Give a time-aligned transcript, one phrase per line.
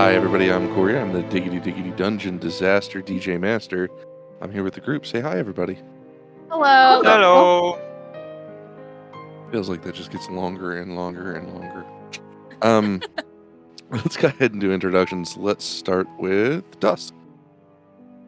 [0.00, 0.50] Hi, everybody.
[0.50, 0.98] I'm Corey.
[0.98, 3.90] I'm the Diggity Diggity Dungeon Disaster DJ Master.
[4.40, 5.04] I'm here with the group.
[5.04, 5.78] Say hi, everybody.
[6.48, 7.02] Hello.
[7.04, 7.78] Hello.
[9.52, 11.84] Feels like that just gets longer and longer and longer.
[12.62, 13.02] Um,
[13.90, 15.36] let's go ahead and do introductions.
[15.36, 17.12] Let's start with Dust.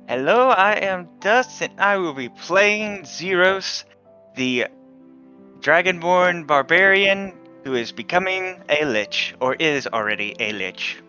[0.09, 3.85] Hello, I am Dust, and I will be playing Ziros,
[4.37, 4.67] the
[5.61, 7.33] Dragonborn barbarian
[7.65, 11.03] who is becoming a lich, or is already a lich.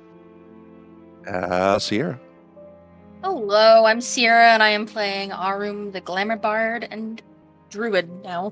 [1.27, 2.20] Uh, Sierra.
[3.23, 7.22] Hello, I'm Sierra, and I am playing Arum, the Glamour Bard and
[7.70, 8.52] Druid now.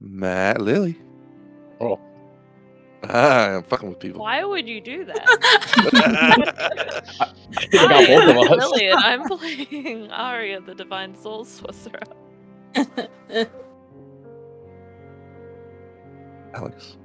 [0.00, 0.96] Matt Lily.
[1.80, 2.00] Oh.
[3.10, 4.20] Ah, I'm fucking with people.
[4.20, 5.24] Why would you do that?
[7.70, 8.70] Think about both of us.
[8.72, 12.00] Lillian, I'm playing Aria, the Divine Soul Sorcerer.
[16.54, 16.96] Alex.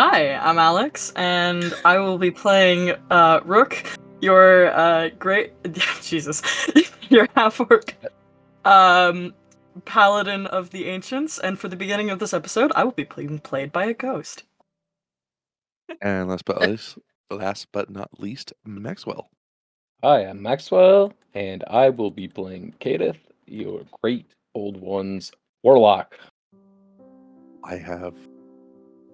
[0.00, 3.84] Hi, I'm Alex, and I will be playing uh, Rook,
[4.20, 5.50] your uh, great
[6.02, 6.40] Jesus,
[7.08, 7.96] your half orc
[8.64, 9.34] um,
[9.86, 11.40] paladin of the ancients.
[11.40, 14.44] And for the beginning of this episode, I will be being played by a ghost.
[16.00, 19.28] And last but least, last but not least, Maxwell.
[20.04, 25.32] Hi, I'm Maxwell, and I will be playing Kadath, your great old one's
[25.64, 26.16] warlock.
[27.64, 28.14] I have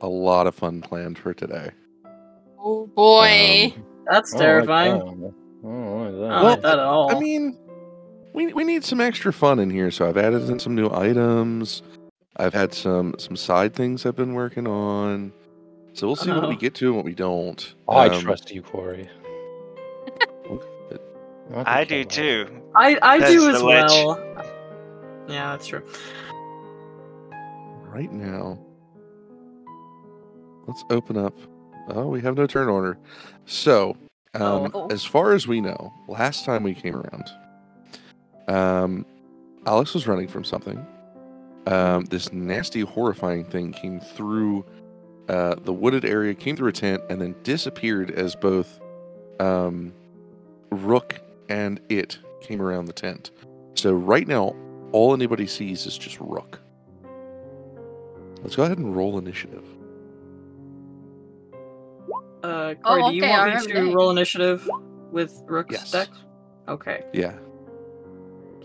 [0.04, 1.70] a lot of fun planned for today.
[2.58, 3.72] oh boy.
[3.76, 4.92] Um, That's I don't like terrifying.
[4.92, 5.34] I don't like that.
[5.62, 7.16] don't Well, like that at all.
[7.16, 7.58] I mean,
[8.34, 11.82] we we need some extra fun in here, so I've added in some new items.
[12.36, 15.32] I've had some some side things I've been working on.
[15.94, 16.58] So we'll see what we Oh.
[16.58, 17.74] get to and what we don't.
[17.86, 19.08] Oh, I Um, trust you, Corey.
[20.48, 20.62] think
[21.64, 22.10] I do right.
[22.10, 22.62] too.
[22.74, 24.18] I, I That's do as well.
[25.28, 25.82] Yeah, that's true.
[27.86, 28.58] Right now,
[30.66, 31.36] let's open up.
[31.88, 32.98] Oh, we have no turn order.
[33.46, 33.96] So,
[34.34, 34.86] um, Oh.
[34.90, 37.30] as far as we know, last time we came around,
[38.48, 39.06] um,
[39.66, 40.84] Alex was running from something.
[41.66, 44.64] Um, this nasty, horrifying thing came through
[45.28, 48.78] uh, the wooded area, came through a tent, and then disappeared as both
[49.40, 49.92] um,
[50.70, 53.30] Rook and it came around the tent.
[53.74, 54.54] So right now,
[54.92, 56.60] all anybody sees is just Rook.
[58.42, 59.64] Let's go ahead and roll initiative.
[62.44, 64.68] Uh, Corey, Oh, do you want me to roll initiative
[65.10, 65.90] with Rook's Yes.
[65.90, 66.08] deck?
[66.68, 67.32] Okay, Yeah.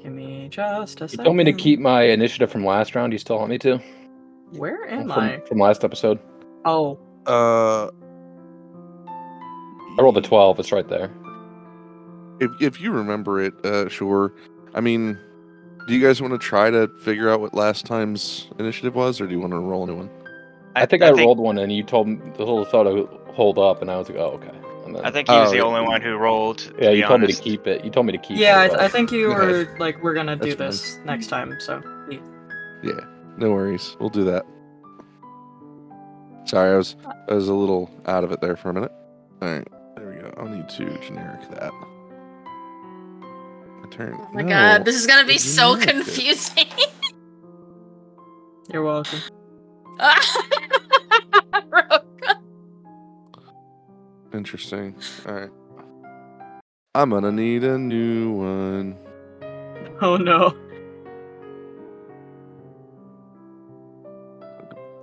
[0.04, 1.24] give me just a You second.
[1.26, 3.14] told me to keep my initiative from last round.
[3.14, 3.80] You still want me to?
[4.58, 5.40] Where am from, I?
[5.48, 6.20] From last episode.
[6.66, 7.90] Oh, Uh,
[9.98, 10.60] I rolled a 12.
[10.60, 11.10] It's right there.
[12.42, 14.34] if if you remember it, uh, sure.
[14.74, 15.18] I mean,
[15.88, 19.28] do you guys want to try to figure out what last time's initiative was, or
[19.28, 20.10] do you want to roll a new one?
[20.80, 23.90] I, think I, rolled one, and you told me the little photo hold up, and
[23.92, 24.52] I was like, oh, okay.
[24.86, 26.60] And then, I think he was Oh, the only one who rolled.
[26.60, 27.86] to yeah, be you told me to keep it.
[27.86, 28.70] You told me to keep yeah, I, it.
[28.70, 29.70] th- I think you Okay.
[29.70, 31.56] were like, we're gonna do That's this next time.
[31.60, 31.82] So
[32.84, 33.00] Yeah,
[33.38, 33.96] no worries.
[34.00, 34.46] We'll do that.
[36.46, 36.96] Sorry, I was
[37.30, 38.92] I was a little out of it there for a minute.
[39.42, 40.34] All right, there we go.
[40.38, 41.72] I'll need to generic that.
[43.82, 44.18] My turn.
[44.20, 46.66] Oh my No, god, this is gonna be so confusing.
[48.74, 49.22] you're welcome.
[54.34, 54.96] Interesting.
[55.28, 55.50] All right.
[56.96, 58.98] I'm gonna need a new one.
[60.02, 60.56] Oh no.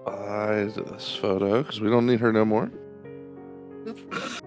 [0.05, 2.71] Buy this photo because we don't need her no more.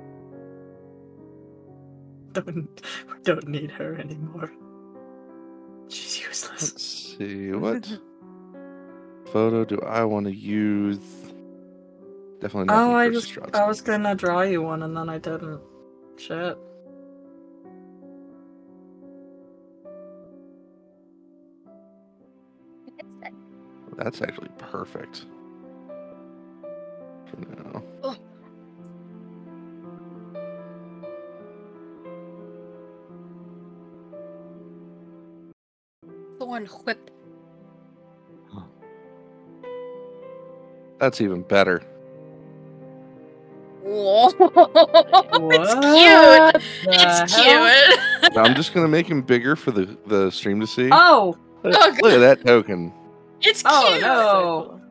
[2.33, 2.81] Don't
[3.23, 4.51] don't need her anymore.
[5.87, 6.73] She's useless.
[6.73, 7.89] Let's see what
[9.31, 10.99] photo do I want to use.
[12.39, 12.89] Definitely not.
[12.89, 15.61] Oh, I just I was gonna draw you one and then I didn't.
[16.17, 16.57] Shit.
[23.97, 25.25] That's actually perfect.
[27.25, 27.83] For now.
[28.01, 28.15] Oh.
[36.39, 37.11] Thorn whip.
[40.99, 41.81] That's even better.
[43.81, 44.27] Whoa.
[45.51, 46.93] it's cute.
[46.93, 48.37] It's cute.
[48.37, 50.89] I'm just gonna make him bigger for the the stream to see.
[50.91, 51.37] Oh!
[51.63, 52.93] Oh, Look at that token.
[53.41, 54.01] It's Oh cute.
[54.01, 54.81] no!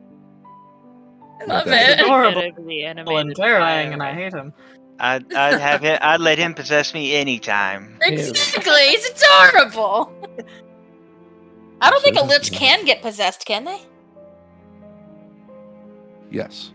[1.41, 1.93] I love Okay.
[1.93, 1.99] it.
[2.01, 2.41] Adorable.
[2.67, 4.53] Get and terrifying, and I hate him.
[4.99, 5.99] I'd, I'd have it.
[6.01, 7.97] I'd let him possess me anytime.
[8.03, 8.71] Exactly.
[8.73, 10.11] It's adorable.
[11.81, 13.79] I don't think a lich can get possessed, can they?
[16.31, 16.71] Yes.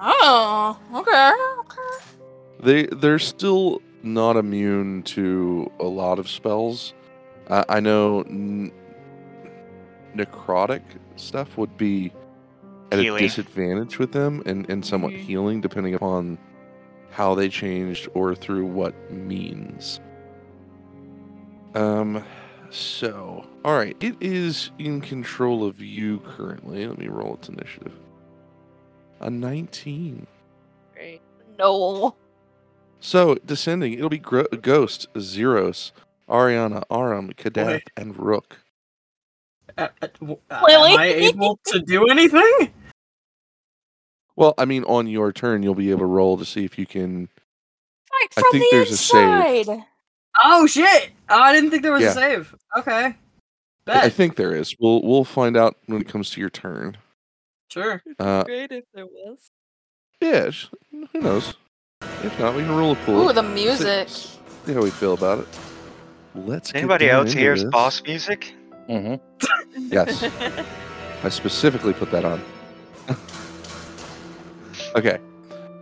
[0.00, 1.32] Oh, okay.
[1.60, 2.04] okay.
[2.60, 6.94] They they're still not immune to a lot of spells.
[7.48, 8.70] Uh, I know n-
[10.14, 10.82] necrotic
[11.16, 12.12] stuff would be
[12.92, 13.24] at Healing.
[13.24, 15.18] a disadvantage with them and, and somewhat Mhm.
[15.20, 16.38] healing depending upon
[17.10, 20.00] how they changed or through what means.
[21.74, 22.22] Um
[22.70, 26.86] so all right, it is in control of you currently.
[26.86, 27.92] Let me roll its initiative.
[29.20, 30.26] A 19.
[30.94, 31.20] Great.
[31.58, 32.14] No.
[33.00, 35.92] So descending, it'll be Gro- Ghost, Ziros,
[36.28, 37.80] Ariana, Arum, Kadath, Boy.
[37.96, 38.58] and Rook.
[39.76, 42.72] Uh, uh, w- Am I able to do anything?
[44.36, 46.86] Well, I mean, on your turn, you'll be able to roll to see if you
[46.86, 47.28] can.
[48.08, 49.68] Fight I think the there's a save.
[50.44, 51.10] Oh shit!
[51.28, 52.10] Oh, I didn't think there was Yeah.
[52.10, 52.54] a save.
[52.78, 53.14] Okay.
[53.86, 54.74] I think there is.
[54.78, 56.96] We'll we'll find out when it comes to your turn.
[57.68, 58.02] Sure.
[58.18, 59.50] Uh, Great if there was.
[60.20, 60.66] yeah, sh-
[61.12, 61.54] who knows?
[62.22, 63.28] If not, we can roll a pool.
[63.28, 64.08] Ooh, the music.
[64.08, 65.48] See how we feel about it.
[66.34, 66.72] Let's.
[66.72, 67.70] get Anybody down else into hears this.
[67.70, 68.54] boss music?
[68.88, 69.86] Mm-hmm.
[69.92, 70.22] Yes.
[71.24, 72.42] I specifically put that on.
[74.96, 75.18] okay.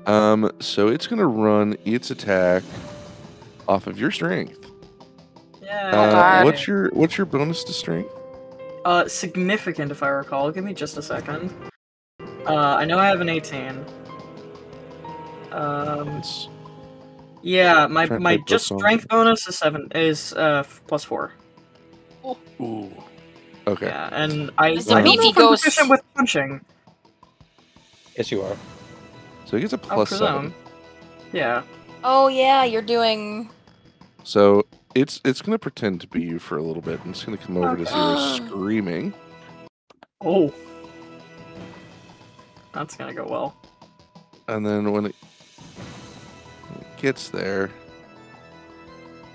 [0.07, 0.51] Um.
[0.61, 2.63] So it's gonna run its attack
[3.69, 4.59] off of your strength.
[5.63, 5.89] Yeah.
[5.89, 6.45] Uh, God.
[6.45, 8.11] what's your what's your bonus to strength?
[8.85, 10.51] Uh, significant if I recall.
[10.53, 11.53] Give me just a second.
[12.47, 13.85] Uh, I know I have an 18.
[15.53, 16.49] Um, It's
[17.43, 21.33] yeah, my my just both strength bonus is seven is uh plus four.
[22.61, 22.91] ooh.
[23.67, 23.87] Okay.
[23.87, 26.61] Yeah, and I, I It's don't know if I'm proficient with punching.
[28.17, 28.57] Yes, you are.
[29.45, 30.55] So he gets a I'll plus seven.
[31.33, 31.63] Yeah.
[32.05, 33.51] Oh yeah, you're doing.
[34.25, 34.65] So
[34.95, 37.57] it's it's gonna pretend to be you for a little bit, and it's gonna come
[37.57, 38.47] over to zero Okay.
[38.47, 39.15] screaming.
[40.21, 40.53] Oh.
[42.77, 43.57] That's gonna go well.
[44.49, 45.15] And then when it
[46.99, 47.71] gets there.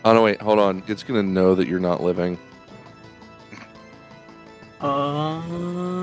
[0.05, 0.83] Oh no wait, hold on.
[0.87, 2.37] It's gonna know that you're not living.
[4.79, 5.41] Uh,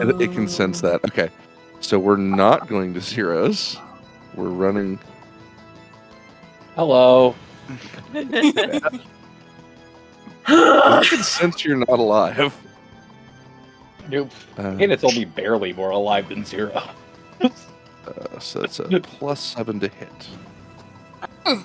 [0.00, 1.04] And it can sense that.
[1.04, 1.30] Okay.
[1.78, 3.80] So we're not going to Ziros.
[4.34, 4.98] We're running
[6.74, 7.36] Hello.
[10.46, 12.52] I can sense you're not alive.
[14.08, 14.30] Nope.
[14.58, 16.82] Uh, And it's only barely more alive than zero.
[17.40, 20.28] Uh, so it's a plus seven to hit.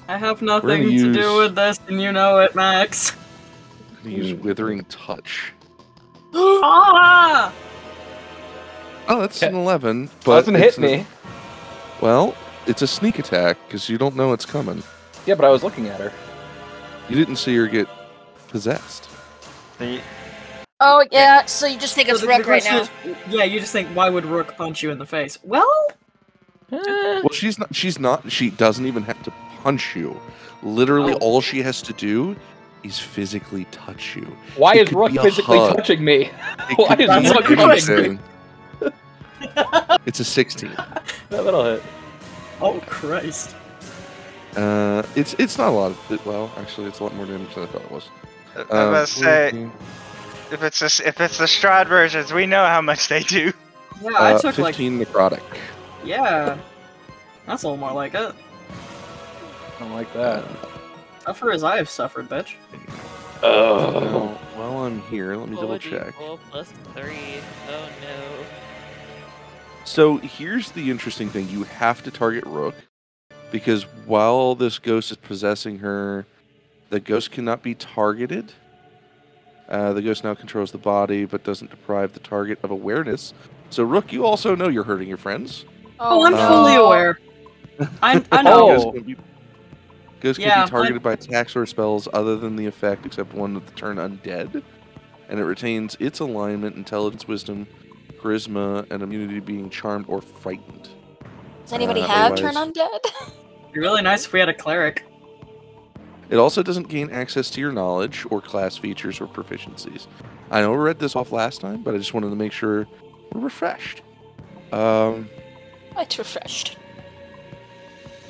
[0.08, 3.12] I have nothing gonna use- do with this, and you know it, Max.
[3.12, 5.52] I'm gonna use withering touch.
[6.34, 7.52] ah!
[9.10, 10.10] Oh, that's an eleven.
[10.24, 11.06] But Doesn't it's hit an- me.
[12.02, 12.36] Well,
[12.66, 14.81] it's a sneak attack because you don't know it's coming.
[15.25, 16.12] Yeah, but I was looking at her.
[17.10, 17.88] You didn't see her get
[18.48, 19.10] possessed.
[19.80, 20.00] The-
[20.80, 22.80] Oh yeah, so you just think So it's the- Rook the right now.
[22.81, 22.90] is-
[23.30, 25.38] yeah, you just think, why would Rook punch you in the face?
[25.44, 25.88] Well,
[26.72, 27.75] Well, she's not.
[27.75, 28.31] She's not.
[28.31, 30.20] She doesn't even have to punch you.
[30.64, 31.18] Literally, Oh.
[31.18, 32.36] all she has to do
[32.81, 34.25] is physically touch you.
[34.58, 35.78] Why It is Rook physically hug.
[35.78, 36.31] touching me?
[36.75, 38.20] Why is Rook anything.
[38.81, 38.94] touching
[40.08, 40.72] It's a sixteen.
[41.30, 41.84] That little hit.
[42.60, 43.56] oh Christ.
[44.58, 45.92] Uh, it's it's not a lot.
[45.92, 48.10] Of, it, well, actually, it's a lot more damage than I thought it was.
[48.56, 49.72] I was Um, about to say, 14,
[50.53, 53.51] if it's a s if it's the Strahd versions, we know how much they do.
[54.01, 55.43] Yeah, I uh, took like, fifteen necrotic.
[56.03, 56.57] yeah.
[57.45, 58.33] That's a little more like it.
[59.75, 60.45] I don't like that.
[61.25, 62.55] Suffer as I have suffered, bitch.
[63.41, 64.00] Oh.
[64.00, 66.13] now, while I'm here, let me double 4d4 check.
[66.50, 67.39] plus three.
[67.69, 68.45] Oh no.
[69.83, 72.75] So here's the interesting thing: you have to target Rook
[73.51, 76.25] because while this ghost is possessing her,
[76.89, 78.53] the ghost cannot be targeted.
[79.74, 83.34] Uh, the ghost now controls the body, but doesn't deprive the target of awareness.
[83.72, 85.65] So Rook, you also know you're hurting your friends.
[86.00, 86.48] Oh, I'm no.
[86.48, 87.18] fully aware.
[88.03, 88.70] I, I know.
[88.70, 88.75] Oh.
[88.75, 89.15] Ghost can be,
[90.20, 93.75] ghost can be targeted by attacks or spells other than the effect, except one that
[93.75, 94.62] turn undead,
[95.27, 97.65] and it retains its alignment, intelligence, wisdom,
[98.22, 100.89] charisma, and immunity to being charmed or frightened.
[101.63, 103.06] Does anybody Uh, have turn otherwise- undead?
[103.63, 105.03] It'd be really nice if we had a cleric.
[106.30, 110.08] It also doesn't gain access to your knowledge or class features or proficiencies.
[110.50, 112.88] I know we read this off last time, but I just wanted to make sure
[113.32, 114.01] we're refreshed.
[114.72, 115.30] Um,
[115.98, 116.77] It's refreshed.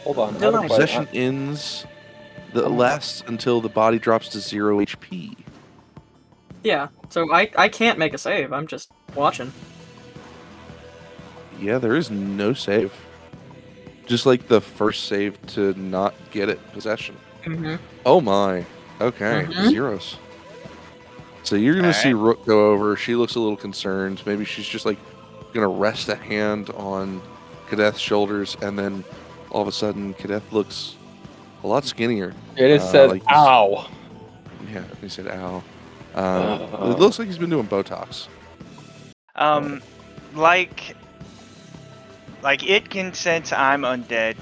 [0.03, 0.29] Hold on.
[0.35, 0.69] I have a Delight.
[0.69, 1.85] possession ends
[2.53, 5.37] that lasts until the body drops to zero HP.
[6.63, 8.51] Yeah, so I, I can't make a save.
[8.53, 9.51] I'm just watching.
[11.59, 12.93] Yeah, there is no save.
[14.05, 17.15] Just like the first save to not get it possession.
[17.45, 17.75] Mm-hmm.
[18.05, 18.65] Oh my.
[19.01, 19.69] Okay, Mhm.
[19.71, 20.15] Ziros.
[21.43, 22.23] So you're gonna see Alright.
[22.39, 22.95] Rook go over.
[22.95, 24.21] She looks a little concerned.
[24.25, 24.97] Maybe she's just like
[25.53, 27.21] gonna rest a hand on
[27.69, 29.03] Kadath's shoulders, and then
[29.49, 30.95] all of a sudden, Kadath looks
[31.63, 32.33] a lot skinnier.
[32.57, 33.87] It is Uh, said, like ow.
[34.71, 35.63] Yeah, he said, "Ow."
[36.15, 36.91] Um, Uh.
[36.91, 38.27] it looks like he's been doing Botox.
[39.35, 39.81] Um,
[40.35, 40.95] like,
[42.43, 44.35] like it can sense I'm undead.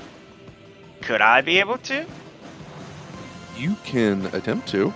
[1.02, 2.06] Could I be able to?
[3.56, 4.94] You can attempt to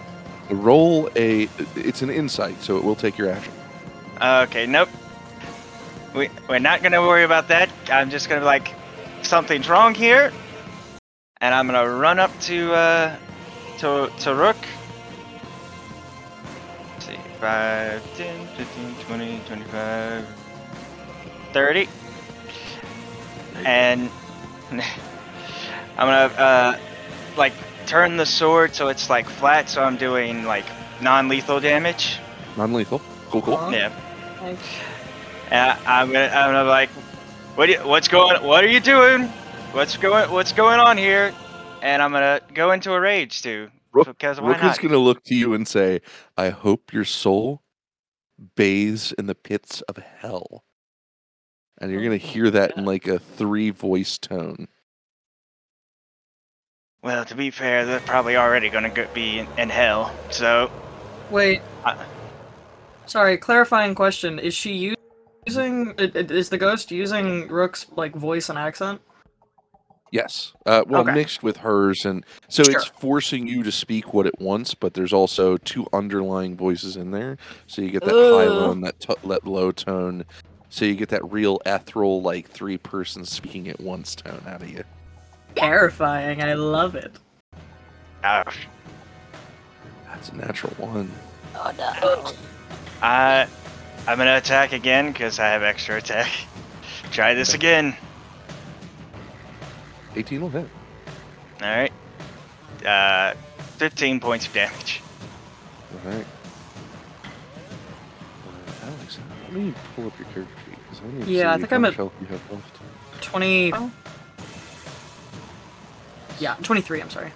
[0.49, 1.47] roll a.
[1.75, 3.53] It's an insight, so it will take your action.
[4.21, 4.89] Okay, nope.
[6.15, 7.69] We, we're not gonna worry about that.
[7.91, 8.73] I'm just gonna be like,
[9.21, 10.31] something's wrong here,
[11.41, 13.15] and I'm gonna run up to uh,
[13.79, 14.57] to to Rook.
[16.93, 20.27] Let's see, 5, 10, 15, 20, 25,
[21.53, 21.89] 30.
[23.63, 24.09] And
[24.71, 24.81] I'm
[25.97, 26.79] gonna uh,
[27.37, 27.53] like
[27.85, 30.65] turn the sword so it's like flat, so I'm doing like
[31.01, 32.19] non-lethal damage.
[32.57, 33.01] Non-lethal.
[33.29, 33.57] Cool, cool.
[33.57, 33.69] Huh?
[33.71, 33.91] Yeah.
[35.51, 36.89] Uh, I'm gonna, I'm gonna like,
[37.55, 39.27] what, you, what's going, what are you doing?
[39.71, 41.33] What's going, what's going on here?
[41.81, 44.97] And I'm gonna go into a rage too, Rook- because why Rook is going to
[44.97, 46.01] look to you and say,
[46.35, 47.61] "I hope your soul
[48.55, 50.64] bathes in the pits of hell."
[51.79, 54.67] And you're going to hear that in like a three-voice tone.
[57.03, 60.11] Well, to be fair, they're probably already gonna go, be in, in hell.
[60.31, 60.71] So,
[61.29, 61.61] Wait.
[61.83, 62.03] Uh,
[63.05, 64.39] Sorry, clarifying question.
[64.39, 64.95] Is she
[65.45, 65.89] using.
[65.99, 69.01] i- i- Is the ghost using Rook's, like, voice and accent?
[70.11, 70.53] Yes.
[70.65, 71.13] Uh, well, Okay.
[71.13, 72.73] mixed with hers, and so Sure.
[72.73, 77.11] it's forcing you to speak what it wants, but there's also two underlying voices in
[77.11, 78.71] there, so you get that high, low, Ugh.
[78.71, 80.25] and that, t- that low tone.
[80.75, 84.69] So you get that real ethereal, like three persons speaking at once tone out of
[84.69, 84.83] you.
[85.55, 86.43] Terrifying.
[86.43, 87.13] I love it.
[88.25, 88.43] uh,
[90.07, 91.09] That's a natural one.
[91.55, 92.33] Oh no.
[93.01, 93.47] I,
[94.05, 96.29] I'm gonna attack again because I have extra attack.
[97.13, 97.57] Try this Okay.
[97.59, 97.95] again.
[100.17, 100.67] 18 will hit.
[101.61, 101.93] All right.
[102.85, 103.33] Uh,
[103.77, 105.01] 15 points of damage.
[106.03, 106.25] All right.
[108.45, 110.53] Uh, Alex, let me pull up your character
[111.11, 112.79] sheet because I Yeah, I think I'm at- health you have left.
[113.21, 113.73] 20.
[116.39, 117.31] Yeah, 23, I'm sorry.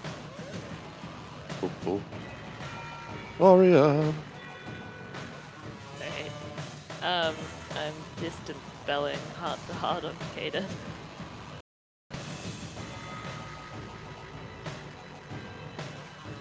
[1.61, 2.01] Cool, cool.
[3.39, 3.83] Aria.
[3.85, 4.13] Alright.
[7.01, 7.35] Um,
[7.77, 10.65] I'm distant spelling heart to heart on Kada.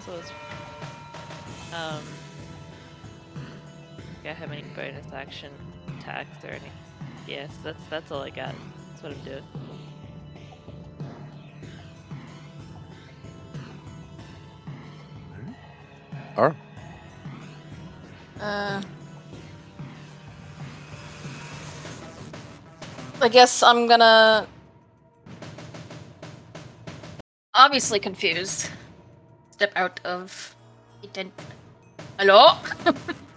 [0.05, 0.31] So it's
[1.73, 2.03] um
[4.23, 5.51] do I have any bonus action
[5.99, 6.71] attacks or any
[7.29, 8.55] Yes, that's that's all I got.
[8.89, 9.43] That's what I'm doing.
[16.35, 16.55] Ara.
[18.41, 18.81] Uh,
[23.21, 24.47] I guess I'm gonna.
[27.53, 28.69] Obviously confused.
[29.51, 30.55] Step out of.
[31.01, 31.33] the tent.
[32.17, 32.57] Hello?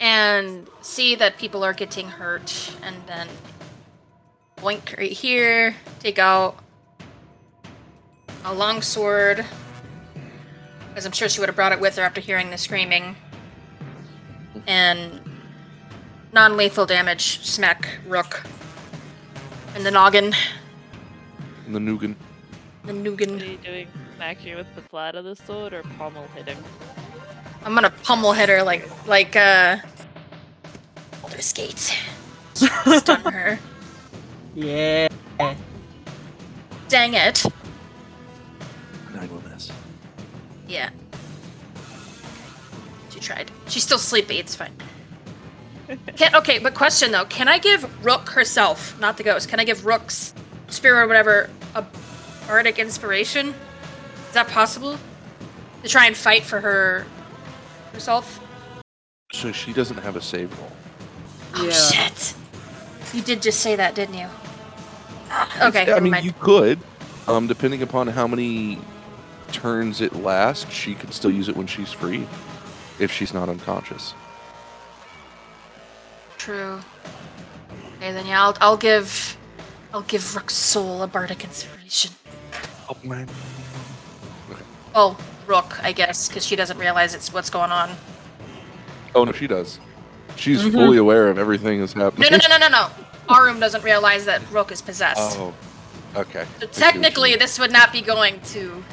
[0.00, 3.28] and see that people are getting hurt, and then
[4.58, 5.74] boink right here.
[5.98, 6.62] Take out
[8.44, 9.44] a long sword.
[10.88, 13.16] Because I'm sure she would have brought it with her after hearing the screaming
[14.66, 15.20] and
[16.32, 18.42] non-lethal damage smack rook
[19.76, 20.34] in the noggin
[21.66, 22.16] And the Nugan.
[22.84, 23.88] the What are you doing?
[24.16, 26.56] Smack you with the flat of the sword or pommel hitting?
[27.64, 29.76] I'm gonna pummel hit her like like uh
[31.38, 31.94] Baldur's Gate.
[32.54, 33.58] stun her.
[34.54, 35.08] Yeah.
[36.88, 37.44] dang it.
[39.14, 39.70] Nine will miss.
[40.66, 40.90] yeah.
[43.10, 43.50] She tried.
[43.68, 44.72] She's still sleepy it's fine.
[46.16, 47.24] Can, okay but question though.
[47.26, 50.34] Can i give rook herself not the ghost can i give rook's
[50.68, 51.84] spirit or whatever a
[52.46, 53.48] bardic inspiration?
[54.28, 54.98] Is that possible?
[55.82, 57.06] To try and fight for her
[57.98, 58.40] herself
[59.32, 60.72] So she doesn't have a save roll.
[61.56, 61.72] oh Yeah.
[61.72, 62.34] shit
[63.12, 64.28] you did just say that didn't you
[65.62, 66.24] okay I mean, mind.
[66.24, 66.78] you could,
[67.26, 68.78] um, depending upon how many
[69.52, 70.70] turns it lasts.
[70.72, 72.26] She could still use it when she's free,
[72.98, 74.14] if she's not unconscious.
[76.36, 76.80] True.
[77.96, 79.36] Okay, then yeah, I'll, I'll give,
[79.92, 82.12] I'll give Rook's soul a bardic inspiration.
[82.88, 83.28] Oh man.
[84.94, 87.90] Well, Rook, I guess, because she doesn't realize it's what's going on.
[89.14, 89.80] Oh no, she does.
[90.36, 90.72] She's Mhm.
[90.72, 92.30] fully aware of everything that's happening.
[92.30, 93.34] no, no, no, no, no.
[93.34, 95.38] Arum doesn't realize that Rook is possessed.
[95.38, 95.52] Oh,
[96.14, 96.44] okay.
[96.44, 98.84] So see what you technically, this would not be going to.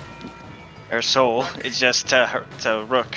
[0.90, 3.16] Her soul is just to her, to Rook.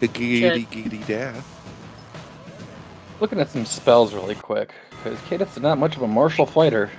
[0.00, 1.42] the giggity giggity dad.
[3.20, 6.90] Looking at some spells really quick, because Cadence is not much of a martial fighter.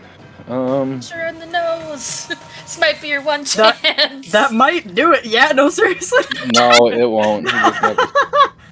[0.50, 2.28] Um, Sure in the nose.
[2.64, 4.32] this might be your one That- chance.
[4.32, 5.26] That might do it.
[5.26, 6.24] Yeah, no, seriously.
[6.56, 7.50] no, it won't.
[7.50, 8.10] He doesn't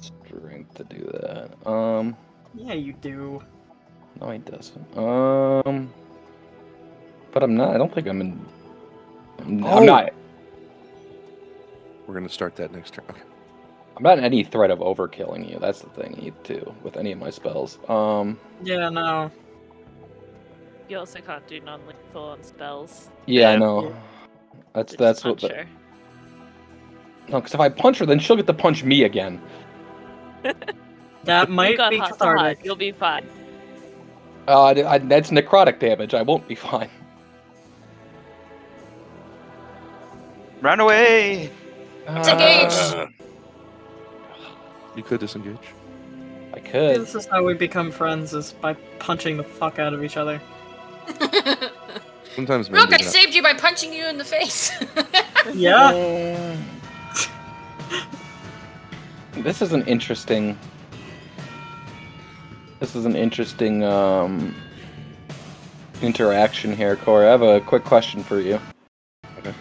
[0.00, 1.68] strength to do that.
[1.68, 2.16] Um,
[2.54, 3.42] yeah, you do.
[4.20, 4.98] no, he doesn't.
[4.98, 5.92] Um,
[7.32, 7.74] but I'm not.
[7.74, 8.44] I don't think I'm in.
[9.38, 9.78] I'm, Oh.
[9.78, 10.12] I'm not.
[12.06, 13.04] We're gonna start that next turn.
[13.10, 13.20] Okay.
[13.96, 15.58] I'm not in any threat of overkilling you.
[15.58, 17.78] That's the thing, you too, with any of my spells.
[17.88, 19.30] Um, Yeah, no.
[20.88, 23.10] You also can't do non-lethal on spells.
[23.26, 23.94] yeah, I know.
[24.74, 25.38] That's Just that's what.
[25.40, 25.66] punch The, her.
[27.28, 29.40] no, because if I punch her, then she'll get to punch me again.
[31.24, 32.64] That You might got be hot to hot.
[32.64, 33.26] You'll be fine.
[34.46, 36.14] Uh, I, I- that's necrotic damage.
[36.14, 36.88] I won't be fine.
[40.62, 41.50] Run away!
[42.06, 42.72] Disengage!
[42.72, 43.06] Uh,
[44.96, 45.58] You could disengage.
[46.54, 47.00] I could.
[47.02, 50.40] This is how we become friends, is by punching the fuck out of each other.
[52.34, 53.04] Sometimes men Rook, I that.
[53.04, 54.72] saved you by punching you in the face.
[55.54, 56.56] Yeah.
[59.32, 60.58] This is an interesting.
[62.80, 64.54] This is an interesting um,
[66.02, 67.26] interaction here, Corey.
[67.28, 68.60] I have a quick question for you.
[69.38, 69.54] Okay.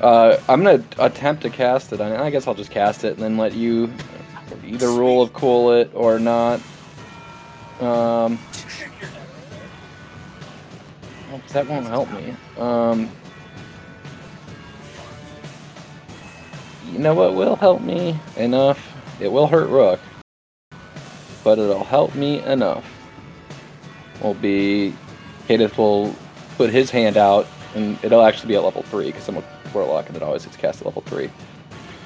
[0.00, 2.00] Uh, I'm gonna attempt to cast it.
[2.00, 3.92] I I guess I'll just cast it and then let you
[4.64, 6.60] either rule of cool it or not.
[7.80, 8.38] Um,
[11.52, 12.34] that won't help me.
[12.58, 13.10] Um,
[16.92, 18.86] you know what will help me enough?
[19.20, 20.00] It will hurt Rook,
[21.44, 22.84] but it'll help me enough.
[24.22, 24.94] Will be
[25.48, 26.14] Kadath will
[26.56, 30.08] put his hand out, and it'll actually be at level three because I'm a warlock
[30.08, 31.30] and it always gets cast at level three.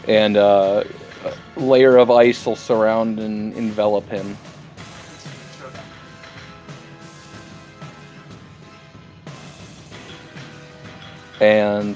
[0.07, 0.85] And uh,
[1.25, 4.37] a layer of ice will surround and envelop him.
[11.45, 11.95] And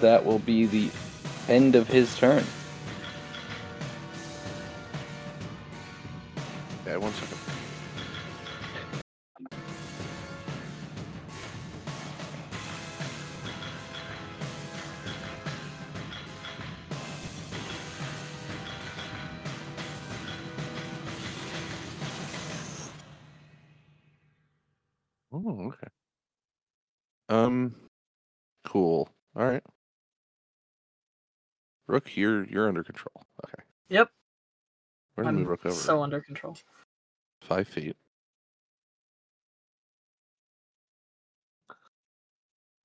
[0.00, 0.90] that will be the
[1.48, 2.44] end of his turn.
[6.86, 7.38] Yeah, one second.
[25.32, 25.88] Oh, okay.
[27.30, 27.85] Um,
[28.76, 29.08] cool.
[29.34, 29.62] All right.
[31.86, 33.22] Rook, you're you're under control.
[33.44, 33.62] Okay.
[33.88, 34.10] Yep.
[35.16, 36.56] We're gonna move I'm Rook over so under control.
[37.40, 37.96] five feet.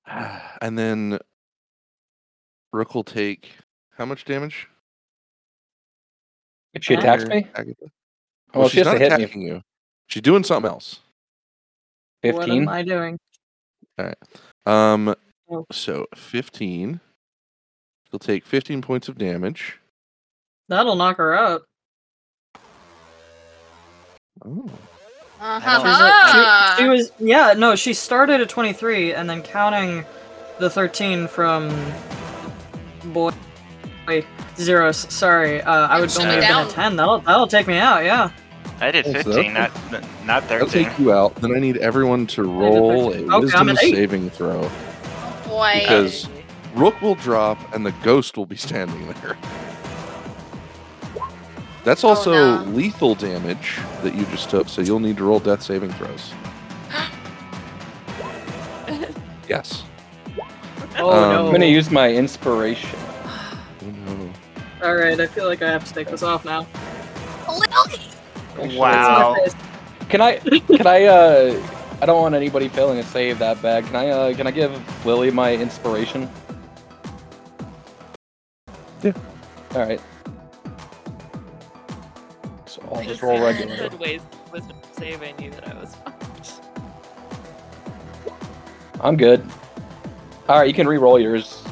[0.60, 1.18] And then
[2.72, 3.50] Rook will take
[3.96, 4.68] how much damage?
[6.72, 7.74] If she attacks me, Agatha?
[7.80, 7.90] well,
[8.54, 9.24] Well, she she's has not to hit me.
[9.24, 9.60] attacking you.
[10.06, 11.00] She's doing something else.
[12.22, 12.36] Fifteen.
[12.38, 12.62] What Fifteen.
[12.62, 13.18] am I doing?
[13.98, 14.16] All right.
[14.66, 15.14] Um,
[15.52, 15.66] Oh.
[15.70, 17.00] so fifteen.
[18.10, 19.78] She'll take fifteen points of damage.
[20.68, 21.62] That'll knock her out.
[24.44, 24.68] Oh,
[25.40, 26.76] Uh-huh.
[26.76, 30.04] She, she was yeah, no, she started at 23 and then counting
[30.58, 31.68] the 13 from
[33.12, 33.30] boy
[34.06, 34.24] wait,
[34.56, 35.10] Ziros.
[35.10, 36.66] Sorry, uh, I would only have been down.
[36.66, 36.96] at 10.
[36.96, 38.04] That'll that'll take me out.
[38.04, 38.30] Yeah.
[38.80, 41.34] I did Oh, 15, not that'll- not that'll take you out.
[41.36, 44.70] Then I need everyone to roll a Okay, wisdom saving throw.
[45.52, 45.80] Boy.
[45.80, 46.28] Because-
[46.74, 49.36] Rook will drop and the ghost will be standing there.
[51.84, 52.62] That's Oh, also no.
[52.70, 56.32] lethal damage that you just took, so you'll need to roll death saving throws.
[59.48, 59.84] yes.
[60.96, 62.98] Oh Um, I'm gonna use my inspiration.
[63.24, 63.58] Oh,
[64.06, 64.30] no.
[64.82, 66.66] All right, I feel like I have to take this off now.
[68.78, 69.36] Wow.
[70.08, 70.36] Can I?
[70.38, 71.04] Can I?
[71.04, 71.68] Uh,
[72.02, 73.86] I don't want anybody failing a save that bad.
[73.86, 74.08] Can I?
[74.10, 76.28] Uh, can I give Lily my inspiration?
[79.04, 79.12] Yeah.
[79.76, 80.00] All right.
[82.66, 83.88] So I'll I just just roll realized regular.
[83.88, 85.22] Good ways wisdom save.
[85.22, 86.60] I knew that I was fucked.
[89.00, 89.46] I'm good.
[90.48, 91.62] All right, you can re-roll yours.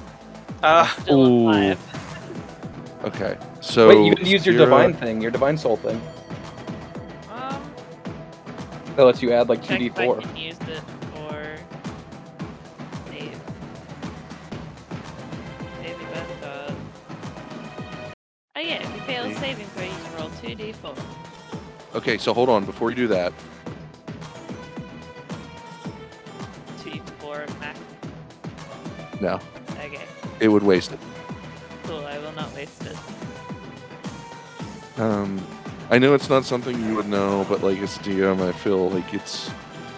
[0.62, 1.42] Uh, Still Ooh.
[1.42, 3.00] alive.
[3.02, 3.36] Okay.
[3.60, 6.00] So Wait, you can use your divine thing, your divine soul thing.
[8.96, 10.20] That lets you add like two d four.
[10.36, 10.82] use it
[11.14, 11.56] for
[13.08, 13.40] save.
[15.82, 16.76] Save event.
[18.56, 19.34] Oh yeah, if you fail a Okay.
[19.40, 20.98] saving throw, you can roll two d4.
[21.94, 22.64] Okay, so hold on.
[22.64, 23.32] Before you do that,
[26.82, 27.78] Two d4 max.
[29.20, 29.40] no,
[29.78, 30.04] Okay,
[30.40, 30.98] it would waste it.
[31.84, 32.04] cool.
[32.04, 32.96] I will not waste it.
[35.00, 35.40] Um,
[35.90, 38.90] I know it's not something you would know, but like as a DM, I feel
[38.90, 39.50] like it's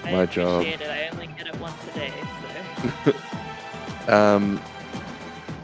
[0.05, 0.63] I My job.
[0.63, 0.89] appreciate it.
[0.89, 2.13] I only get a once a day.
[3.05, 3.13] So.
[4.09, 4.61] Um,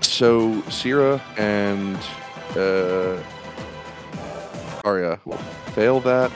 [0.01, 1.99] so Sierra and
[2.57, 3.21] uh,
[4.85, 5.39] Aria will
[5.75, 6.31] fail that.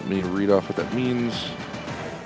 [0.00, 1.34] Let me read off what that means.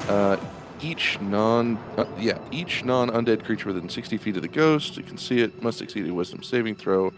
[0.08, 0.36] Uh,
[0.82, 5.16] each non, uh, yeah, each non-undead creature within 60 feet of the ghost, you can
[5.16, 7.10] see it, must succeed a Wisdom saving throw,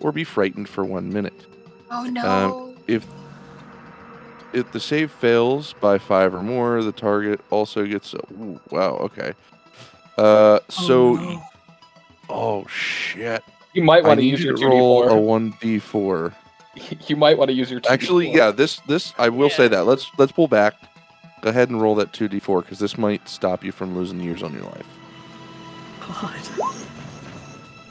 [0.00, 1.46] or be frightened for one minute.
[1.92, 2.74] Oh no.
[2.88, 3.06] If
[4.56, 8.14] if the save fails by five or more, the target also gets.
[8.14, 8.96] Ooh, wow.
[8.96, 9.32] Okay.
[10.16, 11.42] Uh, so Oh, no.
[12.28, 13.44] Oh shit!
[13.74, 15.22] You might want to use your to roll a 2d4.
[15.22, 16.32] one d four.
[17.06, 17.90] You might want to use your 2d4.
[17.90, 18.50] Actually, yeah.
[18.50, 19.86] This this I will say that.
[19.86, 20.74] Let's let's pull back.
[21.42, 24.20] Go ahead and roll that two d four because this might stop you from losing
[24.20, 24.86] years on your life.
[26.00, 26.34] God.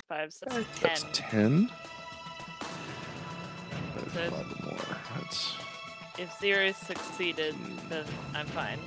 [0.09, 0.81] Five, so that's ten.
[0.81, 1.69] That's ten.
[4.13, 4.97] So- Five more.
[5.15, 5.54] That's
[6.17, 7.55] If zero succeeded,
[7.89, 8.79] then I'm fine.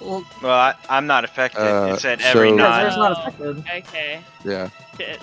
[0.00, 1.60] Well, Well, I, I'm not affected.
[1.60, 2.82] Uh, it said every so- yeah, non.
[2.82, 3.20] there's not Oh.
[3.28, 3.64] affected.
[3.88, 4.20] Okay.
[4.44, 4.68] yeah.
[4.96, 5.20] Shit.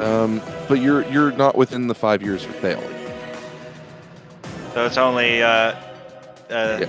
[0.00, 2.88] Um, but you're you're not within the five years for failing.
[4.74, 5.42] So it's only.
[5.42, 5.48] Uh,
[6.50, 6.86] uh, Yeah.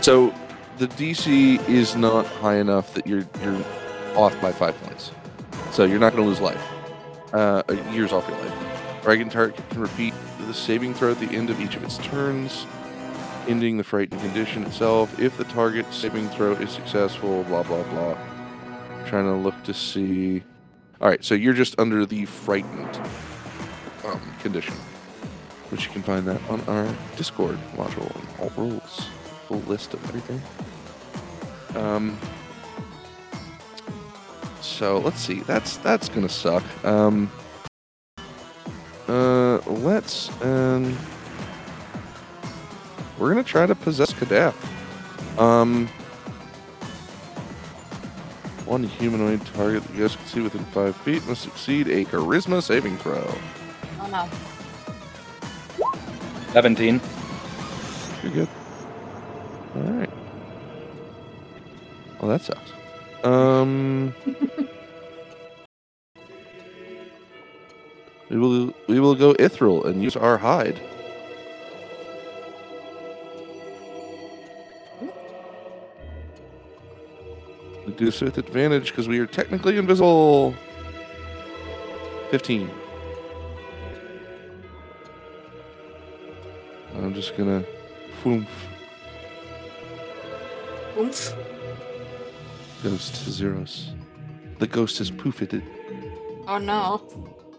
[0.00, 0.32] So
[0.78, 3.62] the DC is not high enough that you're you're
[4.16, 5.10] off by five points.
[5.72, 6.62] So you're not going to lose life.
[7.32, 9.02] Uh, uh, years off your life.
[9.02, 10.14] Dragon target can repeat
[10.50, 12.66] the saving throw at the end of each of its turns,
[13.46, 15.16] ending the frightened condition itself.
[15.20, 18.18] If the target saving throw is successful, blah blah blah.
[19.06, 20.42] trying to look to see.
[21.00, 23.00] All right, so you're just under the frightened
[24.04, 24.74] um, condition
[25.70, 29.08] which you can find that on our Discord module and all rules,
[29.46, 30.42] full list of everything.
[31.76, 32.18] Um.
[34.60, 35.40] So let's see.
[35.40, 36.64] That's that's gonna suck.
[36.84, 37.30] Um.
[39.10, 40.96] Uh, let's um.
[43.18, 44.54] We're gonna try to possess Kadath.
[45.36, 45.88] Um.
[48.66, 52.62] One humanoid target that you guys can see within five feet must succeed a charisma
[52.62, 53.34] saving throw.
[54.00, 54.28] Oh no.
[56.52, 57.00] 17.
[58.22, 58.48] You're good.
[59.74, 60.10] All right.
[62.20, 62.70] Well, that sucks.
[63.24, 64.14] Um.
[68.30, 70.80] we will we will go ethereal and use our hide.
[77.86, 80.54] We do so with advantage because we are technically invisible.
[82.30, 82.70] Fifteen.
[86.94, 87.64] I'm just gonna.
[88.22, 88.48] Whoomph.
[90.96, 91.34] Oomph.
[92.84, 93.88] Ghost Ziros.
[94.58, 95.64] The ghost has poofed it.
[96.46, 97.02] Oh no.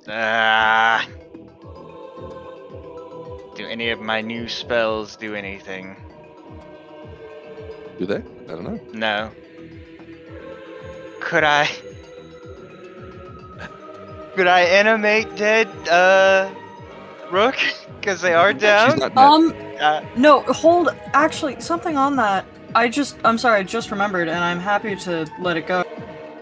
[0.07, 1.07] Ah.
[3.55, 5.95] do any of my new spells do anything?
[7.99, 8.15] Do they?
[8.15, 8.79] I don't know.
[8.93, 9.31] No.
[11.19, 11.69] Could I?
[14.35, 16.49] Could I animate dead uh
[17.31, 17.55] Rook?
[18.01, 18.97] Because they are down.
[18.97, 19.15] dead.
[19.15, 20.89] Um, Uh, no, hold.
[21.13, 22.45] Actually, something on that.
[22.73, 25.83] I just, I'm sorry, I just remembered, and I'm happy to let it go.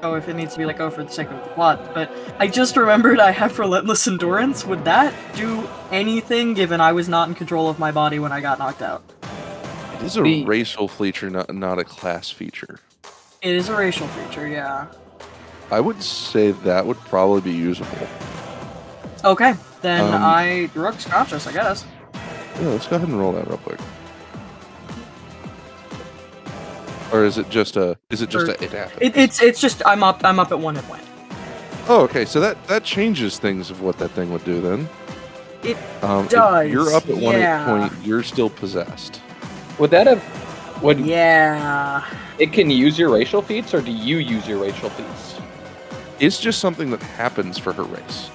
[0.01, 1.93] Oh, if it needs to be let go for the sake of the plot.
[1.93, 2.09] But
[2.39, 4.65] I just remembered I have relentless endurance.
[4.65, 8.39] Would that do anything, given I was not in control of my body when I
[8.41, 9.03] got knocked out?
[9.99, 12.79] it is a the- racial feature, not not a class feature.
[13.41, 14.87] It is a racial feature, yeah.
[15.71, 18.07] I would say that would probably be usable.
[19.23, 21.85] Okay, then Um, I Rook's conscious, I guess.
[22.61, 23.79] Yeah, let's go ahead and roll that real quick.
[27.11, 27.97] Or is it just a?
[28.09, 28.63] Is it just Or- a?
[28.63, 28.99] It happens.
[29.01, 31.03] It, it's it's just I'm up I'm up at one hit point.
[31.87, 32.25] oh, okay.
[32.25, 34.87] So that that changes things of what that thing would do then.
[35.63, 37.65] It Um, if does, you're up at one hit yeah.
[37.65, 37.93] point.
[38.05, 39.21] You're still possessed.
[39.79, 40.23] Would that have.
[40.83, 42.05] Would Yeah.
[42.37, 45.35] it can use your racial feats, or do you use your racial feats?
[46.19, 48.29] It's just something that happens for her race.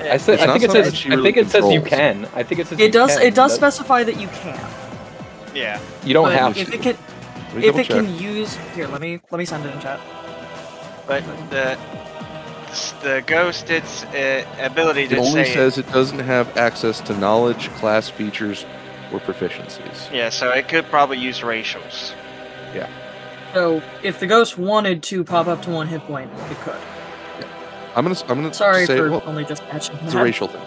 [0.00, 0.40] I said.
[0.40, 0.86] I think it says.
[0.90, 2.26] that she I think it says you can.
[2.34, 2.78] I think it says.
[2.78, 3.22] It you does can.
[3.26, 4.58] it does That- specify that you can.
[5.54, 5.78] yeah.
[6.04, 6.74] You don't but have if to.
[6.74, 7.11] it can Let me
[7.58, 10.00] if double it can use here, let me let me send it in chat.
[11.06, 11.78] But the
[13.02, 17.14] the ghost, its uh, ability It to only say says it doesn't have access to
[17.18, 18.64] knowledge, class features,
[19.12, 20.10] or proficiencies.
[20.12, 22.14] yeah, so it could probably use racials.
[22.74, 22.88] Yeah.
[23.52, 26.76] So if the ghost wanted to pop up to one hit point, it could.
[27.94, 28.18] I'm gonna.
[28.28, 30.62] I'm gonna Sorry say for well, only just catching it's a racial thing.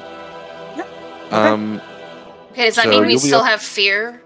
[0.75, 0.83] Yeah.
[1.25, 1.35] Okay.
[1.35, 1.81] Um.
[2.51, 4.21] Okay, does that So mean we still up- have fear?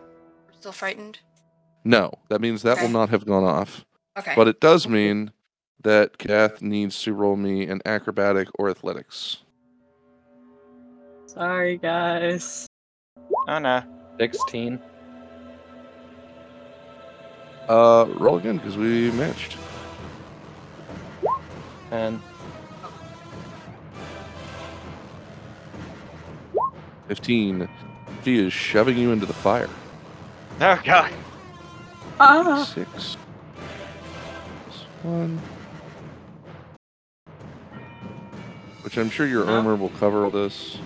[0.47, 1.19] We're still frightened?
[1.83, 3.85] No, that means that will not have gone off.
[4.17, 4.33] Okay.
[4.35, 5.31] But it does mean
[5.81, 9.37] that Kath needs to roll me an acrobatic or athletics.
[11.25, 12.67] Sorry guys.
[13.47, 13.83] Oh no.
[14.19, 14.79] 16.
[17.69, 19.55] Uh, roll again because we matched.
[21.91, 22.19] And
[27.07, 27.69] 15.
[28.25, 29.69] She is shoving you into the fire.
[30.59, 31.13] Oh god.
[32.19, 32.63] Ah.
[32.63, 33.17] Six.
[34.65, 35.39] Plus One.
[38.83, 40.77] Which I'm sure your armor will cover all this.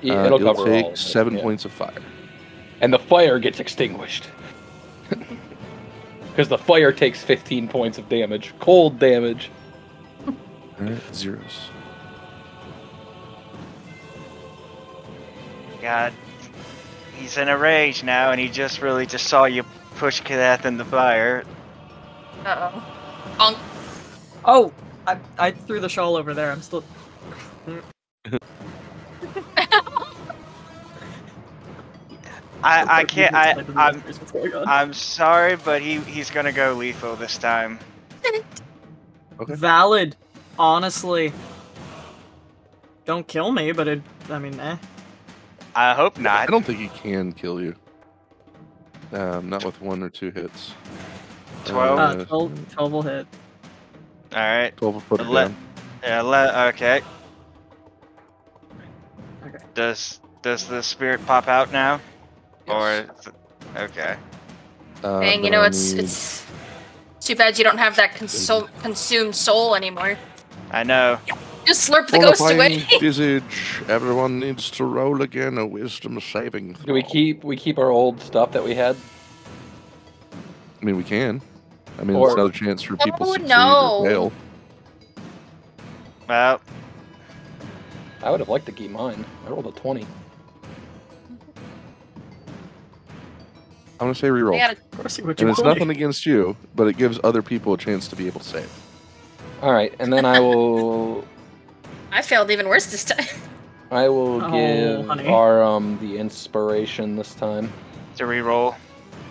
[0.00, 1.42] yeah, Uh, it'll you'll cover take all of it, seven yeah.
[1.42, 2.02] points of fire.
[2.80, 4.26] And the fire gets extinguished.
[6.30, 8.54] Because the fire takes 15 points of damage.
[8.58, 9.50] Cold damage.
[10.26, 10.34] All
[10.80, 11.68] right, Ziros.
[15.82, 16.12] God.
[17.18, 19.62] He's in a rage now, and he just really just saw you
[20.02, 21.44] push Kenneth in the fire.
[22.44, 22.72] Uh
[23.38, 23.60] oh.
[24.44, 24.72] Oh,
[25.06, 26.50] I, I threw the shawl over there.
[26.50, 26.82] I'm still.
[32.64, 33.32] I, I can't.
[33.32, 34.66] I, I'm, What's going on?
[34.66, 37.78] I'm sorry, but he, he's gonna go lethal this time.
[39.38, 39.54] Okay.
[39.54, 40.16] Valid.
[40.58, 41.32] Honestly.
[43.04, 44.02] Don't kill me, but it.
[44.28, 44.78] I mean, eh.
[45.76, 46.40] I hope not.
[46.40, 47.76] I don't think he can kill you.
[49.12, 50.72] Um, not with one or two hits.
[51.64, 51.98] Twelve?
[51.98, 53.26] Uh, Uh, 12, 12 will hit.
[54.34, 54.76] All right.
[54.76, 55.56] 12 will put it Let- down.
[56.02, 56.22] Yeah.
[56.22, 57.02] Le- okay.
[59.46, 59.58] Okay.
[59.74, 62.00] Does does the spirit pop out now?
[62.66, 63.28] Or Yes.
[63.76, 64.16] okay.
[65.04, 66.44] Uh, Dang, you then know I'll it's need- it's
[67.20, 70.16] too bad you don't have that consol- consumed soul anymore.
[70.70, 71.18] I know.
[71.64, 72.98] Just slurp the ghost Horrifying away.
[73.00, 73.82] visage.
[73.88, 76.86] Everyone needs to roll again a wisdom saving throw.
[76.86, 78.96] Do we keep we keep our old stuff that we had?
[80.80, 81.40] I mean, we can.
[82.00, 84.02] I mean, Or- it's another chance for people Oh, to succeed no.
[84.04, 84.32] fail.
[86.28, 86.60] Well,
[88.22, 89.24] I would have liked to keep mine.
[89.46, 90.02] I rolled a 20.
[94.00, 94.54] I'm gonna say reroll.
[94.56, 95.66] I gotta, Of course you and it's would.
[95.66, 98.70] nothing against you, but it gives other people a chance to be able to save.
[99.62, 101.24] All right, and then I will
[102.12, 103.24] I failed even worse this time.
[103.90, 105.26] I will Oh, give honey.
[105.28, 107.72] our um the inspiration this time
[108.16, 108.74] to reroll.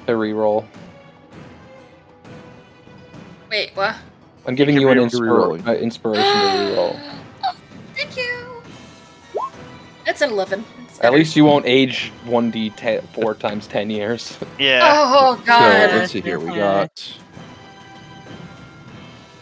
[0.07, 0.65] to reroll.
[3.49, 3.95] Wait, what?
[4.45, 6.99] I'm giving can you an re- inspir- uh, inspiration to reroll.
[7.43, 7.55] Oh,
[7.95, 8.61] thank you.
[10.05, 10.63] That's an 11.
[10.79, 11.17] That's At better.
[11.17, 14.37] least you won't age 1d te- four times 10 years.
[14.59, 14.81] Yeah.
[14.83, 15.43] Oh, god.
[15.45, 15.95] So God.
[15.99, 16.39] let's see here.
[16.39, 17.17] We got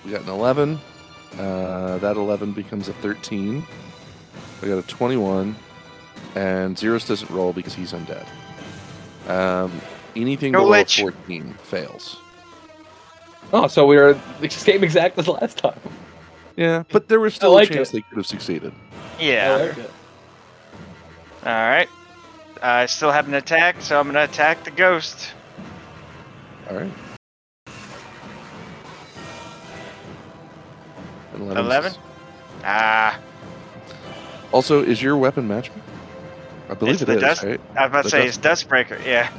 [0.05, 0.79] we got an 11.
[1.37, 3.65] Uh, that 11 becomes a 13.
[4.61, 5.55] We got a 21,
[6.35, 8.27] and Ziros doesn't roll because he's undead.
[9.27, 9.71] Um,
[10.15, 11.01] anything Go below Lich.
[11.01, 12.17] 14 fails.
[13.53, 15.79] Oh, so we were the same exact as last time.
[16.55, 17.93] Yeah, but there was still like a chance it.
[17.93, 18.73] they could have succeeded.
[19.19, 19.73] Yeah.
[19.77, 19.89] Like.
[21.45, 21.89] All right.
[22.61, 25.31] I still have an attack, so I'm gonna attack the ghost.
[26.69, 26.91] All right.
[31.41, 31.65] 11.
[31.65, 31.93] 11?
[32.63, 33.19] Ah,
[34.51, 35.81] Also, is your weapon magical?
[36.69, 37.61] I believe It's it the is, dust- right?
[37.75, 39.03] I was about to say it's Dustbreaker.
[39.05, 39.29] Yeah.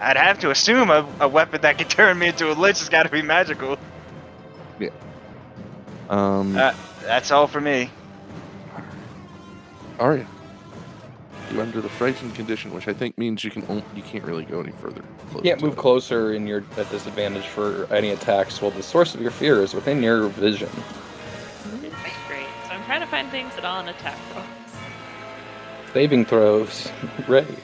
[0.00, 2.88] I'd have to assume a, a weapon that can turn me into a lich has
[2.88, 3.78] got to be magical.
[4.78, 4.88] Yeah.
[6.08, 7.90] Um, Uh, That's all for me.
[9.98, 10.26] all right.
[11.52, 14.44] You under the frightened condition, which I think means you can only, you can't really
[14.44, 15.02] go any further.
[15.34, 15.78] You Can't move it.
[15.78, 19.74] closer and you're at disadvantage for any attacks while the source of your fear is
[19.74, 20.68] within your vision.
[22.28, 22.46] Great.
[22.66, 24.46] So I'm trying to find things that aren't attack rolls.
[25.92, 26.88] Saving throws.
[27.28, 27.56] Ready.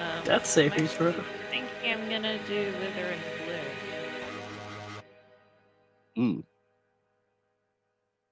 [0.00, 1.24] Um, Death I'm saving actually throw.
[1.50, 3.20] thinking I'm gonna do Wither and
[6.16, 6.24] Bloom.
[6.38, 6.44] Ooh,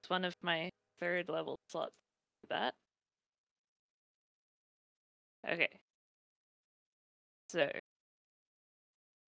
[0.01, 1.95] It's one of my third level slots
[2.41, 2.75] for that.
[5.53, 5.69] Okay.
[7.51, 7.71] So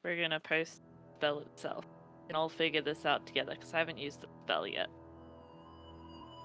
[0.04, 1.86] we're gonna post the spell itself.
[2.28, 4.88] And I'll figure this out together because I haven't used the spell yet.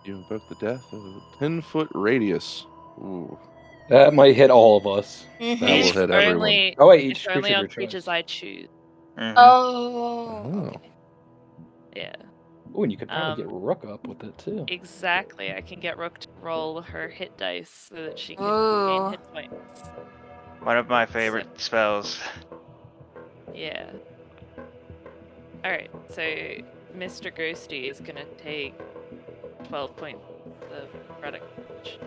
[0.06, 2.66] you invoke the death of a ten foot radius.
[3.00, 3.38] Ooh,
[3.90, 5.26] That might hit all of us.
[5.60, 6.60] that will It's hit everyone.
[6.60, 8.70] only, Oh wait, each it's creature only on your creatures I choose.
[9.20, 9.54] Mhm.
[10.46, 10.46] Oh.
[10.46, 10.82] Oh.
[11.96, 12.16] Yeah.
[12.78, 14.66] Ooh, and you could probably Um, get Rook up with it too.
[14.68, 15.54] Exactly.
[15.54, 18.88] I can get Rook to roll her hit dice so that she can Ooh.
[18.88, 19.82] gain hit points.
[20.64, 22.20] One of my favorite spells.
[23.54, 23.90] Yeah.
[25.66, 26.22] Alright, so
[26.96, 27.32] Mr.
[27.36, 28.74] Ghosty is gonna take
[29.66, 30.24] 12 points
[30.72, 32.00] of product damage.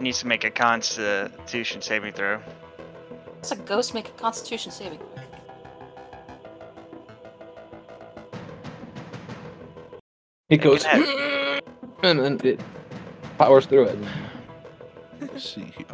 [0.00, 2.38] Needs to make a Constitution saving throw.
[3.36, 4.98] What's a ghost make a constitution saving?
[10.50, 10.84] It goes
[12.02, 12.60] and then it
[13.38, 13.98] powers through it.
[15.20, 15.86] Let's see here.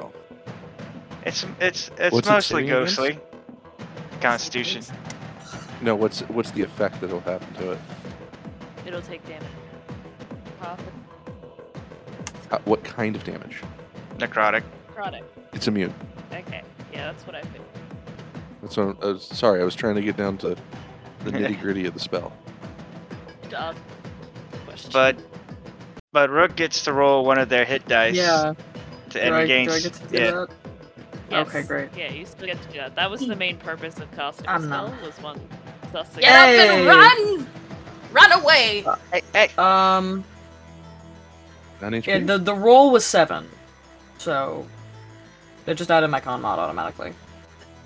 [1.25, 2.97] It's it's it's What's it mostly saving against?
[2.97, 3.19] ghostly.
[4.21, 4.83] Constitution.
[5.81, 7.79] No, what's what's the effect that'll happen to it?
[8.87, 9.47] It'll take damage.
[10.59, 10.93] Profit.
[12.51, 13.63] Uh, what kind of damage?
[14.19, 14.65] Necrotic.
[14.89, 15.25] Product.
[15.53, 15.95] It's immune.
[16.33, 16.63] Okay.
[16.93, 17.63] Yeah, that's what I figured.
[18.63, 20.57] That's what, uh, sorry, I was trying to get down to
[21.25, 22.33] the nitty gritty of the spell.
[23.55, 24.00] Uh, question.
[24.87, 25.17] But
[26.13, 28.15] but Rook gets to roll one of their hit dice.
[28.17, 28.55] Yeah.
[29.11, 29.69] To, Do and I, gains.
[29.73, 30.31] do I get to do yeah.
[30.31, 30.49] that?
[31.31, 31.49] Yes.
[31.49, 31.89] Okay, great.
[31.97, 32.97] Yeah, you still get to do that.
[32.97, 35.03] That was the main purpose of casting a I'm spell, not.
[35.03, 35.41] was one
[35.93, 37.49] sussing Get up and run!
[38.13, 38.85] Run away!
[39.13, 39.49] Hey, hey.
[39.57, 40.25] Um,
[41.81, 43.49] yeah, the the roll was seven,
[44.19, 44.67] so
[45.67, 47.13] it just added my con mod automatically.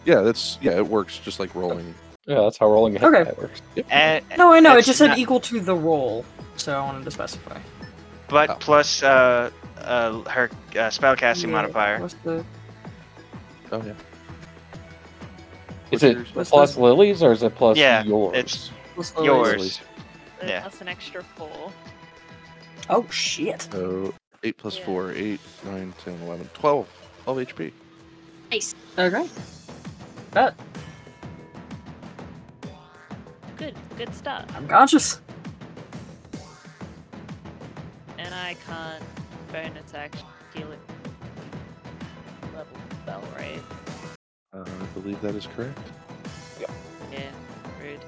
[0.05, 1.95] yeah, that's yeah, it works just like rolling.
[2.27, 3.25] Yeah, that's how rolling a hit Okay.
[3.31, 3.61] die works.
[3.91, 4.77] And, No, I know.
[4.79, 6.25] It just said not- equal to the roll,
[6.57, 7.59] so I wanted to specify.
[8.29, 8.57] but Oh.
[8.61, 12.01] plus uh, uh, her uh, spellcasting Yeah, modifier.
[12.01, 12.45] What's the
[13.73, 13.93] Oh yeah.
[15.91, 16.17] Is it?
[16.35, 18.37] What's plus the- Lily's or is it plus Yeah, yours?
[18.37, 19.81] it's- what's the Yours.
[20.45, 20.61] Yeah.
[20.63, 21.73] Plus an extra four.
[22.91, 23.69] Oh shit!
[23.73, 24.13] So
[24.43, 24.85] 8 plus Yeah.
[24.85, 26.87] 4, 8, 9, 10, 11, 12.
[27.25, 27.73] 12 HP.
[28.51, 28.75] Nice.
[28.99, 29.27] Okay.
[30.33, 30.55] Bet
[33.57, 34.45] Good, good stuff.
[34.57, 35.21] I'm conscious.
[38.25, 39.05] And I can't
[39.53, 40.79] bonus action heal it.
[42.57, 43.63] Level spell, right?
[44.53, 45.79] Uh, I believe that is correct.
[46.61, 46.67] Yeah,
[47.13, 47.31] Yeah,
[47.83, 48.01] rude.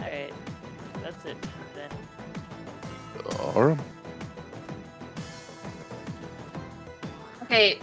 [0.00, 0.32] Alright,
[1.02, 1.36] that's it
[1.74, 1.90] then.
[3.54, 3.78] Arum.
[7.42, 7.78] Okay,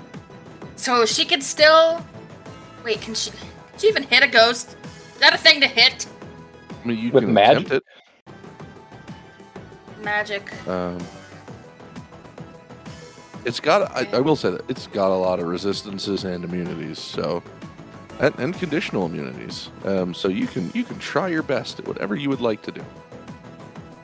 [0.75, 2.03] so she can still.
[2.83, 3.29] Wait, can she?
[3.31, 4.75] Can she even hit a ghost?
[5.13, 6.07] Is that a thing to hit?
[6.83, 7.65] I mean, you With can magic?
[7.67, 7.87] attempt
[10.03, 10.67] Magic.
[10.67, 10.99] Um,
[13.45, 13.95] it's got.
[13.95, 16.99] I, I will say that it's got a lot of resistances and immunities.
[16.99, 17.41] So,
[18.19, 19.69] and, and conditional immunities.
[19.83, 22.71] Um, so you can you can try your best at whatever you would like to
[22.71, 22.81] do.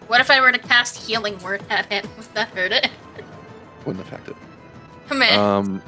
[0.08, 2.06] What if I were to cast Healing Word at him?
[2.18, 2.90] Would that hurt it?
[3.86, 4.36] Wouldn't affect it.
[5.16, 5.40] Man.
[5.40, 5.82] Um,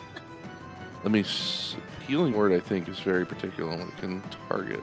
[1.03, 1.21] let me.
[1.21, 1.75] S-
[2.07, 4.81] healing word, I think, is very particular on what it can target.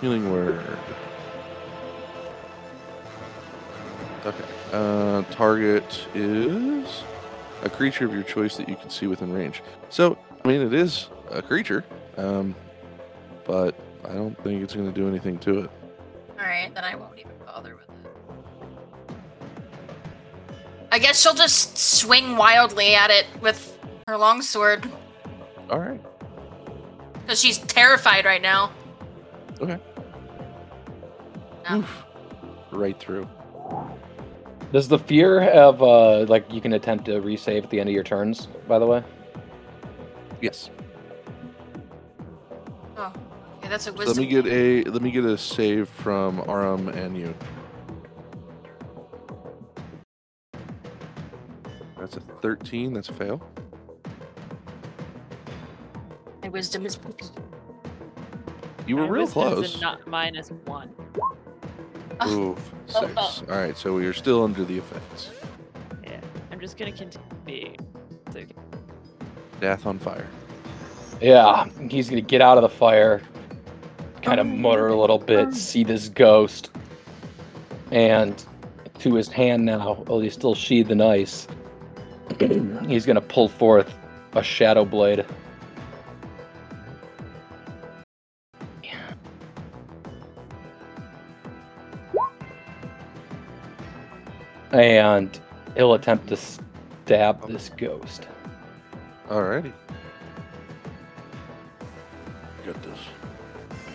[0.00, 0.78] Healing word.
[4.26, 4.44] Okay.
[4.72, 7.04] Uh, target is
[7.62, 9.62] a creature of your choice that you can see within range.
[9.88, 11.84] So, I mean, it is a creature,
[12.16, 12.56] um,
[13.44, 15.70] but I don't think it's going to do anything to it.
[16.40, 19.14] Alright, then I won't even bother with it.
[20.90, 24.90] I guess she'll just swing wildly at it with her longsword.
[25.70, 26.00] All right.
[27.14, 28.72] Because she's terrified right now.
[29.60, 29.78] Okay.
[31.68, 31.78] No.
[31.78, 32.04] Oof.
[32.72, 33.28] Right through.
[34.72, 37.94] Does the fear have uh like you can attempt to resave at the end of
[37.94, 38.46] your turns?
[38.66, 39.02] By the way,
[40.40, 40.70] Yes.
[42.96, 43.12] Oh,
[43.62, 46.88] Yeah, that's a So let me get a let me get a save from Arum
[46.88, 47.34] and you.
[51.98, 52.94] That's a 13.
[52.94, 53.42] That's a fail.
[56.42, 57.26] My wisdom is poopy.
[58.86, 59.80] You were My real wisdom's a close.
[59.80, 60.90] Not minus one.
[62.20, 62.28] Oh.
[62.28, 62.56] Ooh,
[62.94, 63.12] Oh, six.
[63.16, 63.44] oh.
[63.50, 65.30] All right, so we are still under the effects.
[66.04, 67.26] Yeah, I'm just gonna continue.
[67.44, 67.76] being-
[68.26, 68.46] It's okay.
[69.60, 70.26] Death on fire.
[71.20, 73.20] yeah, he's gonna get out of the fire,
[74.22, 75.50] kind of oh, mutter a little bit, oh.
[75.52, 76.70] see this ghost,
[77.90, 78.44] and
[78.98, 81.46] to his hand now, while he's still sheathed in ice,
[82.88, 83.94] he's gonna pull forth
[84.34, 85.24] a shadow blade.
[94.72, 95.38] And
[95.76, 98.28] he'll attempt to stab this ghost.
[99.28, 99.72] Alrighty.
[102.64, 102.98] Got this.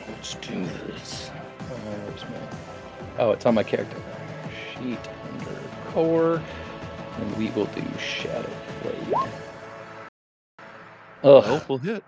[0.08, 1.30] Let's do this.
[1.30, 3.98] Where's my- Oh, it's on my character
[4.74, 5.00] sheet
[5.32, 5.60] under
[5.92, 6.42] core,
[7.18, 8.50] and we will do shadow
[8.82, 9.14] blade.
[11.24, 11.44] Ugh.
[11.46, 12.04] Elf will hit.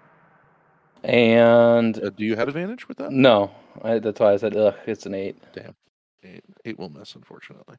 [1.04, 3.12] And Uh, do you have advantage with that?
[3.12, 3.52] no,
[3.82, 4.76] I, that's why I said ugh.
[4.86, 5.38] It's an eight.
[6.24, 7.78] Eight, eight will miss, unfortunately.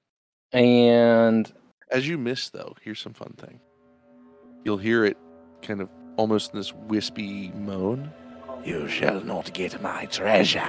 [0.52, 1.52] And
[1.90, 3.60] As you miss, though, here's some fun thing.
[4.64, 5.16] You'll hear it
[5.62, 8.12] kind of almost in this wispy moan.
[8.64, 10.62] You shall not get my treasure.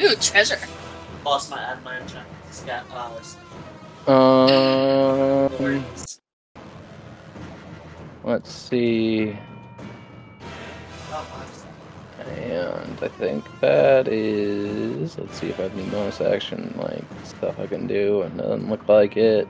[0.00, 0.58] Ooh, treasure.
[1.24, 2.26] Lost my add my enchantment.
[2.48, 3.10] It's got uh,
[4.10, 5.84] um,
[8.24, 9.36] let's see.
[11.12, 11.26] Oh,
[12.26, 15.18] And I think that is.
[15.18, 18.68] Let's see if I have any bonus action, like stuff I can do, and doesn't
[18.68, 19.46] look like it.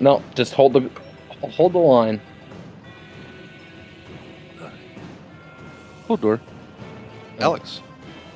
[0.00, 0.90] No, just hold the
[1.40, 2.20] hold the line.
[6.06, 6.40] Hold door.
[7.38, 7.80] Alex,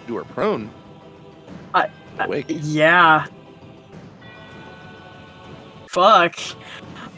[0.07, 0.71] you are prone.
[1.75, 2.47] I- Awake.
[2.49, 3.27] Yeah.
[5.89, 6.39] Fuck.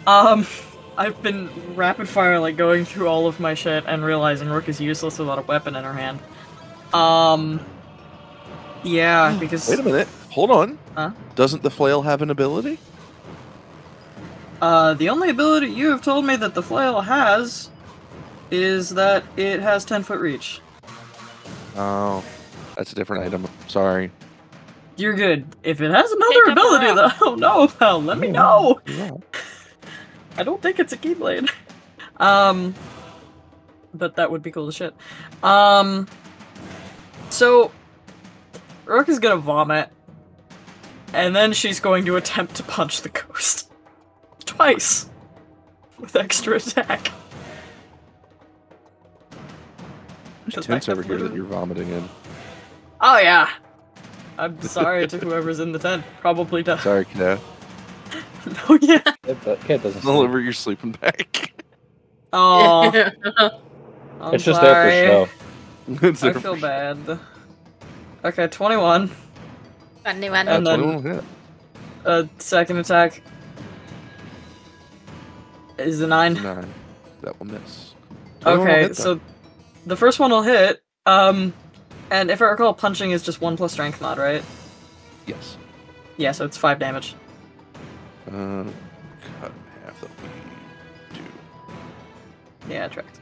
[0.07, 0.47] Um,
[0.99, 4.81] I've been rapid fire like going through all of my shit and realizing Rook is
[4.81, 6.19] useless without a weapon in her hand.
[6.93, 7.65] Um.
[8.83, 10.09] Yeah, because Wait a minute.
[10.31, 10.79] Hold on.
[10.97, 11.13] Huh?
[11.37, 12.79] Doesn't the flail have an ability?
[14.61, 17.71] uh, the only ability you have told me that the flail has
[18.51, 20.61] is that it has ten foot reach.
[21.77, 22.25] Oh,
[22.77, 23.47] that's a different item.
[23.69, 24.11] Sorry.
[24.97, 25.47] You're good.
[25.63, 26.97] If it has another ability around.
[26.97, 28.81] that I don't know about, let me know.
[28.87, 29.13] Yeah.
[30.39, 31.51] I don't think it's a keyblade.
[32.21, 32.75] Um,
[33.95, 34.93] but that would be cool as shit.
[35.41, 36.09] Um,
[37.31, 37.71] so
[38.87, 39.89] Rook is gonna vomit,
[41.13, 43.71] and then she's going to attempt to punch the ghost
[44.47, 45.09] twice
[45.97, 47.13] with extra attack.
[50.47, 52.09] There's tents over here that you're vomiting in.
[53.01, 53.49] Oh yeah.
[54.39, 56.05] I'm sorry to whoever's in the tent.
[56.21, 56.83] Probably does.
[56.83, 57.39] Sorry, Kiddo.
[58.69, 58.99] Oh yeah.
[59.25, 59.87] Kid, do- doesn't.
[60.07, 60.29] All sleep.
[60.29, 61.53] over your sleeping bag.
[62.33, 62.91] Oh,
[64.21, 64.91] I'm It's just sorry.
[64.91, 65.33] there for
[66.01, 66.09] show.
[66.09, 67.21] It's I feel for- bad.
[68.25, 69.11] Okay, 21.
[70.05, 70.51] I knew, I Uh, knew.
[70.51, 71.25] And then- 21 hit.
[72.05, 73.23] Uh, second attack
[75.79, 76.35] is a nine.
[76.35, 76.73] Nine.
[77.23, 77.95] That will miss.
[78.41, 79.21] 21 will Okay, so
[79.87, 80.83] the first one will hit.
[81.07, 81.53] Um,
[82.11, 84.43] and if I recall, punching is just one plus strength mod, right?
[85.27, 85.57] Yes.
[86.17, 87.15] Yeah, so it's five damage.
[88.29, 88.65] Uh,
[89.41, 91.23] cut in half that we do.
[92.73, 93.21] Yeah, tracked.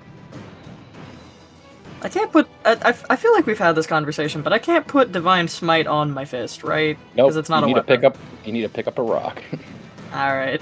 [2.02, 2.46] I can't put.
[2.64, 5.86] I, I, I feel like we've had this conversation, but I can't put divine smite
[5.86, 6.98] on my fist, right?
[7.16, 7.34] Nope.
[7.34, 7.86] it's not you a need weapon.
[7.86, 8.18] to pick up.
[8.44, 9.42] You need to pick up a rock.
[10.12, 10.60] All right.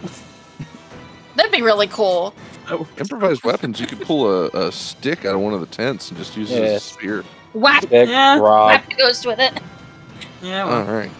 [1.37, 2.35] That'd be really cool.
[2.71, 3.81] Oh, Improvised weapons.
[3.81, 6.51] You could pull a, a stick out of one of the tents and just use
[6.53, 7.25] it as a spear.
[7.53, 8.39] Whack, Stick, Yeah.
[8.39, 8.69] rock.
[8.69, 9.53] whack the ghost with it.
[10.43, 10.63] yeah.
[10.63, 11.11] All Well, right.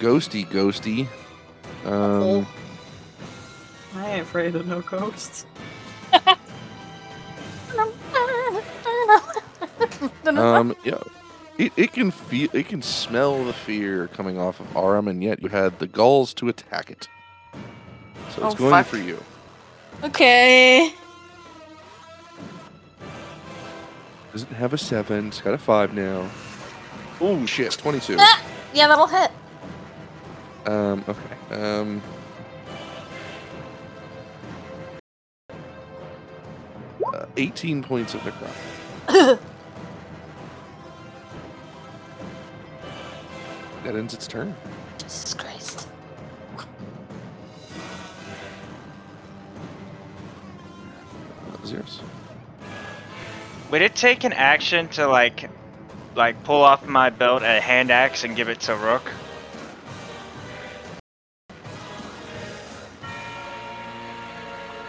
[0.00, 1.06] Ghosty, ghosty.
[1.84, 2.46] Um,
[3.96, 5.46] I ain't afraid of no ghosts.
[10.26, 10.98] um, yeah.
[11.58, 15.42] It, it can feel, it can smell the fear coming off of Arum, and yet
[15.42, 17.08] you had the gulls to attack it.
[18.34, 18.86] So it's Oh, going fuck.
[18.86, 19.22] for you.
[20.04, 20.92] okay.
[24.32, 25.28] Doesn't have a seven.
[25.28, 26.26] It's got a five now.
[27.20, 28.16] Oh shit, twenty-two.
[28.18, 29.30] Ah, yeah, that'll hit.
[30.64, 31.36] Um, okay.
[31.52, 32.02] Um.
[37.12, 39.38] Uh, 18 points of necrotic.
[43.84, 44.54] That ends its turn.
[44.98, 45.88] Jesus Christ.
[46.56, 46.62] Uh,
[51.64, 52.00] Ziros.
[53.72, 55.50] Would it take an action to like,
[56.14, 59.02] like pull off my belt a hand axe and give it to Rook?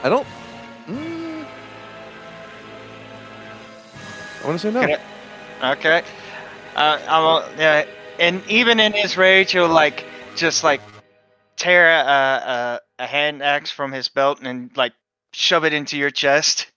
[0.04, 0.28] I don't.
[0.88, 1.46] Mm,
[4.44, 4.82] I want to say no.
[5.72, 6.04] Okay.
[6.76, 7.86] Uh, I'm a- yeah,
[8.20, 10.04] and even in his rage, he'll like
[10.36, 10.82] just like
[11.56, 14.94] tear a, a a hand axe from his belt and like
[15.34, 16.68] shove it into your chest,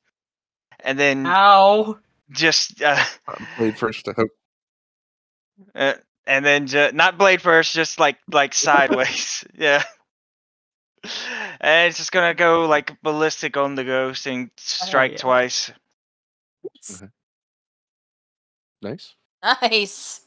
[0.81, 1.99] and then Ow.
[2.31, 3.03] just uh,
[3.59, 4.31] Blade first to hope.
[5.75, 5.95] uh,
[6.27, 9.83] and then ju- not blade first, just like like sideways, yeah.
[11.61, 15.19] And it's just gonna go like ballistic on the ghost and strike yeah.
[15.19, 15.73] twice.
[18.83, 19.15] Nice.
[19.63, 20.21] Nice.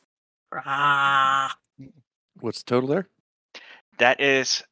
[0.54, 1.56] Ah.
[2.40, 3.08] What's the total there?
[3.98, 4.64] That is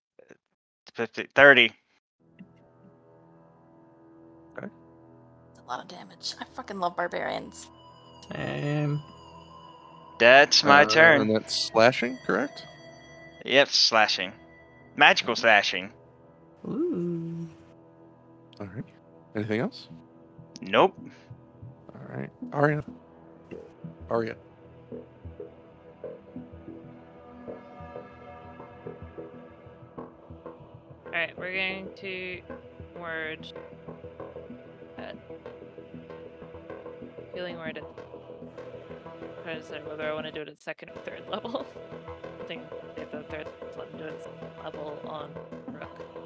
[0.95, 1.71] 50, 30.
[4.55, 4.71] That's
[5.59, 6.33] a lot of damage.
[6.39, 7.67] I fucking love barbarians.
[8.33, 9.01] Same.
[10.19, 11.21] That's my Uh, turn.
[11.21, 12.65] And that's slashing, correct?
[13.45, 14.33] Yep, slashing.
[14.95, 15.91] Magical slashing.
[16.67, 17.47] Ooh.
[18.59, 18.85] All right.
[19.35, 19.89] Anything else?
[20.61, 20.97] Nope.
[21.93, 22.29] All right.
[22.51, 22.83] Aria.
[24.09, 24.35] Aria.
[31.07, 32.41] Alright, we're going to
[32.99, 33.51] word
[34.97, 35.15] at
[37.33, 37.83] healing word at
[39.43, 41.65] trying to decide whether I want to do it at second or third level.
[42.41, 42.63] I think
[42.97, 43.47] at the third
[43.77, 45.31] level me do it at level on
[45.67, 46.16] Rook.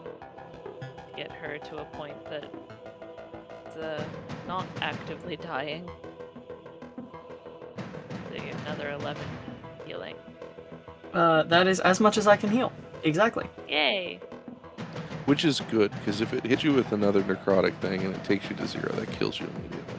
[1.16, 2.46] Get her to a point that
[3.66, 4.04] it's uh,
[4.48, 5.90] not actively dying.
[8.72, 9.22] another 11
[9.86, 10.16] healing.
[11.14, 12.72] Uh, that is as much as I can heal.
[13.04, 13.46] Exactly.
[13.68, 14.20] Yay!
[15.26, 18.50] Which is good, because if it hits you with another necrotic thing and it takes
[18.50, 19.96] you to zero, that kills you immediately.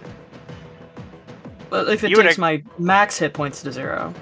[1.70, 4.12] But if it You takes my max hit points to zero,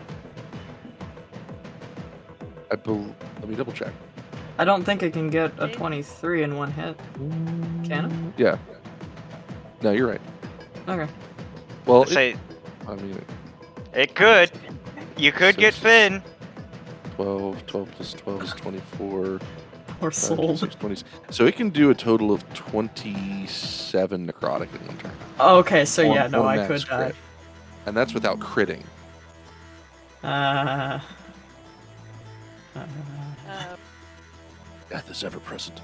[2.71, 3.93] I bel Let me double check.
[4.61, 6.95] I don't think it can get a 23 in one hit.
[7.89, 7.93] Can
[8.37, 8.41] I?
[8.41, 8.59] Yeah.
[9.81, 10.21] No, you're right.
[10.87, 11.11] Okay.
[11.87, 12.37] Well, it- Say
[12.87, 13.25] I mean,
[13.95, 14.51] it could.
[15.17, 15.83] You could get Six.
[15.83, 16.23] Finn.
[17.17, 19.19] 12, 12 plus 12 is 24.
[20.03, 20.59] Or five, sold.
[20.59, 20.97] six, 20.
[21.31, 25.13] So it can do a total of 27 necrotic in one turn.
[25.41, 26.97] Okay, so On- yeah, no, on I max could die.
[27.05, 27.15] crit.
[27.87, 28.83] And that's without critting.
[30.23, 31.01] Uh, uh,
[32.77, 32.81] Uh,
[34.91, 35.81] Death is ever present.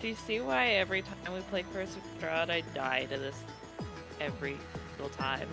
[0.00, 3.36] do you see why every time we play Curse of Strahd, I die to this
[4.20, 4.56] every
[4.96, 5.48] single time?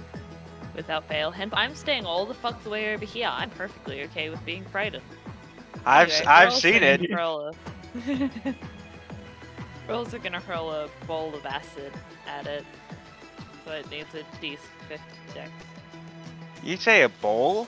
[0.75, 1.31] Without fail.
[1.31, 3.27] Hence, I'm staying all the fuck the way over here.
[3.31, 5.03] I'm perfectly okay with being frightened.
[5.85, 7.09] I've Anyway, I've seen it.
[7.09, 8.55] gonna a-
[9.87, 11.91] we're also gonna hurl a bowl of acid
[12.27, 12.63] at it.
[13.65, 15.03] So it needs a DC 50
[15.33, 15.49] Dex.
[16.63, 17.67] You say a bowl?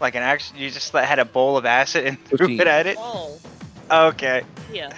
[0.00, 0.56] Like an action?
[0.58, 2.60] You just had a bowl of acid and threw Fifteen.
[2.60, 2.96] it at it?
[2.96, 3.40] Bowl.
[3.90, 4.42] Okay.
[4.72, 4.92] Yeah.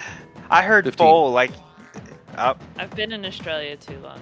[0.49, 1.05] I heard Fifteen.
[1.07, 1.51] bowl like.
[2.37, 4.21] Oh, I've been in Australia too long.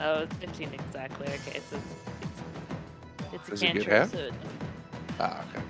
[0.00, 1.26] Oh, it's 15 exactly.
[1.26, 4.10] Okay, so it's it's, it's a Does it get cantrip, half?
[4.12, 4.36] so it's
[5.20, 5.64] Ah, okay.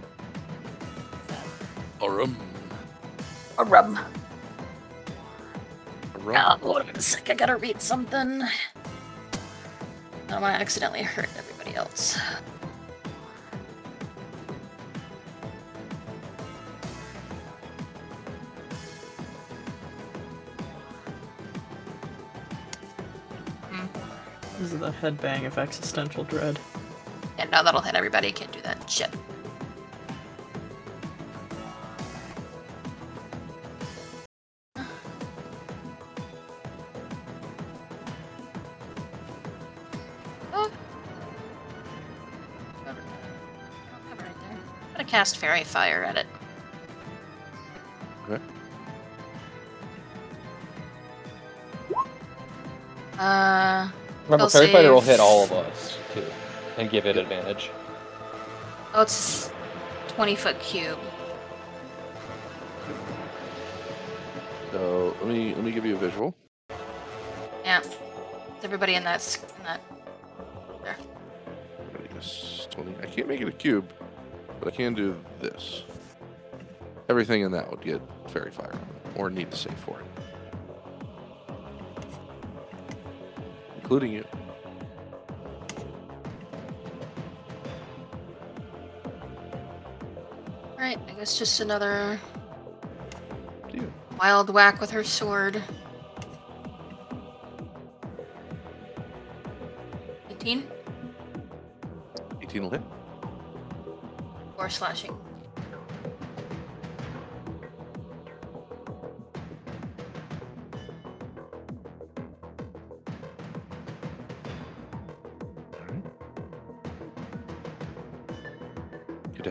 [1.29, 2.03] sad.
[2.03, 2.37] Arum.
[3.59, 3.99] A rub.
[6.21, 6.37] Arum.
[6.37, 7.31] Oh, hold on a sec.
[7.31, 8.43] I gotta read something.
[8.43, 8.51] I
[10.29, 12.19] don't want to accidentally hurt everybody else.
[24.59, 26.59] This is the headbang of existential dread.
[27.39, 28.31] Yeah, no, that'll hit everybody.
[28.33, 28.89] Can't do that.
[28.89, 29.11] Shit.
[40.53, 40.71] Oh.
[42.85, 42.97] Have
[44.19, 44.59] right there.
[44.93, 46.27] Gonna cast Fairy Fire at it.
[48.29, 48.43] Okay.
[53.19, 53.89] Uh,
[54.25, 56.25] Remember, Will Fairy Fire will hit all of us too,
[56.79, 57.71] and give it advantage.
[58.95, 59.51] oh, it's
[60.09, 60.99] a 20 foot cube.
[64.73, 66.35] So let me let me give you a visual.
[67.65, 67.81] Yeah.
[67.81, 67.95] Is
[68.63, 69.17] everybody in that?
[69.17, 69.81] s- In that?
[71.99, 72.95] Radius 20.
[73.03, 73.89] I can't make it a cube,
[74.59, 75.85] but I can do this.
[77.09, 78.73] Everything in that would get fairy fire
[79.17, 80.07] or need to save for it,
[83.85, 84.25] including you.
[90.79, 90.99] Right.
[91.07, 92.19] I guess just another
[94.19, 95.63] wild whack with her sword.
[100.31, 100.67] 18
[102.41, 102.83] 18 will hit.
[104.57, 105.15] or slashing.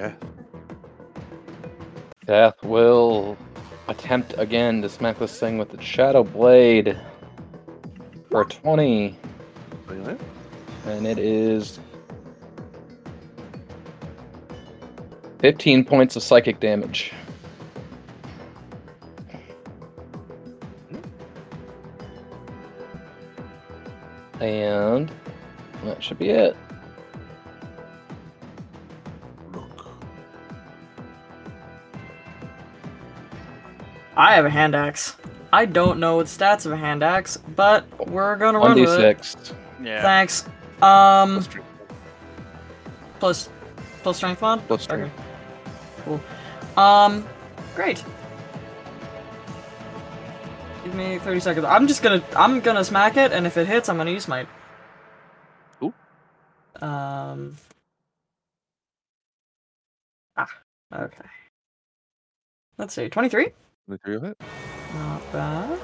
[0.04, 0.18] Death.
[2.26, 3.38] Death will
[3.88, 7.00] attempt again to smack this thing with the Shadow Blade
[8.30, 9.18] for a 20,
[9.88, 10.22] Will you hit?
[10.86, 11.80] and it is
[15.40, 17.12] 15 points of psychic damage.
[20.90, 20.98] Hmm.
[24.42, 25.12] And
[25.84, 26.56] that should be it.
[34.16, 35.16] I have a hand axe.
[35.52, 39.18] I don't know the stats of a hand axe, but we're gonna run with it.
[39.20, 39.54] 1d6.
[39.84, 40.02] yeah.
[40.02, 40.46] Thanks.
[40.82, 41.68] Um, Plus strength.
[43.20, 43.50] plus
[44.02, 44.68] plus strength mod.
[44.68, 45.12] Plus strength.
[45.14, 45.14] Okay.
[46.06, 46.84] Cool.
[46.84, 47.26] Um,
[47.76, 48.04] great.
[50.84, 51.66] Give me 30 seconds.
[51.66, 54.46] I'm just gonna I'm gonna smack it, and if it hits, I'm gonna use my.
[55.80, 55.94] Cool.
[56.82, 57.56] Um.
[60.36, 60.48] Ah.
[60.94, 61.24] Okay.
[62.78, 63.08] Let's see.
[63.08, 63.52] 23.
[63.88, 64.38] 23 will hit.
[64.94, 65.80] Not bad.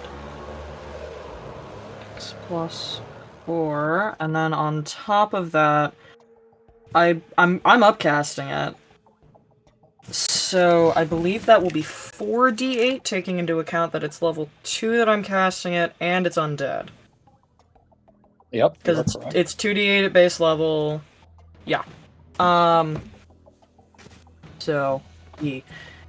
[2.15, 3.01] X plus
[3.45, 5.93] four, and then on top of that,
[6.93, 8.75] I I'm I'm upcasting it.
[10.11, 14.97] So I believe that will be four d8, taking into account that it's level two
[14.97, 16.89] that I'm casting it, and it's undead.
[18.51, 18.77] Yep.
[18.79, 19.35] Because it's correct.
[19.35, 21.01] it's two d8 at base level,
[21.65, 21.83] Yeah.
[22.39, 23.01] Um.
[24.59, 25.01] So,
[25.41, 25.63] ye.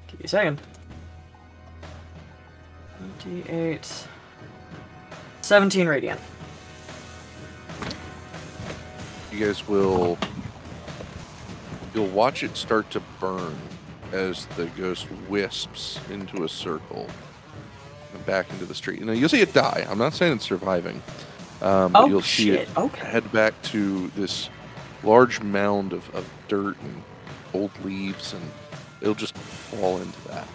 [0.09, 0.61] Give me a second.
[3.22, 4.07] D8.
[5.42, 6.20] 17 radiant.
[9.32, 10.18] You guys will
[11.94, 13.57] you'll watch it start to burn
[14.12, 17.07] as the ghost wisps into a circle
[18.12, 18.98] and back into the street.
[19.01, 19.86] You know, you'll see it die.
[19.88, 21.03] I'm not saying it's surviving.
[21.62, 22.61] Um, but Oh, you'll see shit.
[22.68, 23.07] it Okay.
[23.07, 24.48] head back to this
[25.05, 27.03] large mound of, of dirt and
[27.55, 28.42] old leaves, and
[29.01, 30.48] it'll just fall into that.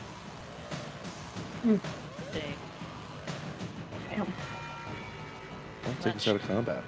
[2.35, 2.43] Dang.
[4.09, 4.33] Damn.
[5.83, 6.83] That'll take us out of combat.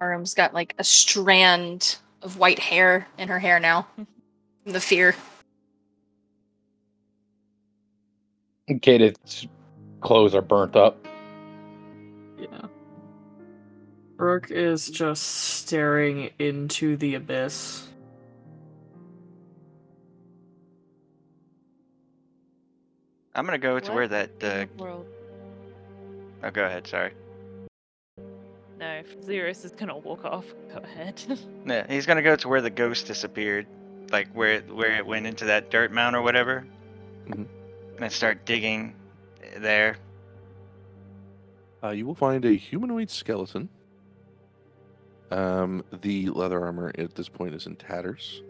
[0.00, 3.86] Arm's got like a strand of white hair in her hair now.
[3.96, 4.06] From
[4.72, 5.16] the fear.
[8.80, 9.48] Katie's
[10.00, 10.96] clothes are burnt up.
[12.38, 12.68] Yeah.
[14.16, 17.88] Rook is just staring into the abyss.
[23.34, 24.30] I'm gonna go to What where that.
[24.42, 25.06] Uh, the world?
[26.42, 26.86] oh, go ahead.
[26.86, 27.12] Sorry.
[28.78, 30.46] No, Ziros is gonna walk off.
[30.72, 31.22] Go ahead.
[31.66, 33.66] Yeah, he's gonna go to where the ghost disappeared,
[34.10, 36.66] like where it, where it went into that dirt mound or whatever,
[37.28, 37.46] Mhm.
[38.00, 38.94] and start digging
[39.58, 39.96] there.
[41.82, 43.68] Uh, you will find a humanoid skeleton.
[45.32, 48.42] Um, the leather armor at this point is in tatters.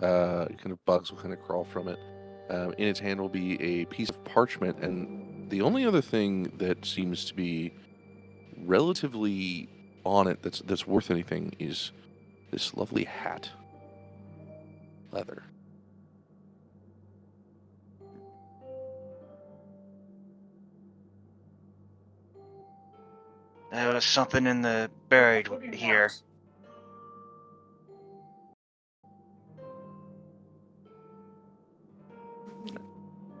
[0.00, 1.98] Uh, kind of bugs will kind of crawl from it.
[2.50, 6.52] Um, in its hand will be a piece of parchment, and the only other thing
[6.58, 7.72] that seems to be
[8.58, 9.70] relatively
[10.04, 11.92] on it that's that's worth anything is
[12.50, 13.48] this lovely hat.
[15.12, 15.42] Leather.
[23.72, 26.10] There was something in the buried here.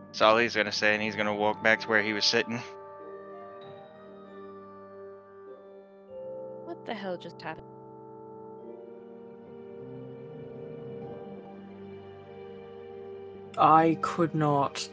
[0.06, 2.62] That's all he's gonna say, and he's gonna walk back to where he was sitting.
[6.64, 7.66] what the hell just happened?
[13.58, 14.88] I could not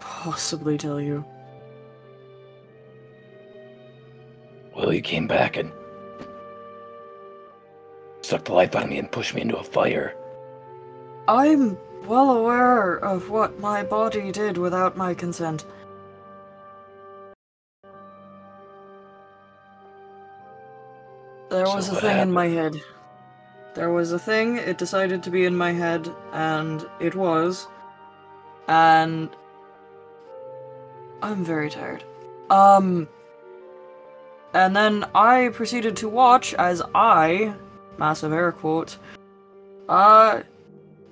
[0.00, 1.24] possibly tell you.
[4.78, 5.72] Well, he came back and
[8.20, 10.14] sucked the life out of me and pushed me into a fire.
[11.26, 11.76] I'm
[12.06, 15.66] well aware of what my body did without my consent.
[21.50, 22.80] There So was a thing in my head.
[23.74, 27.66] There was a thing, it decided to be in my head, and it was.
[28.68, 29.28] And.
[31.20, 32.04] I'm very tired.
[32.48, 33.08] Um.
[34.54, 37.54] And then I proceeded to watch as I,
[37.98, 38.96] massive air quote,
[39.88, 40.42] uh,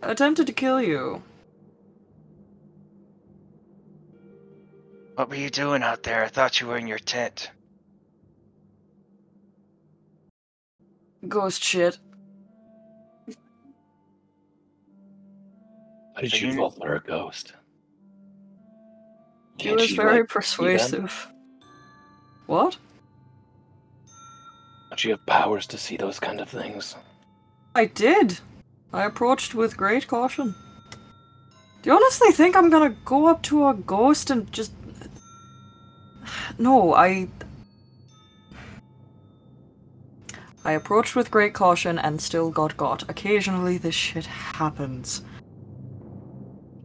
[0.02, 1.22] attempted to kill you.
[5.16, 6.24] What were you doing out there?
[6.24, 7.50] I thought you were in your tent.
[11.26, 11.98] Ghost shit.
[16.14, 17.52] How did you you- fall for a ghost?
[19.58, 20.26] He was very like, see them?
[20.26, 21.28] persuasive.
[22.46, 22.76] What?
[24.96, 26.96] Don't you have powers to see those kind of things?
[27.74, 28.40] I did.
[28.94, 30.54] I approached with great caution.
[31.82, 34.72] Do you honestly think I'm gonna go up to a ghost and just.
[36.58, 37.28] No, I.
[40.64, 43.02] I approached with great caution and still got got.
[43.10, 45.20] Occasionally, this shit happens.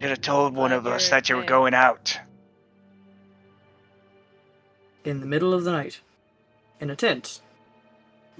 [0.01, 2.19] You should have told one of us that you were going out.
[5.05, 6.01] In the middle of the night.
[6.81, 7.39] In a tent.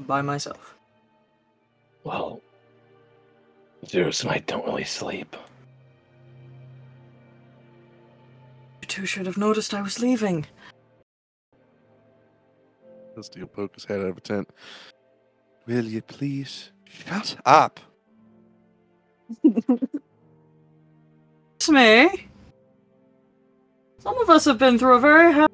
[0.07, 0.75] By myself.
[2.03, 2.41] Well,
[3.85, 5.35] Zeus and I don't really sleep.
[8.81, 10.45] You two should have noticed I was leaving.
[13.15, 14.49] Let's do poke his head out of a tent.
[15.67, 17.79] Will you please shut up?
[21.55, 22.27] It's me.
[23.99, 25.47] Some of us have been through a very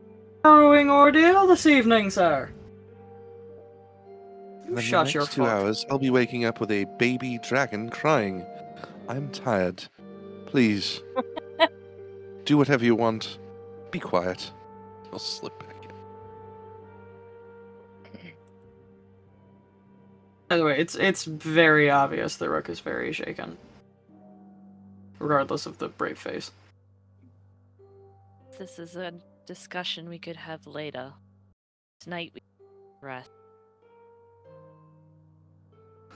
[0.44, 2.50] harrowing ordeal this evening, sir.
[4.68, 5.50] In the Shut next your two fuck.
[5.50, 8.46] hours, I'll be waking up with a baby dragon crying.
[9.08, 9.86] I'm tired.
[10.46, 11.02] Please.
[12.46, 13.40] do whatever you want.
[13.92, 14.52] Be quiet.
[15.14, 15.92] I'll slip back in.
[20.50, 23.58] By the way, it's it's very obvious that Rook is very shaken.
[25.20, 26.52] Regardless of the brave face.
[28.60, 29.14] this is a
[29.46, 31.14] discussion we could have later.
[32.00, 32.42] Tonight we
[33.02, 33.32] rest.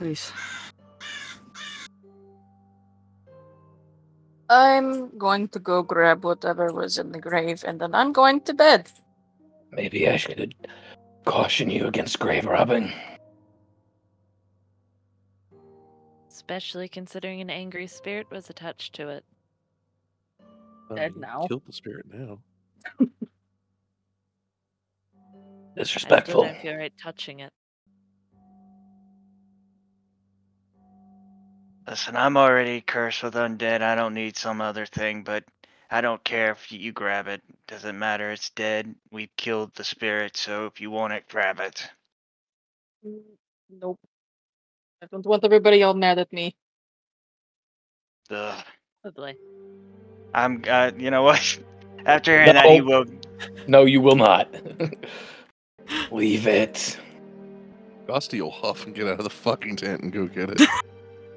[0.02, 0.34] Please.
[4.50, 8.56] I'm going to go grab whatever was in the grave and then I'm going to
[8.56, 8.90] bed.
[9.72, 10.56] Maybe I should
[11.26, 12.92] caution you against grave robbing.
[16.32, 19.24] Especially considering an angry spirit was attached to it.
[20.90, 21.46] Well, Dead you now.
[21.48, 22.40] Killed the spirit now.
[25.78, 25.78] Disrespectful.
[25.78, 26.44] I still Disrespectful.
[26.46, 27.54] don't feel right touching it.
[31.92, 33.84] Listen, I'm already cursed with undead.
[33.84, 35.46] I don't need some other thing, but
[35.92, 37.44] I don't care if you grab it.
[37.68, 38.32] Doesn't matter.
[38.32, 38.96] It's dead.
[39.12, 41.88] We've killed the spirit, so if you want it, grab it.
[43.70, 44.00] Nope.
[45.04, 46.56] I don't want everybody all mad at me.
[48.32, 48.66] Ugh.
[49.06, 49.38] Lovely.
[50.34, 51.60] I'm, uh, you know what?
[52.06, 52.86] After hearing that, you No.
[52.86, 53.06] will.
[53.68, 54.54] No, you will not.
[56.12, 57.00] Leave it.
[58.08, 60.62] Gusty will huff and get out of the fucking tent and go get it.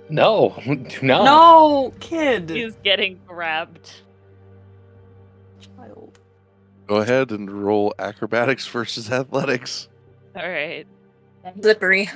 [0.08, 1.24] No, do not.
[1.24, 2.50] No, kid.
[2.50, 3.90] He's getting grabbed.
[5.60, 6.18] Child.
[6.86, 9.88] go ahead and roll acrobatics versus athletics.
[10.36, 10.86] All right.
[11.60, 12.10] Slippery.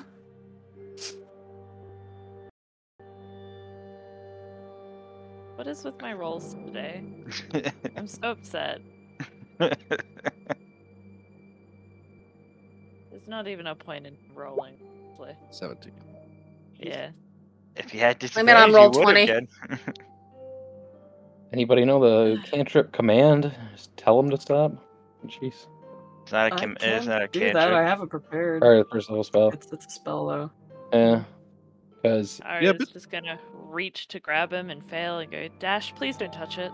[5.57, 7.03] What is with my rolls today?
[7.97, 8.81] I'm so upset.
[9.59, 9.73] There's
[13.27, 14.75] not even a point in rolling.
[15.19, 15.37] honestly.
[15.51, 15.93] 17.
[16.79, 17.11] Yeah.
[17.79, 19.27] If you had I mean, on roll you would 20.
[19.27, 19.79] have good.
[21.53, 23.55] Anybody know the cantrip command?
[23.75, 24.73] Just tell them to stop.
[25.27, 25.67] Jeez.
[26.23, 27.53] It's not a I com- can it's not a do that.
[27.55, 27.75] cantrip.
[27.75, 28.63] I have it prepared.
[28.63, 29.49] Or the first level spell.
[29.51, 30.51] It's, it's a spell though.
[30.93, 31.25] Yeah.
[32.03, 36.17] Because Aria's but- just gonna reach to grab him and fail and go, Dash, please
[36.17, 36.71] don't touch it.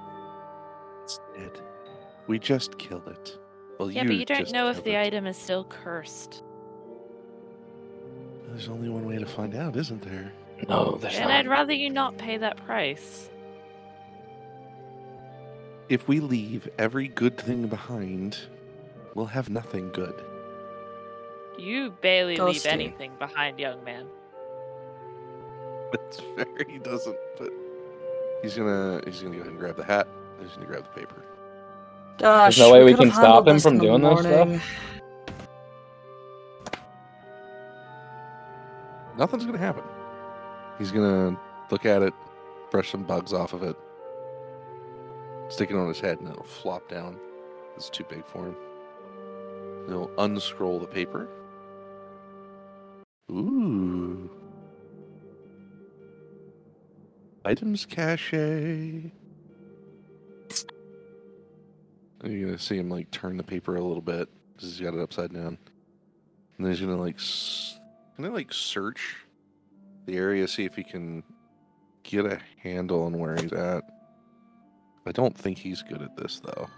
[1.05, 1.61] It's dead.
[2.26, 3.38] We just killed it.
[3.78, 5.07] Well, Yeah, but you don't just know if killed the it.
[5.07, 6.42] item is still cursed.
[8.48, 10.32] There's only one way to find out, isn't there?
[10.68, 11.32] No, there's And not.
[11.32, 13.30] I'd rather you not pay that price.
[15.88, 18.38] If we leave every good thing behind,
[19.14, 20.14] we'll have nothing good.
[21.58, 24.06] You barely leave anything behind, young man.
[25.92, 26.46] It's fair.
[26.68, 27.50] He doesn't, but
[28.42, 30.08] he's gonna he's gonna go ahead and grab the hat.
[30.40, 31.22] He's gonna grab the paper.
[32.18, 34.64] Gosh, no way we could've can stop him from in the doing this stuff?
[39.16, 39.84] Nothing's gonna happen.
[40.78, 41.38] He's gonna
[41.70, 42.12] look at it,
[42.70, 43.76] brush some bugs off of it,
[45.48, 47.18] stick it on his head, and it'll flop down.
[47.76, 48.56] It's too big for him.
[49.88, 51.28] He'll unscroll the paper.
[53.30, 54.30] Ooh.
[57.44, 58.32] Items cache.
[58.32, 59.10] You're
[62.22, 65.32] gonna see him like turn the paper a little bit because he's got it upside
[65.32, 65.58] down.
[66.56, 67.78] And then he's gonna like s-
[68.16, 69.16] gonna like search
[70.07, 71.22] the area, see if he can
[72.02, 73.82] get a handle on where he's at.
[75.07, 76.68] I don't think he's good at this though.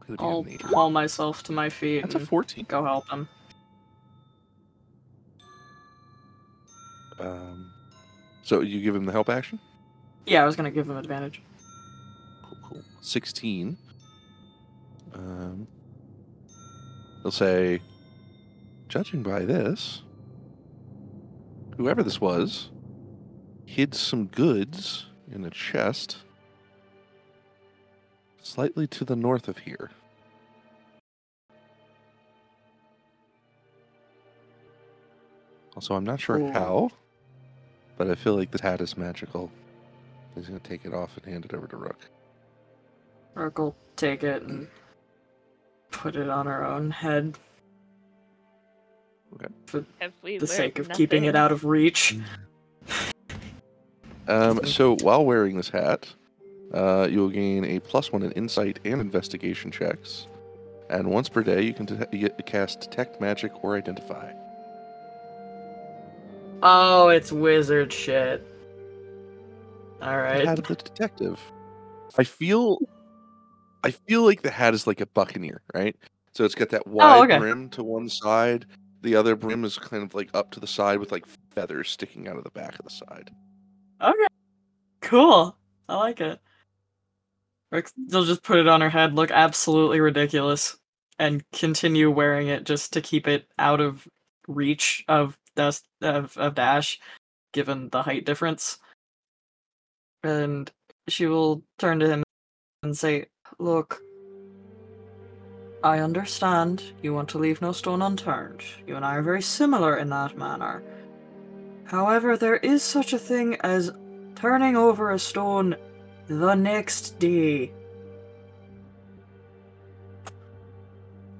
[0.00, 2.64] Could be a I'll haul myself to my feet That's a 14.
[2.68, 3.28] go help him.
[7.18, 7.70] Um,
[8.42, 9.58] so you give him the help action?
[10.26, 11.42] Yeah, I was gonna give him advantage.
[12.42, 12.82] Cool, cool.
[13.00, 13.76] 16.
[15.14, 15.66] Um,
[17.22, 17.80] he'll say,
[18.88, 20.02] judging by this,
[21.76, 22.70] whoever this was
[23.64, 26.18] hid some goods in a chest
[28.40, 29.90] slightly to the north of here.
[35.74, 36.52] Also, I'm not sure Cool.
[36.52, 36.90] how,
[37.98, 39.50] but I feel like this hat is magical.
[40.34, 41.98] He's going to take it off and hand it over to Rook.
[43.34, 44.68] Rook will take it and
[45.90, 47.38] put it on her own head
[50.00, 52.16] Have we for the sake learned of keeping it out of reach.
[54.28, 56.08] Um, so while wearing this hat,
[56.74, 60.26] uh, you'll gain a plus one in insight and investigation checks,
[60.90, 64.32] and once per day you can det- you get to cast detect magic or identify.
[66.62, 68.44] Oh, it's wizard shit.
[70.00, 70.44] The Alright.
[70.46, 71.40] hat of the detective.
[72.18, 72.78] I feel,
[73.84, 75.94] I feel like the hat is like a buccaneer, right?
[76.32, 77.38] So it's got that wide Oh, okay.
[77.38, 78.66] brim to one side.
[79.02, 82.28] The other brim is kind of like up to the side with like feathers sticking
[82.28, 83.30] out of the back of the side.
[84.02, 84.26] Okay.
[85.00, 85.56] Cool.
[85.88, 86.40] I like it.
[87.70, 90.76] Rook, they'll just put it on her head, look absolutely ridiculous,
[91.18, 94.06] and continue wearing it just to keep it out of
[94.46, 97.00] reach of dust of, of Dash,
[97.52, 98.78] given the height difference.
[100.22, 100.70] And
[101.08, 102.22] she will turn to him
[102.82, 103.26] and say,
[103.58, 104.00] Look,
[105.86, 108.60] I understand you want to leave no stone unturned.
[108.88, 110.82] You and I are very similar in that manner.
[111.84, 113.92] However, there is such a thing as
[114.34, 115.76] turning over a stone
[116.26, 117.70] the next day.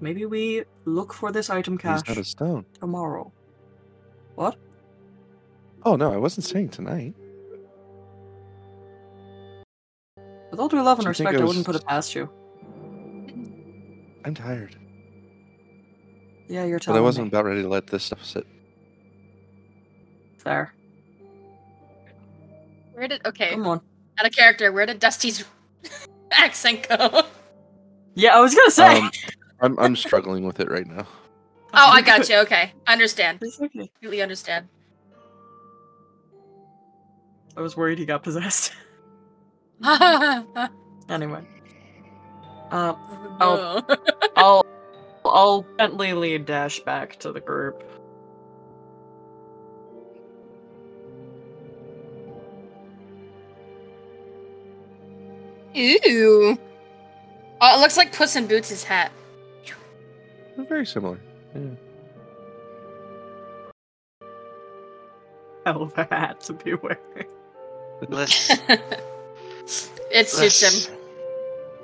[0.00, 2.64] Maybe we look for this item cache not a stone.
[2.78, 3.32] tomorrow.
[4.36, 4.56] What?
[5.84, 7.14] Oh no, I wasn't saying tonight.
[10.52, 12.14] With all due love and Do you think respect, I was- wouldn't put it past
[12.14, 12.30] you.
[14.26, 14.74] I'm tired,
[16.48, 16.94] Yeah, you're tired.
[16.94, 17.28] but I wasn't me.
[17.28, 18.44] about ready to let this stuff sit.
[20.38, 20.74] Fair.
[22.94, 23.50] Where did okay?
[23.50, 23.80] Come on.
[24.18, 24.72] Out of character.
[24.72, 25.44] Where did Dusty's
[26.32, 27.22] accent go?
[28.14, 28.98] Yeah, I was gonna say.
[28.98, 29.10] Um,
[29.60, 31.06] I'm I'm struggling with it right now.
[31.78, 32.36] Oh, I got you.
[32.38, 33.38] Okay, I understand.
[33.42, 33.68] It's okay.
[34.00, 34.66] Completely understand.
[37.54, 38.72] I was worried he got possessed.
[41.10, 41.44] anyway.
[42.70, 42.94] Uh,
[43.40, 43.82] Oh.
[44.36, 44.66] I'll
[45.24, 47.82] I'll gently lead Dash back to the group.
[55.74, 56.58] Ew.
[57.60, 59.12] Oh, it looks like Puss in Boots' hat.
[60.56, 61.20] They're very similar.
[61.54, 61.62] Yeah.
[65.66, 66.98] Hell of a hat to be wearing.
[68.08, 68.58] Listen,
[70.10, 70.94] it suits him.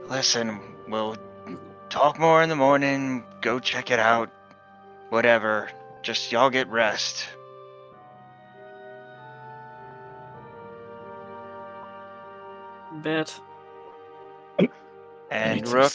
[0.09, 1.17] listen, listen, we'll
[1.89, 3.25] talk more in the morning.
[3.41, 4.31] Go check it out.
[5.11, 5.71] Whatever.
[6.03, 7.27] Just y'all get rest.
[13.03, 13.41] Bit.
[15.31, 15.95] And Rook.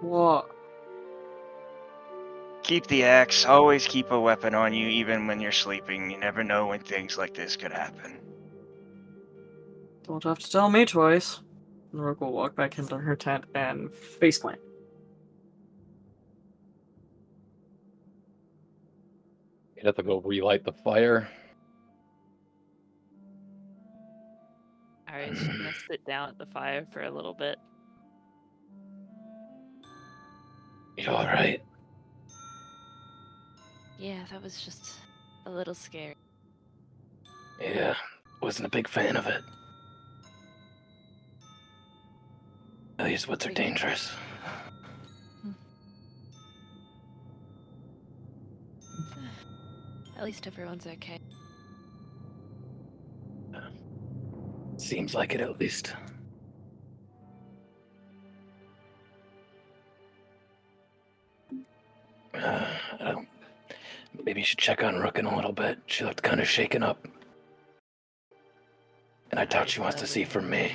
[0.00, 0.50] What?
[2.70, 3.44] keep the axe.
[3.44, 6.08] Always keep a weapon on you, even when you're sleeping.
[6.08, 8.20] You never know when things like this could happen.
[10.06, 11.40] Don't have to tell me twice.
[11.92, 14.58] And Rook will walk back into her tent and faceplant.
[19.76, 21.28] You'd have to go relight the fire.
[25.10, 27.56] Alright, she's gonna sit down at the fire for a little bit.
[30.96, 31.62] You alright?
[33.98, 34.96] Yeah, that was just
[35.46, 36.14] a little scary.
[37.60, 37.94] Yeah,
[38.40, 39.42] wasn't a big fan of it.
[43.04, 44.12] These woods are dangerous.
[50.16, 51.18] At least everyone's okay.
[54.76, 55.94] Seems like it at least.
[62.34, 62.66] Uh,
[63.00, 63.28] I don't.
[64.24, 65.78] Maybe you should check on Rook in a little bit.
[65.86, 67.06] She looked kind of shaken up.
[69.30, 70.74] And I doubt she wants to see from me.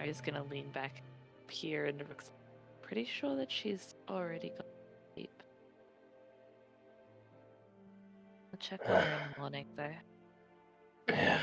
[0.00, 1.02] I'm just gonna lean back
[1.50, 2.30] here and Rook's
[2.80, 5.42] pretty sure that she's already gone to sleep.
[8.52, 9.90] I'll check on her in the morning though.
[11.14, 11.40] Yeah.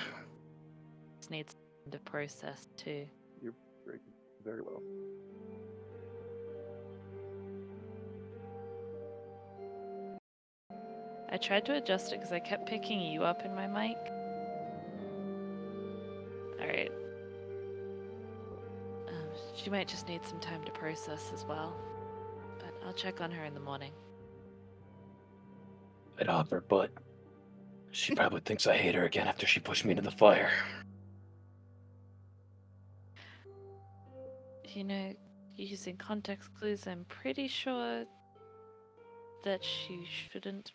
[1.20, 3.05] Just needs time to process too.
[3.43, 3.53] You're
[3.86, 4.82] breaking very well.
[11.30, 13.97] I tried to adjust it because I kept picking you up in my mic.
[19.68, 21.76] She might just need some time to process as well.
[22.57, 23.91] But I'll check on her in the morning.
[26.18, 26.89] I'd offer, but
[27.91, 30.51] she probably thinks I hate her again after she pushed me into the fire.
[34.70, 35.13] You know,
[35.57, 38.05] using context clues, I'm pretty sure
[39.43, 40.72] that she shouldn't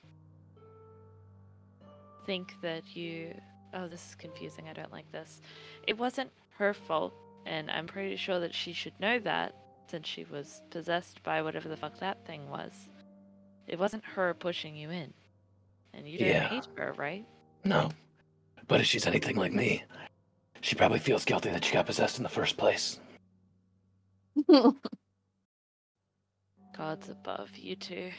[2.27, 3.41] think that you.
[3.73, 4.69] Oh, this is confusing.
[4.69, 5.41] I don't like this.
[5.87, 7.15] It wasn't her fault,
[7.47, 9.55] and I'm pretty sure that she should know that
[9.89, 12.73] since she was possessed by whatever the fuck that thing was.
[13.67, 15.13] It wasn't her pushing you in.
[15.95, 16.49] And you don't Yeah.
[16.49, 17.27] hate her, right?
[17.65, 17.91] No.
[18.69, 19.85] But if she's anything like me,
[20.63, 22.99] she probably feels guilty that she got possessed in the first place.
[26.77, 28.11] God's above you two.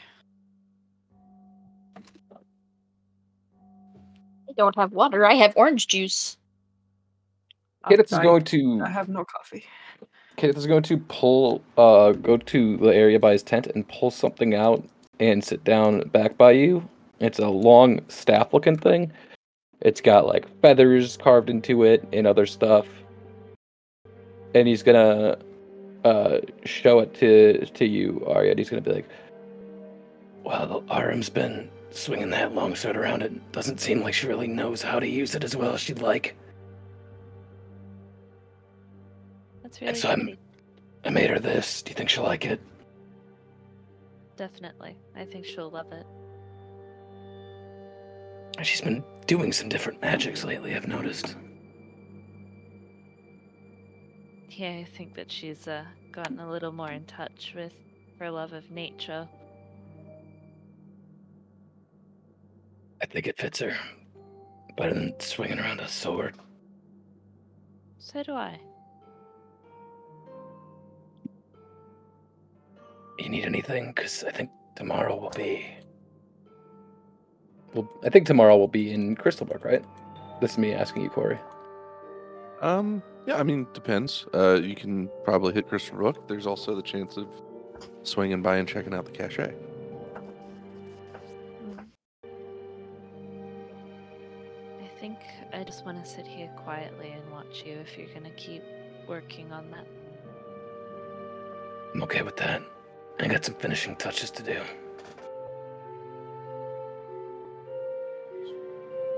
[4.48, 5.26] I don't have water.
[5.26, 6.36] I have orange juice.
[7.88, 9.64] Kadath is going to I have no coffee.
[10.36, 14.10] Kadath is going to pull uh go to the area by his tent and pull
[14.10, 14.84] something out
[15.20, 16.88] and sit down back by you.
[17.20, 19.12] It's a long staff looking thing.
[19.80, 22.86] It's got like feathers carved into it and other stuff.
[24.54, 25.38] And he's gonna
[26.04, 28.50] uh show it to to you, Aria.
[28.50, 29.08] and He's gonna be like,
[30.42, 33.52] Well, Arum's been swinging that long sword around it.
[33.52, 36.34] Doesn't seem like she really knows how to use it as well as she'd like.
[39.74, 40.38] It's really so I'm-
[41.04, 41.82] I made her this.
[41.82, 42.60] Do you think she'll like it?
[44.36, 44.96] Definitely.
[45.14, 46.06] I think she'll love it.
[48.62, 51.36] She's been doing some different magics lately, I've noticed.
[54.48, 57.72] Yeah, I think that she's uh, gotten a little more in touch with
[58.20, 59.28] her love of nature.
[63.02, 63.76] I think it fits her.
[64.76, 66.36] Better than swinging around a sword.
[67.98, 68.60] So do I.
[73.18, 73.92] You need anything?
[73.94, 75.66] Because I think tomorrow will be.
[77.72, 79.84] Well, I think tomorrow will be in Crystal Brook, right?
[80.40, 81.38] This is me asking you, Corey.
[82.60, 84.26] Um, yeah, I mean, depends.
[84.34, 86.28] Uh, you can probably hit Crystal Brook.
[86.28, 87.28] There's also the chance of
[88.02, 89.38] swinging by and checking out the cache.
[89.38, 89.54] I
[95.00, 95.18] think
[95.52, 98.62] I just want to sit here quietly and watch you if you're gonna keep
[99.06, 99.86] working on that.
[101.94, 102.62] I'm okay with that.
[103.20, 104.60] I got some finishing touches to do.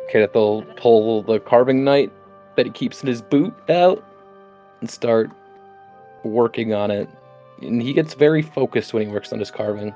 [0.09, 2.11] Okay, that they'll pull the carving knife
[2.57, 4.05] that he keeps in his boot out
[4.81, 5.31] and start
[6.25, 7.09] working on it.
[7.63, 9.95] And he gets very focused when he works on his carving.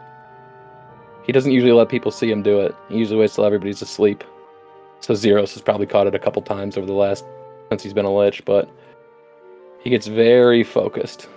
[1.25, 2.75] He doesn't usually let people see him do it.
[2.89, 4.25] He usually waits till everybody's asleep.
[5.01, 7.25] So Ziros has probably caught it a couple times over the last
[7.69, 8.69] since he's been a lich, but
[9.81, 11.29] he gets very focused.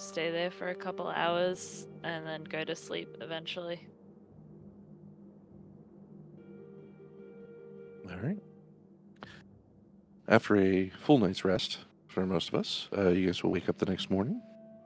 [0.00, 3.86] Stay there for a couple hours and then go to sleep eventually.
[8.10, 8.38] All right.
[10.26, 11.78] After a full night's rest
[12.08, 14.40] for most of us, uh, you guys will wake up the next morning.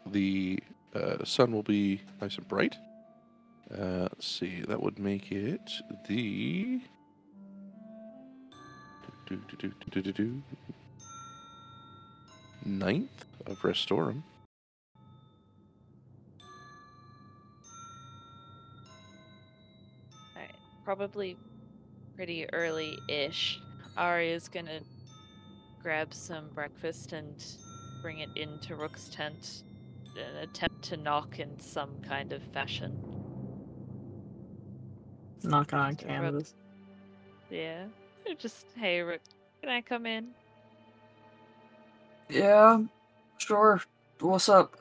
[0.07, 0.59] The
[0.95, 2.77] uh, sun will be nice and bright.
[3.73, 5.71] Uh, let's see, that would make it
[6.09, 6.81] the.
[9.27, 10.43] Do, do, do, do, do, do, do.
[12.67, 14.23] Ninth of Restorum.
[20.85, 21.37] Probably
[22.17, 23.61] pretty early ish.
[23.97, 24.81] Ari is gonna
[25.83, 27.45] grab some breakfast and
[28.03, 29.65] bring it into Rook's tent
[30.17, 32.97] and attempt to knock in some kind of fashion.
[35.43, 35.99] Knock on Rook.
[35.99, 36.55] canvas.
[37.51, 37.85] Yeah.
[38.39, 39.21] Just, hey, Rook,
[39.61, 40.29] can I come in?
[42.29, 42.83] Yeah,
[43.39, 43.83] sure.
[44.21, 44.77] What's up?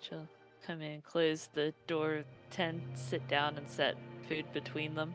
[0.00, 0.28] She'll
[0.64, 3.96] come in, close the door tent, sit down, and set
[4.30, 5.12] food between them.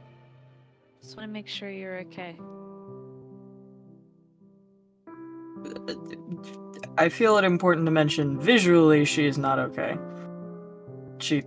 [1.02, 2.36] Just want to make sure you're okay.
[6.98, 9.98] I feel it important to mention visually she is not okay.
[11.20, 11.44] She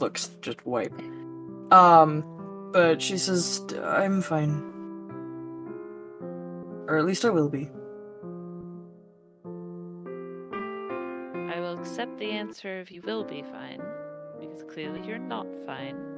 [0.00, 0.92] looks just white.
[1.70, 2.24] Um,
[2.72, 4.66] but she says I'm fine.
[6.88, 7.70] Or at least I will be.
[11.54, 13.80] I will accept the answer if you will be fine,
[14.40, 16.09] because clearly you're not fine.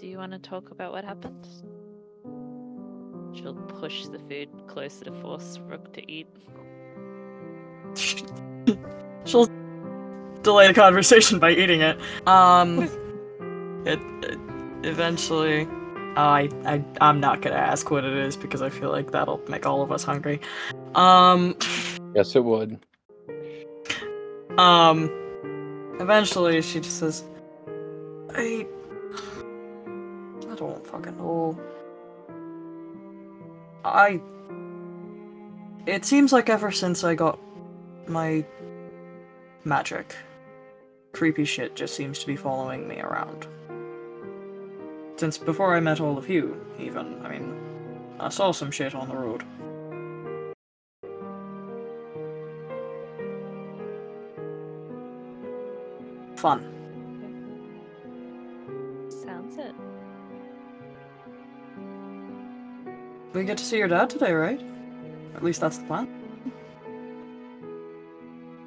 [0.00, 1.46] Do you want to talk about what happened?
[3.34, 6.26] She'll push the food closer to force Rook to eat.
[9.26, 9.46] She'll
[10.42, 11.98] delay the conversation by eating it.
[12.26, 12.84] Um,
[13.84, 14.38] it, it
[14.84, 15.68] eventually.
[16.16, 19.42] Oh, I, I, I'm not gonna ask what it is because I feel like that'll
[19.48, 20.40] make all of us hungry.
[20.94, 21.56] Um,
[22.14, 22.78] Yes, it would.
[24.56, 25.10] um,
[26.00, 27.22] eventually she just says,
[28.34, 28.79] I, I
[30.60, 31.58] don't fucking know.
[33.82, 34.20] I,
[35.86, 37.38] it seems like ever since I got
[38.06, 38.44] my
[39.64, 40.14] magic,
[41.12, 43.46] creepy shit just seems to be following me around.
[45.16, 47.24] Since before I met all of you, even.
[47.24, 47.58] I mean,
[48.20, 49.42] I saw some shit on the road.
[56.36, 56.79] Fun.
[63.32, 64.60] We get to see your dad today, right?
[65.36, 66.08] At least that's the plan.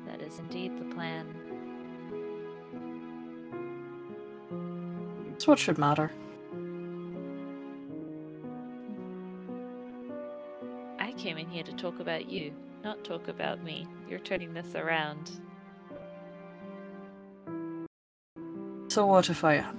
[0.06, 1.28] That is indeed the plan.
[5.34, 6.12] It's what should matter.
[11.00, 12.54] I came in here to talk about you,
[12.84, 13.86] not talk about me.
[14.10, 15.32] You're turning this around.
[18.88, 19.78] So what if I am?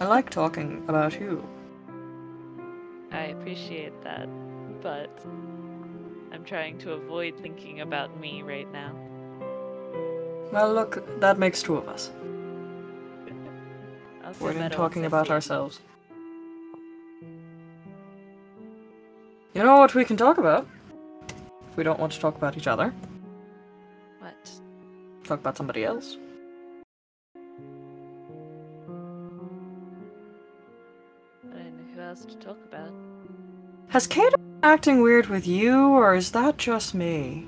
[0.00, 1.46] I like talking about you.
[3.44, 4.26] I appreciate that,
[4.80, 5.10] but
[6.32, 8.94] I'm trying to avoid thinking about me right now.
[10.50, 12.10] Well, look, that makes two of us.
[14.40, 15.80] We're better talking about ourselves.
[19.52, 20.66] You know what we can talk about?
[21.70, 22.94] If we don't want to talk about each other,
[24.20, 24.50] What?
[25.24, 26.16] talk about somebody else.
[33.94, 37.46] Has Kate been acting weird with you, or is that just me?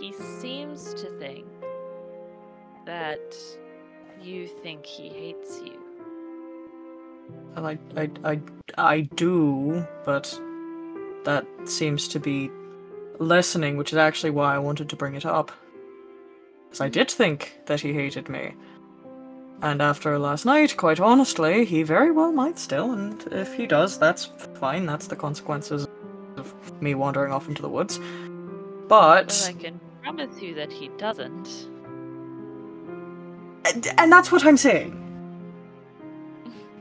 [0.00, 1.46] He seems to think
[2.84, 3.20] that
[4.20, 5.78] you think he hates you.
[7.54, 8.40] And I, I, I,
[8.76, 10.36] I do, but
[11.26, 12.50] that seems to be
[13.20, 15.52] lessening, which is actually why I wanted to bring it up.
[16.64, 18.54] Because I did think that he hated me.
[19.60, 23.98] And after last night, quite honestly, he very well might still, and if he does,
[23.98, 25.88] that's fine, that's the consequences
[26.36, 27.98] of me wandering off into the woods.
[28.86, 29.36] But.
[29.40, 31.48] Well, I can promise you that he doesn't.
[33.64, 34.94] And, and that's what I'm saying.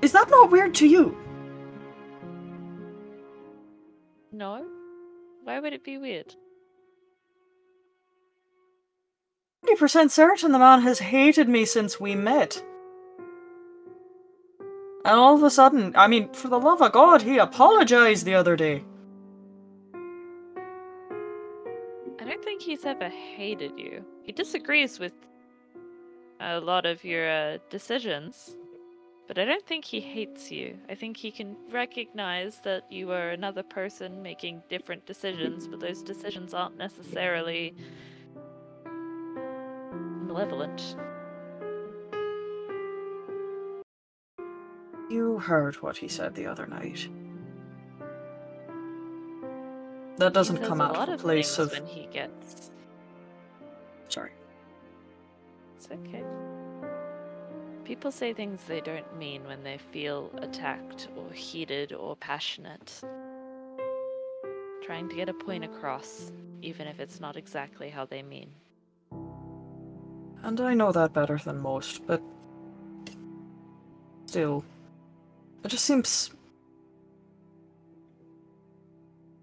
[0.03, 1.17] Is that not weird to you?
[4.31, 4.63] No?
[5.43, 6.35] Why would it be weird?
[9.75, 12.63] 90% certain the man has hated me since we met.
[15.05, 18.35] And all of a sudden, I mean, for the love of God, he apologized the
[18.35, 18.83] other day.
[22.19, 24.03] I don't think he's ever hated you.
[24.23, 25.13] He disagrees with
[26.39, 28.57] a lot of your uh, decisions,
[29.27, 30.77] but I don't think he hates you.
[30.89, 36.03] I think he can recognize that you are another person making different decisions, but those
[36.03, 37.75] decisions aren't necessarily
[40.27, 40.95] malevolent.
[45.09, 47.07] You heard what he said the other night.
[50.17, 51.71] That doesn't come out of a of place of.
[51.71, 52.71] when he gets.
[54.09, 54.31] Sorry.
[55.77, 56.23] It's okay.
[57.85, 62.99] People say things they don't mean when they feel attacked or heated or passionate.
[64.83, 68.49] Trying to get a point across, even if it's not exactly how they mean.
[70.47, 72.21] And I know that better than most, but.
[74.25, 74.63] Still.
[75.63, 76.31] It just seems.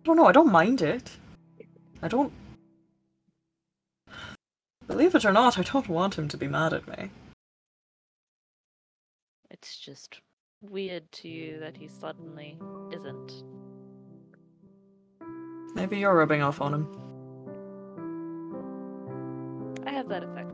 [0.02, 1.10] I don't know, I don't mind it.
[2.02, 2.32] I don't.
[4.86, 7.10] Believe it or not, I don't want him to be mad at me.
[9.50, 10.20] It's just
[10.62, 12.58] weird to you that he suddenly
[12.92, 13.44] isn't.
[15.74, 16.86] Maybe you're rubbing off on him.
[19.86, 20.53] I have that effect on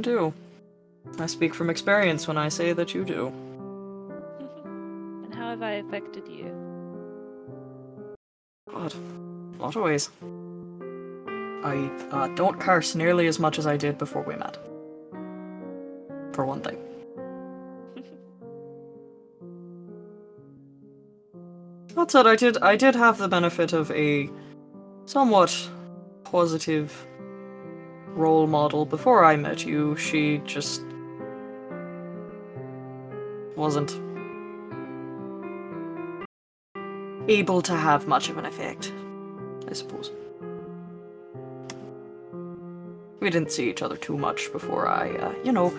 [0.00, 0.32] do.
[1.18, 3.28] I speak from experience when I say that you do.
[5.24, 6.54] and how have I affected you?
[8.72, 10.10] God, a lot of ways.
[11.62, 14.56] I uh, don't curse nearly as much as I did before we met.
[16.32, 16.78] For one thing.
[21.96, 24.30] That said, I did I did have the benefit of a
[25.06, 25.68] somewhat
[26.22, 27.06] positive
[28.14, 29.96] role model before I met you.
[29.96, 30.82] She just
[33.56, 34.00] wasn't
[37.28, 38.92] able to have much of an effect,
[39.68, 40.10] I suppose.
[43.20, 45.72] We didn't see each other too much before I, uh, you know,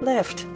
[0.00, 0.46] left.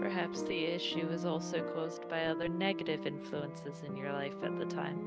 [0.00, 4.66] Perhaps the issue was also caused by other negative influences in your life at the
[4.66, 4.98] time.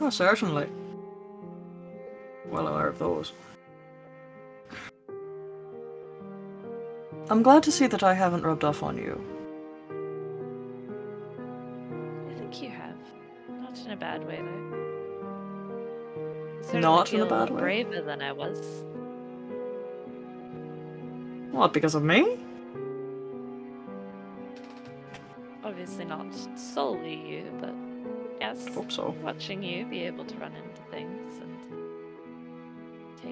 [0.00, 0.68] Oh, certainly.
[2.50, 3.32] Well aware of those.
[7.30, 9.20] I'm glad to see that I haven't rubbed off on you.
[12.30, 12.96] I think you have.
[13.60, 14.64] Not in a bad way, though.
[16.62, 17.60] Certainly Not in a bad way?
[17.60, 18.58] braver than I was.
[21.52, 22.38] What, because of me?
[25.64, 26.26] Obviously not
[26.56, 27.74] solely you, but
[28.40, 29.14] yes, Hope so.
[29.22, 31.47] watching you be able to run into things and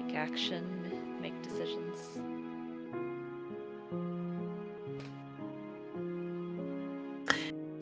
[0.01, 0.63] take action,
[1.21, 1.97] make decisions.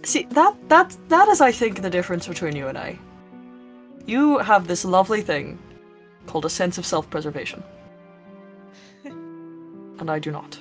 [0.04, 2.98] See, that that that is I think the difference between you and I.
[4.06, 5.58] You have this lovely thing
[6.28, 7.64] called a sense of self-preservation.
[9.04, 10.60] and I do not.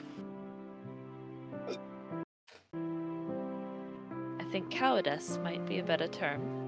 [4.40, 6.63] I think cowardice might be a better term.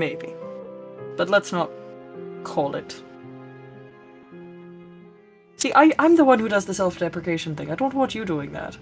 [0.00, 0.34] Maybe.
[1.18, 1.70] But let's not
[2.42, 3.02] call it.
[5.56, 7.70] See, I, I'm the one who does the self deprecation thing.
[7.70, 8.78] I don't want you doing that.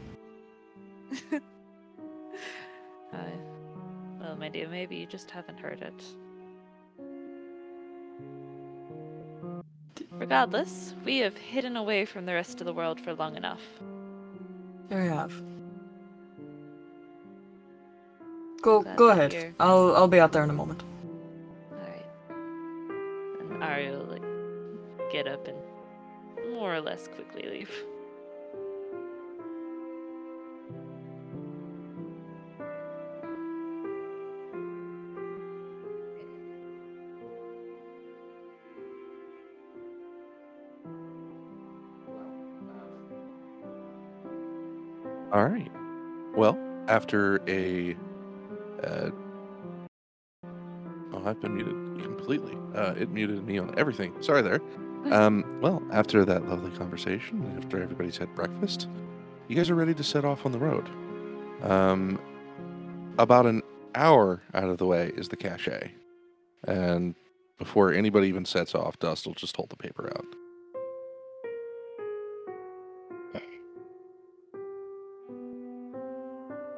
[3.11, 3.37] Uh,
[4.21, 6.05] well, my dear, maybe you just haven't heard it.
[10.11, 13.63] Regardless, we have hidden away from the rest of the world for long enough.
[14.91, 15.33] There you have.
[18.61, 19.55] Go Glad go ahead.
[19.59, 20.85] I'll I'll be out there in a moment.
[25.11, 25.59] Get up and
[26.55, 27.71] more or less quickly leave.
[45.31, 45.71] All right.
[46.35, 46.59] Well,
[46.89, 47.95] after a.
[48.83, 49.11] Uh,
[51.13, 52.57] oh, I've been muted completely.
[52.75, 54.15] Uh, it muted me on everything.
[54.23, 54.61] Sorry there.
[55.07, 58.89] Um, well, after that lovely conversation, after everybody's had breakfast,
[59.49, 60.89] you guys are ready to set off on the road.
[61.63, 62.21] Um,
[63.19, 63.63] about an
[63.95, 65.91] hour out of the way is the cache.
[66.65, 67.15] And
[67.59, 70.27] before anybody even sets off, Dust will just hold the paper out.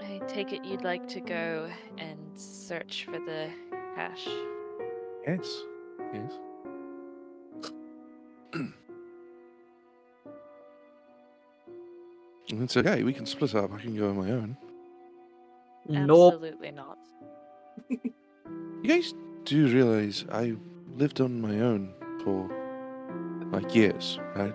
[0.02, 3.50] I take it you'd like to go and search for the
[3.94, 4.28] cache.
[5.26, 5.62] Yes.
[6.14, 6.32] Yes.
[12.50, 13.02] And it's okay.
[13.04, 13.72] We can split up.
[13.72, 14.56] I can go on my own.
[15.86, 16.34] Nope.
[16.34, 16.98] Absolutely not.
[17.88, 19.14] You guys
[19.44, 20.56] do realize I
[20.96, 21.92] lived on my own
[22.24, 22.50] for
[23.52, 24.54] like years, right?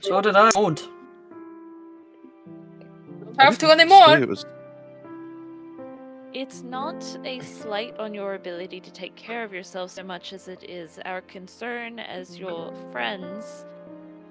[0.00, 0.50] So did I.
[0.54, 0.88] Won't.
[3.24, 4.18] Don't have to didn't anymore.
[4.18, 4.44] It was
[6.36, 10.48] It's not a slight on your ability to take care of yourself so much as
[10.48, 13.64] it is our concern as your friends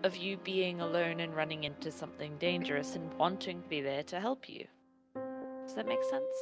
[0.04, 4.20] of you being alone and running into something dangerous and wanting to be there to
[4.20, 4.68] help you.
[5.66, 6.36] Does that make sense?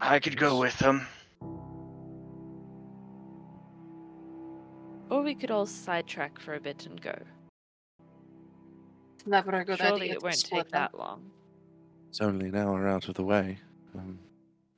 [0.00, 1.06] I could go with them.
[5.10, 7.14] Or we could all sidetrack for a bit and go.
[9.26, 10.12] Never a good Surely idea.
[10.14, 10.70] it won't take them.
[10.70, 11.30] that long.
[12.12, 13.58] It's only an hour out of the way.
[13.96, 14.18] Um,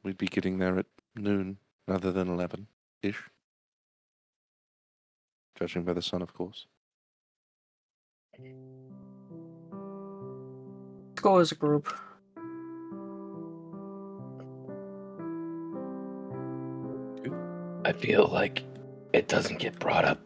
[0.04, 0.86] we'd be getting there at
[1.16, 1.58] noon
[1.88, 2.68] rather than eleven
[3.02, 3.20] ish,
[5.58, 6.66] judging by the sun, of course.
[8.38, 8.52] Let's
[11.20, 11.92] go as a group.
[17.84, 18.62] I feel like
[19.12, 20.20] it doesn't get brought up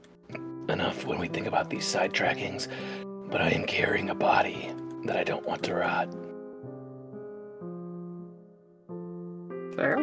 [0.68, 2.68] enough when we think about these sidetrackings,
[3.30, 4.74] but I am carrying a body
[5.04, 6.14] that I don't want to rot.
[9.78, 9.96] Fair.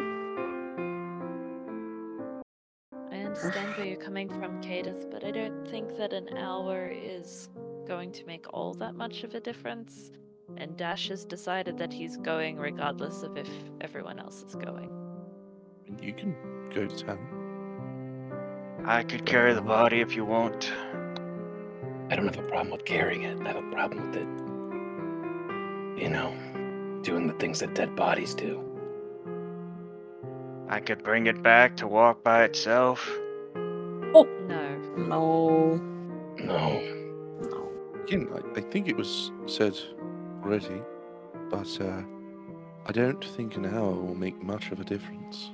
[3.11, 7.49] I understand where you're coming from, Kadath, but I don't think that an hour is
[7.85, 10.11] going to make all that much of a difference.
[10.55, 13.49] And Dash has decided that he's going regardless of if
[13.81, 14.89] everyone else is going.
[16.01, 16.33] You can
[16.73, 17.19] go to town.
[18.85, 20.71] I could carry the body if you want.
[22.09, 23.41] I don't have a problem with carrying it.
[23.41, 26.01] I have a problem with it.
[26.01, 26.33] You know,
[27.01, 28.64] doing the things that dead bodies do.
[30.69, 33.07] I could bring it back to walk by itself.
[33.53, 34.23] No.
[34.97, 35.79] No.
[36.37, 36.81] No.
[37.41, 37.71] No.
[38.03, 39.77] Again, I, I think it was said
[40.43, 40.81] already,
[41.49, 42.01] but uh,
[42.85, 45.51] I don't think an hour will make much of a difference.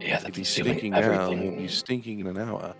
[0.00, 2.74] Yeah, if that's he's assuming stinking now, he'll be stinking in an hour.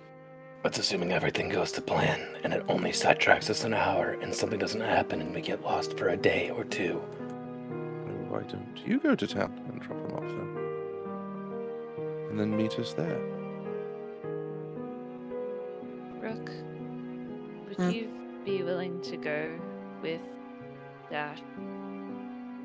[0.62, 4.58] That's assuming everything goes to plan, and it only sidetracks us an hour, and something
[4.58, 7.02] doesn't happen, and we get lost for a day or two.
[7.68, 10.03] Well, why don't you go to town and drop him off then?
[12.34, 13.20] And then meet us there.
[16.20, 16.50] Rook,
[17.68, 17.90] would Hmm.
[17.90, 18.08] you
[18.44, 19.56] be willing to go
[20.02, 20.26] with
[21.10, 21.40] that?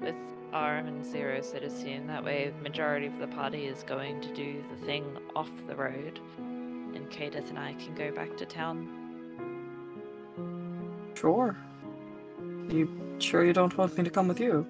[0.02, 0.16] With
[0.52, 2.08] Arum and Zero, so to soon.
[2.08, 5.06] That way, majority of the party is going to do the thing
[5.36, 8.90] off the road, and Kadath and I can go back to town.
[11.14, 11.56] Sure.
[12.70, 12.90] You
[13.20, 14.66] sure you don't want me to come with you?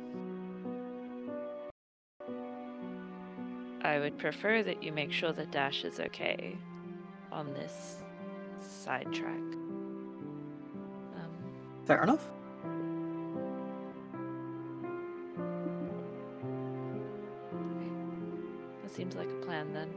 [3.99, 6.55] I would prefer that you make sure that Dash is okay
[7.33, 7.97] on this
[8.57, 9.41] sidetrack.
[11.17, 11.33] Um,
[11.85, 12.25] Fair enough.
[18.83, 19.89] that seems like a plan then.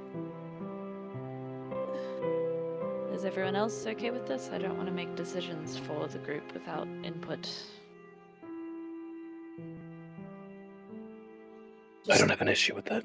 [3.15, 4.51] Is everyone else okay with this?
[4.53, 7.49] I don't want to make decisions for the group without input.
[12.11, 13.05] I don't have an issue with that.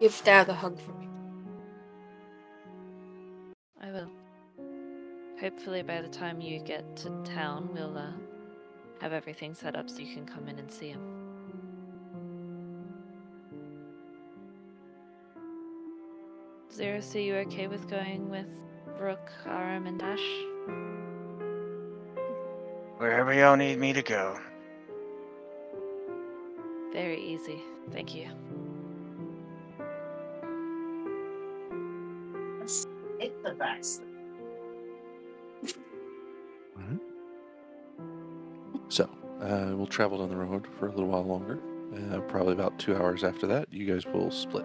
[0.00, 1.08] Give Dad a hug for me.
[3.80, 4.10] I will.
[5.40, 8.12] Hopefully, by the time you get to town, we'll uh,
[9.00, 11.00] have everything set up so you can come in and see him.
[16.72, 18.46] Ziros, are you okay with going with
[19.00, 20.22] Rook, Arum, and Dash?
[22.98, 24.38] Wherever y'all need me to go.
[26.92, 27.62] Very easy.
[27.90, 28.28] Thank you.
[33.58, 34.02] Best.
[38.88, 39.04] So,
[39.42, 41.58] uh, we'll travel down the road for a little while longer.
[42.12, 44.64] Uh, probably about two hours after that, you guys will split.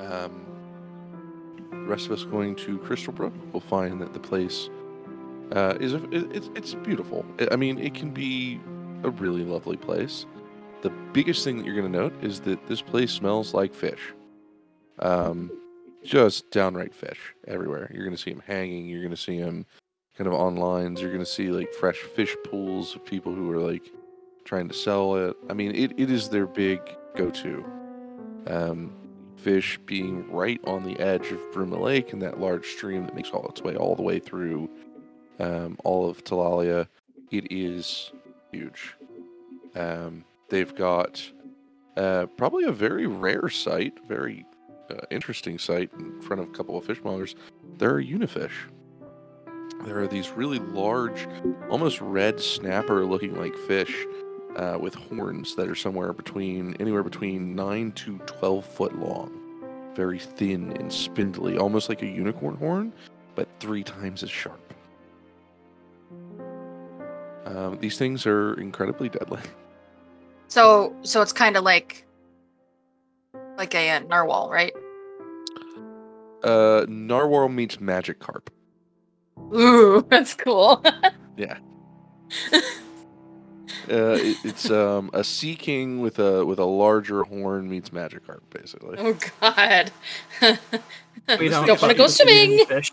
[0.00, 0.46] Um,
[1.70, 4.68] the rest of us going to Crystal Brook will find that the place
[5.52, 7.24] uh, is a, it, it's it's beautiful.
[7.40, 8.60] I- I mean, it can be
[9.02, 10.26] a really lovely place.
[10.82, 14.12] The biggest thing that you're going to note is that this place smells like fish.
[15.00, 15.50] Um,
[16.08, 17.90] just downright fish everywhere.
[17.92, 18.86] You're going to see them hanging.
[18.86, 19.66] You're going to see them
[20.16, 21.00] kind of on lines.
[21.00, 23.92] You're going to see like fresh fish pools of people who are like
[24.44, 25.36] trying to sell it.
[25.50, 26.80] I mean, it, it is their big
[27.14, 27.64] go to.
[28.46, 28.94] Um,
[29.36, 33.30] fish being right on the edge of Bruma Lake and that large stream that makes
[33.30, 34.68] all its way all the way through
[35.38, 36.88] um, all of Talalia.
[37.30, 38.10] It is
[38.50, 38.96] huge.
[39.76, 41.22] Um, they've got
[41.96, 44.46] uh, probably a very rare site, very
[44.90, 47.34] uh, interesting site in front of a couple of fishmongers.
[47.78, 48.52] There are unifish.
[49.84, 51.28] There are these really large,
[51.70, 54.06] almost red snapper looking like fish
[54.56, 59.32] uh, with horns that are somewhere between, anywhere between 9 to 12 foot long.
[59.94, 62.92] Very thin and spindly, almost like a unicorn horn,
[63.34, 64.60] but three times as sharp.
[67.46, 69.40] Um, these things are incredibly deadly.
[70.48, 72.04] So, so it's kind of like,
[73.58, 74.72] like a, uh narwhal, right?
[76.42, 78.50] Uh, narwhal meets magic carp.
[79.54, 80.82] Ooh, that's cool.
[81.36, 81.58] Yeah.
[82.52, 82.58] uh,
[83.88, 88.42] it, it's um, a sea king with a with a larger horn meets magic carp,
[88.52, 88.96] basically.
[88.98, 89.92] oh God.
[90.42, 92.66] We don't, Don't wanna go swimming.
[92.66, 92.90] Fish.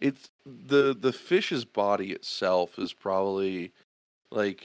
[0.00, 3.72] It's the the fish's body itself is probably
[4.30, 4.64] like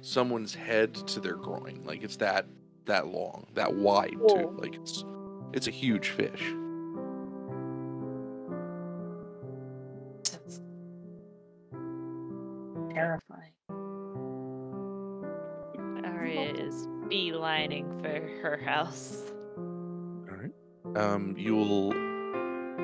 [0.00, 1.82] someone's head to their groin.
[1.84, 2.46] Like it's that
[2.90, 4.36] that long, that wide Whoa.
[4.36, 4.56] too.
[4.58, 5.04] Like it's
[5.52, 6.42] it's a huge fish.
[12.92, 13.52] Terrifying.
[16.04, 18.08] Aria is beelining for
[18.42, 19.22] her house.
[19.56, 20.52] All right.
[20.96, 21.92] Um, you'll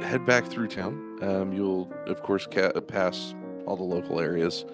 [0.03, 1.19] head back through town.
[1.23, 3.35] Um, you'll of course ca- pass
[3.67, 4.65] all the local areas.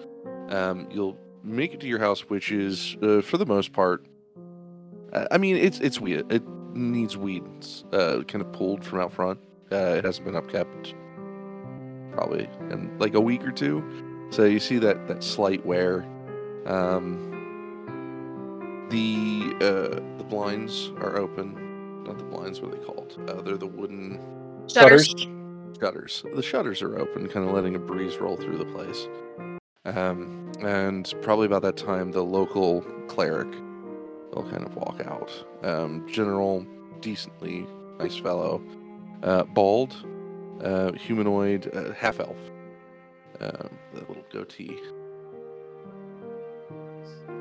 [0.49, 4.05] Um, you'll make it to your house, which is uh, for the most part.
[5.31, 6.25] I mean, it's it's weed.
[6.29, 9.39] It needs weeds, uh, kind of pulled from out front.
[9.71, 10.93] Uh, it hasn't been upkept
[12.13, 13.83] probably in like a week or two,
[14.31, 16.05] so you see that that slight wear.
[16.65, 17.29] Um,
[18.89, 22.03] the uh, the blinds are open.
[22.03, 22.59] Not the blinds.
[22.61, 23.17] What are they called?
[23.27, 24.19] Uh, they're the wooden
[24.67, 25.13] Shutters.
[25.79, 26.23] shutters.
[26.35, 29.07] The shutters are open, kind of letting a breeze roll through the place.
[29.85, 33.47] Um, and probably about that time, the local cleric
[34.35, 35.31] will kind of walk out.
[35.63, 36.65] Um, general,
[36.99, 37.67] decently
[37.99, 38.61] nice fellow,
[39.21, 39.95] uh, bald,
[40.63, 42.37] uh, humanoid, uh, half elf.
[43.39, 44.79] Um, that little goatee.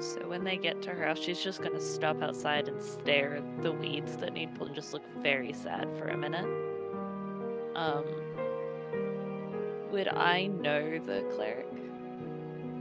[0.01, 3.63] So when they get to her house, she's just gonna stop outside and stare at
[3.63, 6.47] the weeds that need pulled and just look very sad for a minute.
[7.77, 8.05] Um,
[9.93, 11.69] would I know the cleric?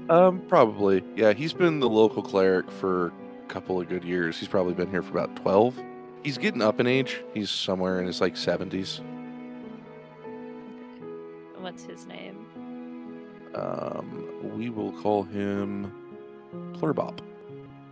[0.10, 1.04] Um, probably.
[1.16, 3.14] Yeah, he's been the local cleric for
[3.52, 4.40] couple of good years.
[4.40, 5.80] He's probably been here for about 12.
[6.24, 7.22] He's getting up in age.
[7.34, 9.02] He's somewhere in his like 70s.
[11.60, 12.46] What's his name?
[13.54, 15.92] Um, we will call him
[16.74, 17.20] Plurbop.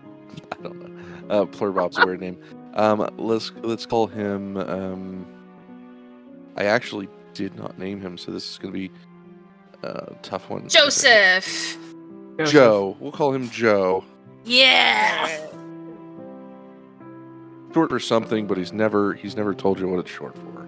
[0.52, 1.42] I don't know.
[1.42, 2.38] Uh, Plurbop's a weird name.
[2.76, 4.58] Um, let's let's call him.
[4.58, 5.26] Um,
[6.56, 8.92] I actually did not name him, so this is going to be
[9.84, 10.70] a tough one.
[10.70, 11.78] Joseph.
[12.46, 12.96] Joe.
[13.00, 14.06] We'll call him Joe.
[14.46, 15.49] Yeah.
[17.74, 20.66] Short for something, but he's never he's never told you what it's short for,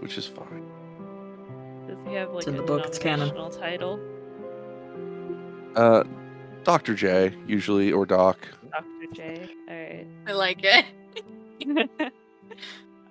[0.00, 0.64] which is fine.
[1.88, 3.28] Does he have like in a the book, it's canon.
[3.28, 4.00] denominational title?
[5.74, 6.04] Uh,
[6.64, 8.38] Doctor J usually or Doc.
[8.70, 9.12] Dr.
[9.12, 9.48] J.
[9.68, 10.06] Alright.
[10.26, 10.84] I like it.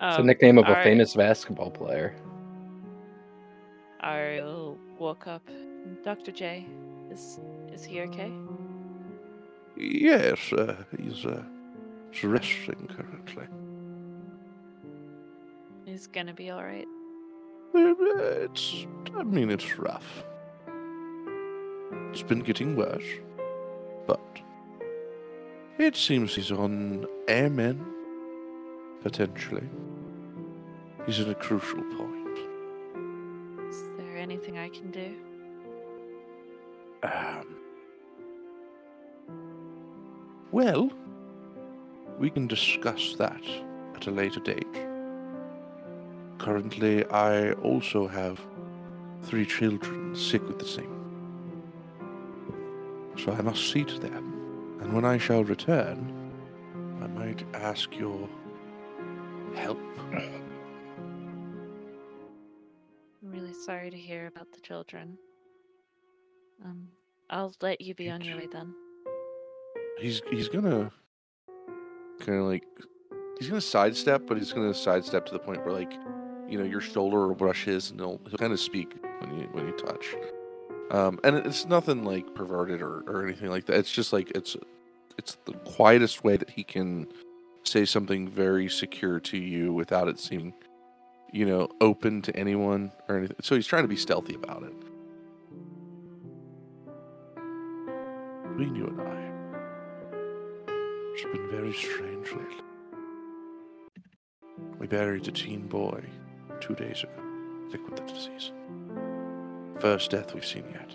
[0.02, 0.84] It's the um, nickname of a alright.
[0.84, 2.16] famous basketball player.
[4.02, 5.42] I'll walk up.
[6.04, 6.34] Dr.
[6.34, 6.66] J,
[7.10, 7.40] is
[7.72, 8.30] is he okay?
[9.78, 11.44] Yes, uh, he's uh,
[12.16, 13.48] he's resting currently.
[15.86, 16.88] He's gonna be alright.
[17.74, 20.26] It's, I mean, it's rough.
[22.12, 23.04] It's been getting worse,
[24.08, 24.22] but
[25.78, 27.86] it seems he's on airmen.
[29.02, 29.68] potentially.
[31.06, 32.40] He's at a crucial point.
[33.70, 35.14] Is there anything I can do?
[37.04, 37.58] Um,
[40.52, 40.90] well,
[42.18, 43.44] we can discuss that
[43.96, 44.66] at a later date.
[46.38, 48.40] Currently, I also have
[49.24, 50.92] three children sick with the same.
[53.18, 56.14] So I must see to them, and when I shall return,
[57.02, 58.30] I might ask your
[59.56, 59.80] help.
[60.12, 60.44] I'm
[63.24, 65.18] really sorry to hear about the children.
[66.64, 66.90] Um,
[67.30, 68.74] I'll let you be on your way then.
[70.00, 70.92] He's he's gonna
[72.20, 72.66] kind of like
[73.40, 75.94] he's gonna sidestep, but he's gonna sidestep to the point where like
[76.48, 79.48] you know your shoulder will brush his, and he'll he'll kind of speak when you
[79.52, 80.16] when you touch.
[80.92, 83.78] Um, and it's nothing like perverted or, or anything like that.
[83.78, 84.56] It's just like it's
[85.18, 87.08] it's the quietest way that he can
[87.64, 90.54] say something very secure to you without it seeming,
[91.32, 93.38] you know, open to anyone or anything.
[93.42, 94.74] So he's trying to be stealthy about it.
[98.50, 99.24] Between you and I,
[101.16, 102.58] it's been very strange lately.
[104.78, 106.04] We buried a teen boy
[106.60, 107.24] two days ago,
[107.72, 108.52] sick with the disease.
[109.80, 110.94] First death we've seen yet.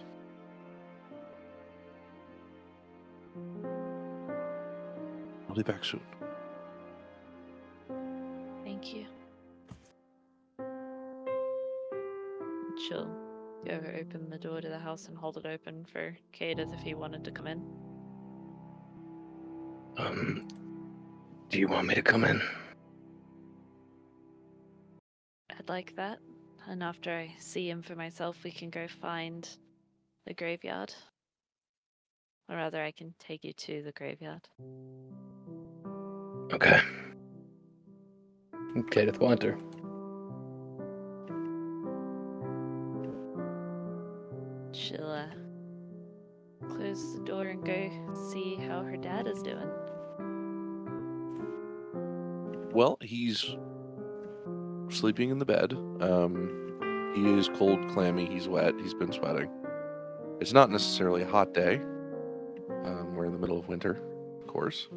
[5.48, 6.02] I'll be back soon.
[8.62, 9.06] Thank you.
[12.86, 13.10] She'll
[13.64, 16.94] go open the door to the house and hold it open for Kadath if he
[16.94, 17.79] wanted to come in.
[20.00, 20.48] Um,
[21.50, 22.40] do you want me to come in?
[25.50, 26.18] I'd like that.
[26.66, 29.48] And after I see him for myself, we can go find
[30.26, 30.94] the graveyard.
[32.48, 34.48] Or rather, I can take you to the graveyard.
[36.52, 36.80] Okay.
[38.74, 39.58] Kadath will enter.
[44.72, 45.26] She'll uh,
[46.68, 47.90] close the door and go
[48.30, 49.68] see how her dad is doing.
[52.72, 53.56] Well, he's
[54.90, 55.72] sleeping in the bed.
[56.00, 58.26] Um, he is cold, clammy.
[58.26, 58.74] He's wet.
[58.80, 59.50] He's been sweating.
[60.40, 61.76] It's not necessarily a hot day.
[62.84, 64.00] Um, we're in the middle of winter,
[64.40, 64.88] of course.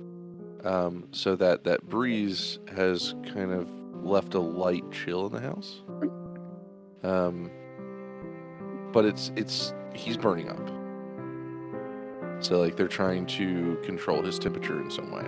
[0.64, 3.68] Um, so that that breeze has kind of
[4.04, 5.82] left a light chill in the house.
[7.04, 7.52] Um,
[8.94, 10.70] but it's it's he's burning up.
[12.44, 15.26] So like they're trying to control his temperature in some way.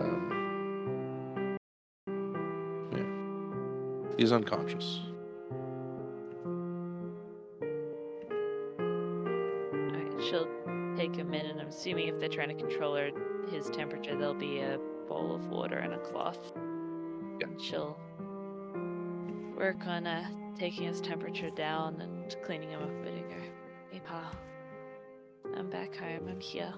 [0.00, 0.31] Um,
[4.16, 5.00] he's unconscious.
[8.80, 10.48] Alright, she'll
[10.96, 13.10] take him in, and I'm assuming if they're trying to control her,
[13.50, 14.78] his temperature, there'll be a
[15.08, 16.52] bowl of water and a cloth.
[16.54, 17.46] Yeah.
[17.46, 17.98] And she'll
[19.56, 20.28] work on uh,
[20.58, 23.36] taking his temperature down and cleaning him up a bit and go,
[23.90, 24.30] Hey, pal,
[25.56, 26.28] I'm back home.
[26.28, 26.72] I'm here.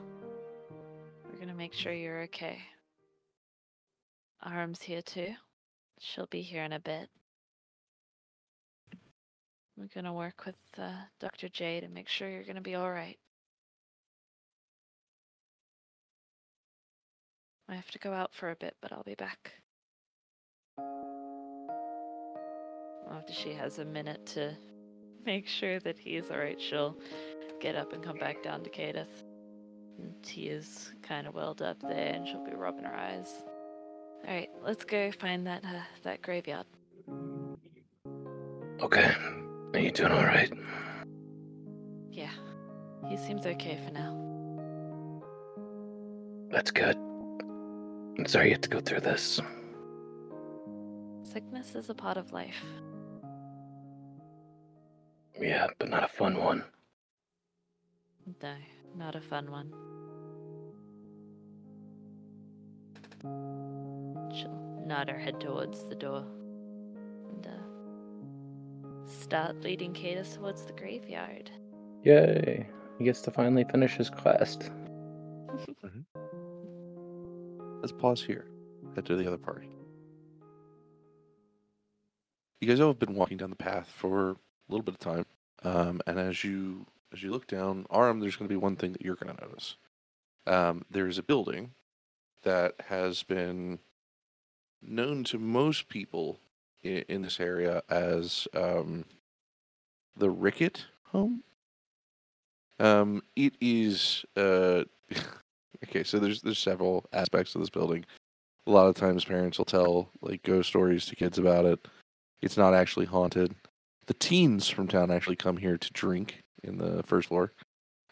[1.31, 2.59] We're gonna make sure you're okay.
[4.43, 5.35] Arum's here too.
[5.99, 7.09] She'll be here in a bit.
[9.77, 11.49] We're gonna work with uh, Dr.
[11.49, 13.19] J to make sure you're gonna be alright.
[17.69, 19.55] I have to go out for a bit, but I'll be back.
[23.11, 24.55] After she has a minute to
[25.25, 26.97] make sure that he is alright, she'll
[27.61, 29.25] get up and come back down to Kadath.
[29.99, 33.43] And he is kind of welled up there, and she'll be rubbing her eyes.
[34.25, 36.67] Alright, let's go find that uh, that graveyard.
[38.81, 39.15] Okay.
[39.75, 40.53] Are you doing all right?
[42.09, 42.31] Yeah,
[43.09, 45.21] he seems okay for now.
[46.49, 46.95] That's good.
[48.17, 49.41] I'm sorry you had to go through this.
[51.25, 52.63] Sickness is a part of life.
[55.41, 56.63] Yeah, but not a fun one.
[58.41, 58.55] No,
[58.97, 59.73] not a fun one.
[64.37, 66.25] She'll nod her head towards the door
[69.07, 71.51] start leading Kadath towards the graveyard.
[72.03, 72.69] Yay!
[72.99, 74.71] He gets to finally finish his quest.
[77.81, 78.47] Let's pause here.
[78.95, 79.69] Head to the other party.
[82.61, 84.37] You guys all have been walking down the path for a
[84.69, 85.27] little bit of time,
[85.65, 88.93] um, and as you as you look down, Arum, there's going to be one thing
[88.93, 89.77] that you're going to notice.
[90.47, 91.73] Um, there's a building
[92.43, 93.79] that has been
[94.83, 96.41] known to most people
[96.85, 99.05] in, this area as um,
[100.17, 101.43] the Rickett home.
[102.79, 104.85] Um, it is uh,
[105.85, 106.05] okay.
[106.05, 108.05] So there's there's several aspects of this building.
[108.67, 111.87] A lot of times, parents will tell like ghost stories to kids about it.
[112.43, 113.55] It's not actually haunted.
[114.07, 117.53] The teens from town actually come here to drink in the first floor,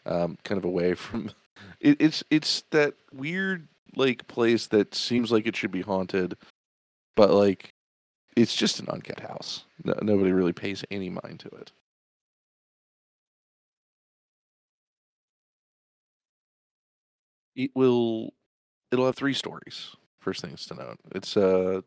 [0.05, 1.31] um, kind of away from.
[1.79, 6.35] It, it's it's that weird like place that seems like it should be haunted,
[7.15, 7.72] but like
[8.35, 9.65] it's just an unkept house.
[9.83, 11.71] No, nobody really pays any mind to it.
[17.55, 18.33] It will.
[18.91, 19.95] It'll have three stories.
[20.19, 20.99] First things to note.
[21.13, 21.81] It's uh,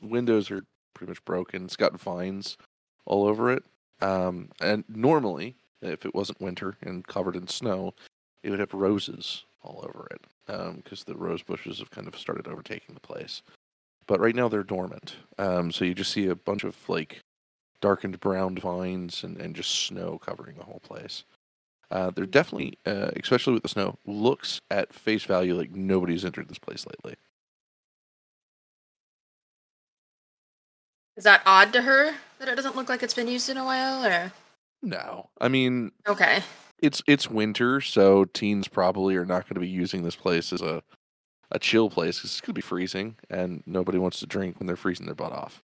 [0.00, 0.62] windows are
[0.94, 1.64] pretty much broken.
[1.64, 2.56] It's got vines
[3.06, 3.64] all over it.
[4.00, 7.94] Um, and normally, if it wasn't winter and covered in snow,
[8.42, 10.22] it would have roses all over it
[10.76, 13.42] because the rose bushes have kind of started overtaking the place.
[14.06, 15.16] But right now they're dormant.
[15.38, 17.20] Um, so you just see a bunch of like
[17.80, 21.24] darkened brown vines and, and just snow covering the whole place.
[21.90, 26.48] Uh, they're definitely, uh, especially with the snow, looks at face value like nobody's entered
[26.48, 27.16] this place lately.
[31.16, 33.64] Is that odd to her that it doesn't look like it's been used in a
[33.64, 34.32] while, or
[34.82, 36.42] No, I mean okay?
[36.80, 40.62] it's it's winter, so teens probably are not going to be using this place as
[40.62, 40.82] a
[41.52, 44.66] a chill place 'cause it's going to be freezing, and nobody wants to drink when
[44.66, 45.62] they're freezing their butt off.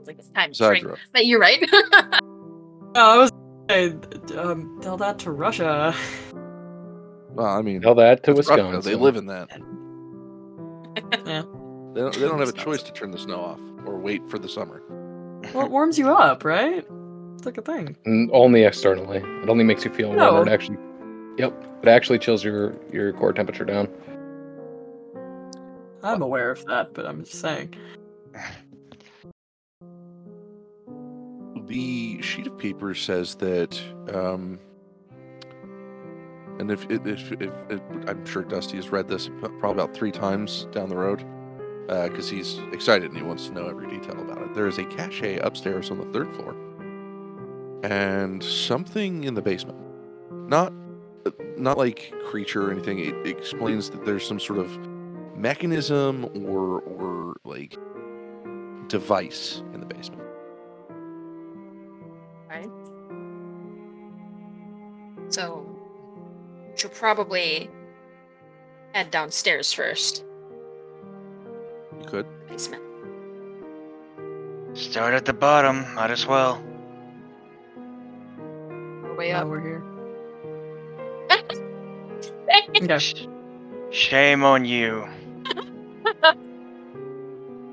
[0.00, 0.98] It's like it's time to drink.
[1.12, 1.62] But you're right.
[2.94, 3.30] Oh, I was
[3.70, 5.94] gonna um, tell that to Russia.
[7.30, 8.92] well, I mean, Tell that to it's Russia, Wisconsin.
[8.92, 9.48] They live in that.
[11.26, 11.42] Yeah.
[11.94, 14.38] They don't, they don't have a choice to turn the snow off or wait for
[14.38, 14.82] the summer.
[15.54, 16.86] Well, it warms you up, right?
[17.34, 17.96] It's like a thing.
[18.06, 19.18] N- Only externally.
[19.18, 20.32] It only makes you feel No.
[20.32, 20.50] warmer.
[20.50, 20.78] It actually,
[21.36, 21.52] yep,
[21.82, 23.88] it actually chills your your core temperature down.
[26.02, 27.74] I'm aware of that, but I'm just saying.
[31.66, 33.80] The sheet of paper says that,
[34.12, 34.58] um,
[36.58, 40.10] and if, if, if, if, if I'm sure Dusty has read this probably about three
[40.10, 41.24] times down the road,
[41.86, 44.54] because he's excited and he wants to know every detail about it.
[44.54, 46.54] There is a cache upstairs on the third floor,
[47.84, 49.78] and something in the basement.
[50.48, 50.72] Not,
[51.56, 52.98] not like creature or anything.
[52.98, 54.76] It, explains that there's some sort of
[55.36, 57.76] mechanism or or like
[58.88, 60.22] device in the basement.
[62.48, 62.68] Right.
[65.28, 65.66] So,
[66.76, 67.70] should probably
[68.94, 70.24] head downstairs first.
[72.00, 72.26] You could.
[72.48, 72.82] Basement.
[74.74, 76.62] Start at the bottom, might as well.
[78.36, 79.48] We're way Now up.
[79.48, 79.71] we're here.
[82.52, 82.84] Okay.
[82.84, 82.98] Okay.
[82.98, 83.26] Sh-
[83.90, 85.06] Shame on you.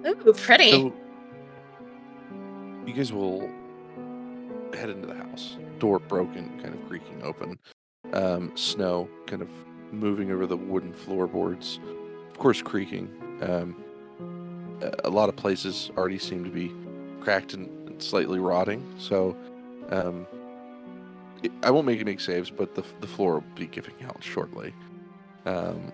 [0.05, 0.71] Ooh, pretty.
[0.71, 0.93] So,
[2.85, 3.49] you guys will
[4.73, 5.57] head into the house.
[5.79, 7.57] Door broken, kind of creaking open.
[8.13, 9.49] Um, snow kind of
[9.91, 11.79] moving over the wooden floorboards.
[12.31, 13.09] Of course, creaking.
[13.41, 13.75] Um,
[14.81, 16.73] a- a lot of places already seem to be
[17.21, 18.83] cracked and, and slightly rotting.
[18.97, 19.35] So,
[19.89, 20.38] um, it,
[21.63, 24.73] I won't make make saves, but the, the floor will be giving out shortly.
[25.45, 25.91] Um,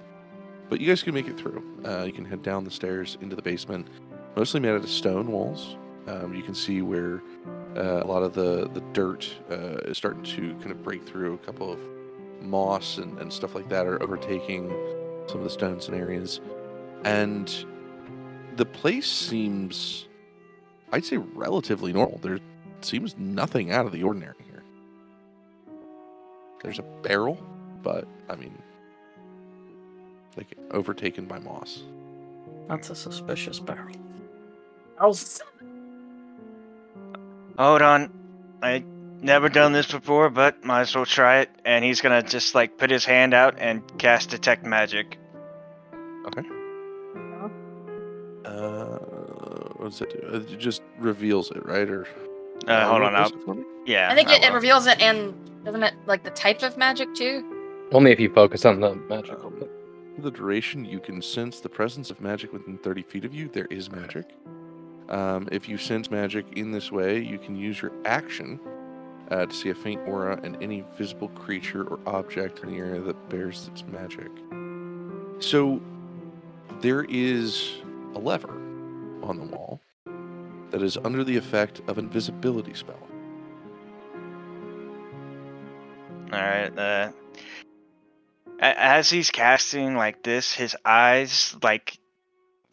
[0.69, 1.63] but you guys can make it through.
[1.85, 3.87] Uh, you can head down the stairs into the basement
[4.35, 5.77] mostly made out of stone walls.
[6.07, 7.21] Um, you can see where
[7.75, 11.33] uh, a lot of the the dirt uh, is starting to kind of break through.
[11.33, 11.79] A couple of
[12.41, 14.69] moss and, and stuff like that are overtaking
[15.27, 16.41] some of the stones and areas,
[17.03, 17.65] and
[18.55, 20.07] the place seems,
[20.91, 22.19] I'd say, relatively normal.
[22.19, 22.39] There
[22.81, 24.35] seems nothing out of the ordinary.
[26.65, 27.37] There's a barrel,
[27.83, 28.57] but I mean,
[30.35, 31.83] like overtaken by moss.
[32.67, 33.93] That's a suspicious barrel.
[37.59, 38.11] Hold on.
[38.63, 38.83] I
[39.21, 41.51] never done this before, but might as well try it.
[41.65, 45.19] And he's gonna just like put his hand out and cast detect magic.
[46.25, 46.41] Okay.
[48.43, 48.97] Uh,
[49.77, 50.35] what does it do?
[50.37, 51.87] It just reveals it, right?
[51.87, 52.07] Or
[52.67, 53.63] Uh, hold on, what I'll, was it for me?
[53.85, 54.09] yeah.
[54.11, 55.33] I think it, it reveals it, and
[55.65, 57.43] doesn't it like the type of magic too?
[57.91, 59.47] Only if you focus on the magical.
[59.47, 59.69] Um,
[60.19, 63.49] the duration, you can sense the presence of magic within 30 feet of you.
[63.49, 64.33] There is magic.
[65.09, 68.59] Um, if you sense magic in this way, you can use your action
[69.29, 73.01] uh, to see a faint aura and any visible creature or object in the area
[73.01, 74.31] that bears its magic.
[75.39, 75.81] So
[76.79, 77.73] there is
[78.13, 78.53] a lever
[79.21, 79.81] on the wall
[80.71, 83.07] that is under the effect of invisibility spell.
[86.31, 86.77] All right.
[86.77, 87.11] Uh,
[88.59, 91.97] as he's casting like this, his eyes like,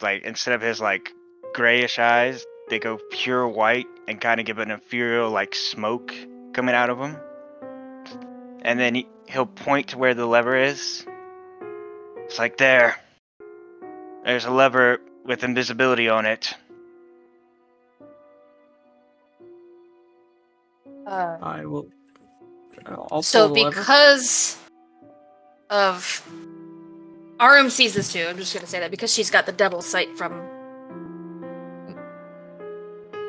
[0.01, 1.11] like instead of his like
[1.53, 6.13] grayish eyes, they go pure white and kind of give an ethereal like smoke
[6.53, 7.17] coming out of him.
[8.61, 11.05] And then he, he'll point to where the lever is.
[12.25, 12.95] It's like there.
[14.23, 16.53] There's a lever with invisibility on it.
[21.05, 21.89] Uh, I will.
[22.85, 24.57] I'll so pull the because
[25.69, 26.27] of
[27.39, 28.25] Arum sees this too.
[28.29, 30.33] I'm just gonna say that because she's got the devil sight from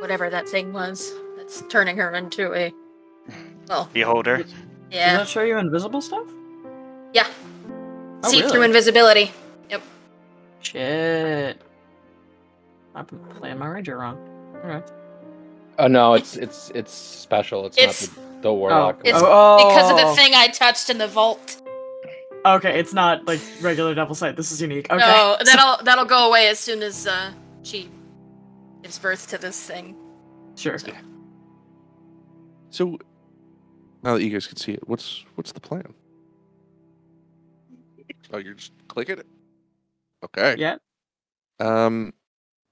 [0.00, 2.72] whatever that thing was that's turning her into a
[3.68, 4.38] well, Beholder.
[4.38, 4.52] Does
[4.90, 6.26] yeah, that show you invisible stuff?
[7.12, 7.26] yeah,
[8.22, 9.30] Oh, see through invisibility.
[9.70, 9.82] Yep.
[10.60, 11.60] Shit.
[12.94, 14.16] I've been playing my ranger wrong.
[14.62, 14.88] Alright.
[15.78, 17.66] Oh no, it's it's it's special.
[17.66, 19.00] It's, It's- not the, the warlock.
[19.04, 20.10] It's Oh, because of oh.
[20.10, 21.60] the thing I touched in the vault.
[22.46, 24.36] Okay, it's not like regular devil sight.
[24.36, 24.90] This is unique.
[24.90, 24.98] Okay.
[25.00, 27.88] No, that'll that'll go away as soon as uh, she
[28.82, 29.96] gives birth to this thing.
[30.54, 30.76] Sure.
[32.68, 32.98] So
[34.02, 35.94] now that you guys can see it, what's what's the plan?
[38.32, 39.26] Oh, you're just clicking it.
[40.22, 40.56] Okay.
[40.58, 40.76] Yeah.
[41.60, 42.12] Um,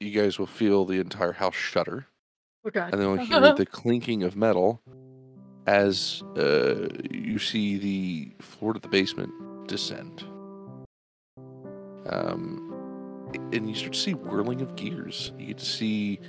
[0.01, 2.09] you guys will feel the entire house shudder,
[2.67, 2.93] Oh god.
[2.93, 4.83] and then we'll hear the clinking of metal
[5.67, 9.33] as uh, you see the floor to the basement
[9.69, 10.25] descend.
[12.09, 12.69] Um,
[13.53, 15.33] and you start to see whirling of gears.
[15.39, 16.21] You get to see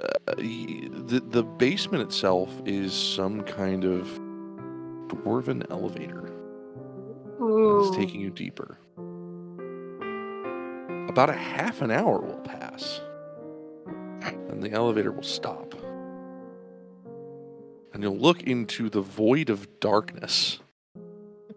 [0.00, 4.06] uh, the the basement itself is some kind of
[5.08, 6.32] dwarven elevator.
[7.38, 8.78] It's taking you deeper.
[11.08, 13.00] About a half an hour will pass,
[14.22, 15.74] and the elevator will stop.
[17.96, 20.60] And you'll look into the void of darkness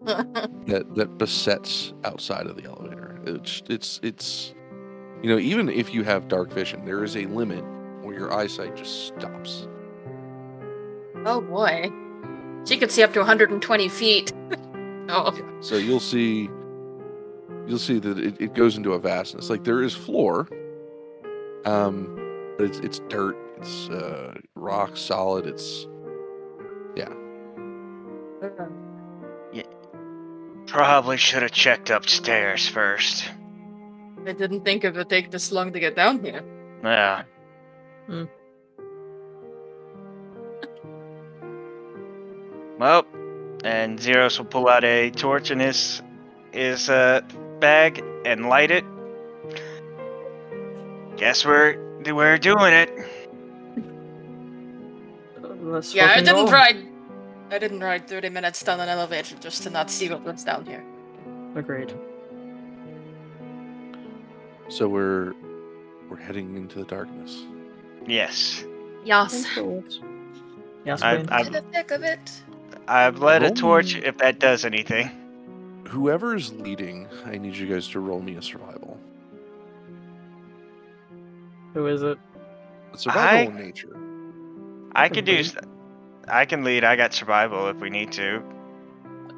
[0.00, 3.20] that that besets outside of the elevator.
[3.26, 4.54] It's it's it's
[5.22, 7.62] you know even if you have dark vision, there is a limit
[8.00, 9.68] where your eyesight just stops.
[11.26, 11.92] Oh boy.
[12.64, 14.32] She could see up to 120 feet.
[15.10, 15.38] oh.
[15.60, 16.48] So you'll see
[17.66, 19.50] you'll see that it, it goes into a vastness.
[19.50, 20.48] Like there is floor,
[21.66, 22.16] um,
[22.56, 25.44] but it's it's dirt, it's uh, rock solid.
[25.44, 25.86] It's
[30.70, 33.28] Probably should have checked upstairs first.
[34.24, 36.44] I didn't think it would take this long to get down here.
[36.84, 37.24] Yeah.
[38.06, 38.24] Hmm.
[42.78, 43.04] Well,
[43.64, 46.02] and Ziros will pull out a torch in his
[46.52, 47.22] his uh,
[47.58, 48.84] bag and light it.
[51.16, 51.76] Guess we're
[52.14, 52.90] we're doing it.
[55.62, 56.52] Let's Yeah, I didn't go.
[56.52, 56.89] ride.
[57.50, 60.64] I didn't ride 30 minutes down an elevator just to not see what was down
[60.66, 60.84] here.
[61.56, 61.92] Agreed.
[64.68, 65.32] so we're
[66.08, 67.42] we're heading into the darkness.
[68.06, 68.64] Yes,
[69.04, 69.46] Yes.
[70.84, 71.22] Yes, I, Wayne.
[71.22, 72.42] In I've the thick of it.
[72.88, 73.94] I've lit a torch.
[73.96, 75.10] me- If that does anything,
[75.88, 78.96] Whoever is leading, I need you guys to roll me a survival.
[81.74, 82.16] Who is it?
[82.96, 83.96] Survival I- nature.
[84.94, 85.36] I can could do.
[85.36, 85.56] lead.
[86.30, 86.84] S- I can lead.
[86.84, 88.42] I got survival if we need to.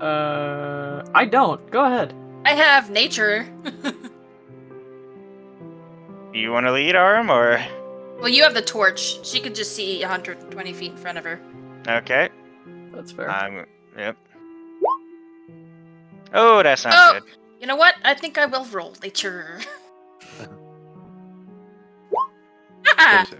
[0.01, 1.70] Uh, I don't.
[1.70, 2.14] Go ahead.
[2.44, 3.47] I have nature.
[6.35, 7.62] You want to lead, Arum, or
[8.19, 9.24] well, you have the torch.
[9.27, 11.39] She could just see 120 feet in front of her.
[11.86, 12.31] okay?
[12.94, 13.31] That's fair.
[13.31, 13.66] I'm.
[13.98, 14.16] Yep.
[16.35, 17.20] Oh, that's not Oh.
[17.20, 17.31] good.
[17.60, 17.94] You know what?
[18.05, 19.59] I think I will roll nature.
[22.98, 23.36] Ah, Okay.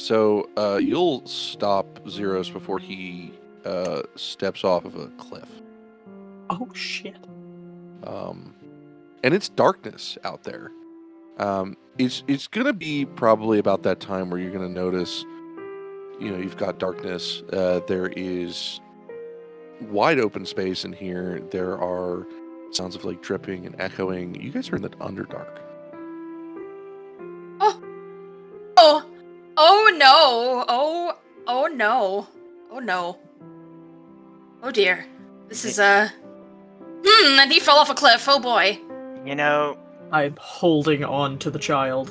[0.00, 3.34] So uh, you'll stop Ziros before he
[3.66, 5.60] uh, steps off of a cliff.
[6.48, 7.18] oh shit.
[8.04, 8.54] um,
[9.22, 10.72] and it's darkness out there.
[11.36, 15.22] Um, it's it's gonna be probably about that time where you're gonna notice,
[16.18, 17.42] you know, you've got darkness.
[17.52, 18.80] Uh, there is
[19.82, 21.40] wide open space in here.
[21.50, 22.26] There are
[22.70, 24.34] sounds of like dripping and echoing.
[24.40, 25.60] You guys are in the underdark.
[30.00, 30.64] No!
[30.66, 31.16] Oh,
[31.46, 32.26] oh no!
[32.72, 33.18] Oh no!
[34.62, 35.06] Oh dear!
[35.48, 36.08] This is uh.
[37.04, 37.38] Hmm.
[37.38, 38.26] And he fell off a cliff.
[38.28, 38.78] Oh boy.
[39.24, 39.76] You know,
[40.10, 42.10] I'm holding on to the child.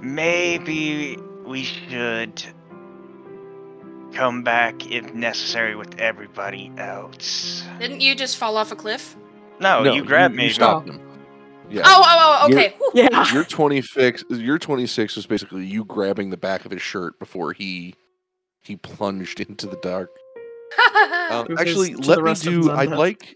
[0.00, 2.42] maybe we should
[4.12, 7.64] come back if necessary with everybody else.
[7.78, 9.16] Didn't you just fall off a cliff?
[9.60, 10.44] No, you grabbed me.
[10.44, 11.00] You stopped him.
[11.70, 11.82] Yeah.
[11.84, 12.48] Oh, oh, oh.
[12.48, 12.74] You're- Okay.
[12.78, 12.90] Whew.
[12.94, 13.32] Yeah.
[13.32, 17.94] Your 26 your 26 was basically you grabbing the back of his shirt before he
[18.62, 20.10] he plunged into the dark.
[21.30, 22.70] Um, actually, let me do.
[22.72, 23.34] I'd like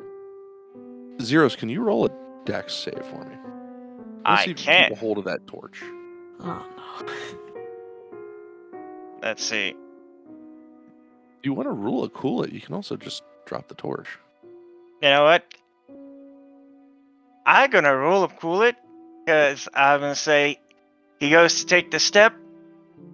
[1.18, 1.56] Ziros.
[1.56, 2.10] Can you roll a
[2.44, 3.36] dex save for me?
[4.26, 4.88] Let's I see if can't.
[4.88, 5.80] Keep a hold of that torch.
[6.40, 6.66] Oh
[7.06, 7.12] no.
[9.22, 9.68] Let's see.
[11.38, 12.52] If you want to rule it, cool it.
[12.52, 14.08] You can also just drop the torch.
[15.02, 15.44] You know what?
[17.46, 18.76] I gonna roll up cool it,
[19.26, 20.58] cause I'm gonna say
[21.20, 22.34] he goes to take the step,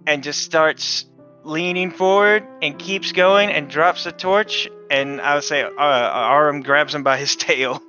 [0.07, 1.05] and just starts
[1.43, 6.61] leaning forward and keeps going and drops the torch, and I would say uh, Arum
[6.61, 7.81] grabs him by his tail.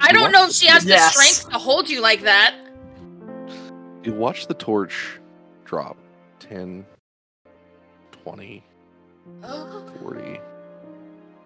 [0.00, 1.14] I don't know if she has Yes.
[1.16, 2.54] the strength to hold you like that.
[4.04, 5.18] You watch the torch
[5.64, 5.96] drop
[6.40, 6.86] 10,
[8.22, 8.62] 20,
[10.02, 10.40] 40,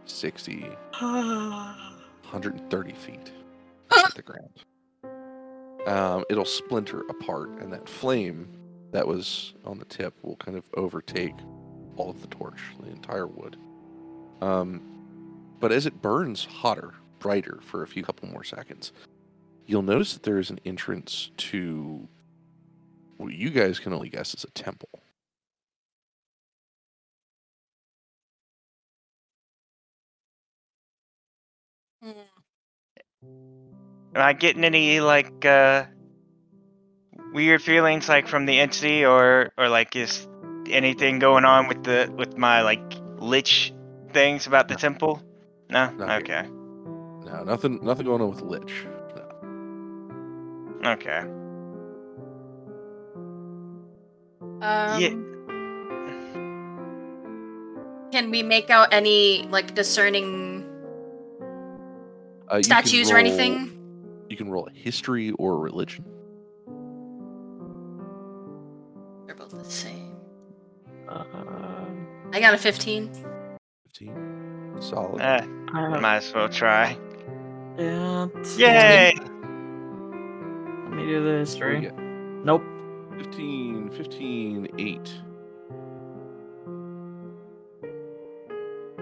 [0.05, 0.67] 60,
[2.33, 3.33] 130 feet
[3.93, 4.65] to the ground.
[5.87, 8.49] Um, it'll splinter apart, and that flame
[8.93, 11.35] that was on the tip will kind of overtake
[11.97, 13.57] all of the torch, the entire wood.
[14.41, 14.83] Um,
[15.59, 18.93] but as it burns hotter, brighter for a few couple more seconds,
[19.67, 22.09] you'll notice that there is an entrance to
[23.17, 25.00] what you guys can only guess is a temple.
[32.03, 32.17] Am
[34.15, 35.85] I getting any like uh
[37.33, 40.27] weird feelings like from the entity or or like is
[40.69, 42.83] anything going on with the with my like
[43.19, 43.73] lich
[44.13, 45.23] things about the temple?
[45.69, 45.91] No?
[45.91, 46.49] Not Okay.
[47.25, 48.87] No, nothing, nothing going on with Lich.
[50.83, 50.91] No.
[50.93, 51.21] Okay.
[54.63, 54.99] Um,
[58.11, 60.60] Can we make out any like discerning
[62.53, 63.77] Uh, you can statues or anything?
[64.29, 66.05] You can roll a history or a religion.
[69.27, 70.17] They're both the same.
[71.09, 73.11] Um, I got a 15.
[73.89, 74.77] 15.
[74.81, 75.21] Solid.
[75.21, 76.97] Uh, I have- might as well try.
[77.79, 79.15] yeah, Yay!
[79.17, 81.83] Let me do the What history.
[81.85, 81.93] you?
[82.45, 82.63] Nope.
[83.19, 85.15] 15, 15, 8.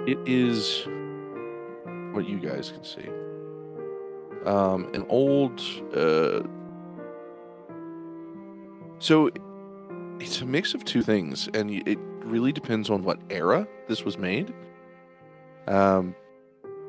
[0.06, 0.86] It is
[2.14, 3.06] what you guys can see.
[4.44, 5.60] Um, an old.
[5.94, 6.42] Uh,
[8.98, 9.30] so
[10.20, 14.18] it's a mix of two things, and it really depends on what era this was
[14.18, 14.52] made.
[15.66, 16.14] Um,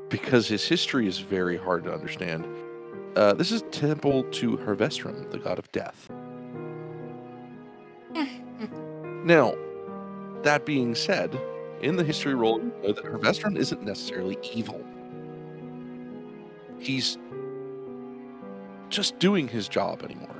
[0.08, 2.46] because his history is very hard to understand.
[3.16, 6.10] Uh, this is temple to Hervestrum, the god of death.
[9.24, 9.54] Now,
[10.42, 11.38] that being said,
[11.82, 14.82] in the history role, you know that Hervestrum isn't necessarily evil.
[16.78, 17.18] He's
[18.90, 20.36] just doing his job anymore.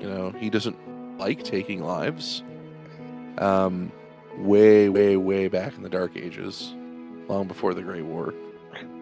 [0.00, 0.76] You know, he doesn't
[1.18, 2.42] like taking lives.
[3.38, 3.92] Um,
[4.38, 6.72] way, way, way back in the Dark Ages,
[7.28, 8.34] long before the Great War.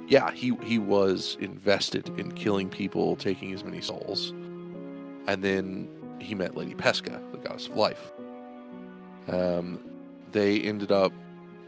[0.08, 4.30] Yeah, he he was invested in killing people, taking as many souls,
[5.26, 5.88] and then
[6.18, 8.12] he met Lady Pesca, the goddess of life.
[9.28, 9.78] Um,
[10.32, 11.12] they ended up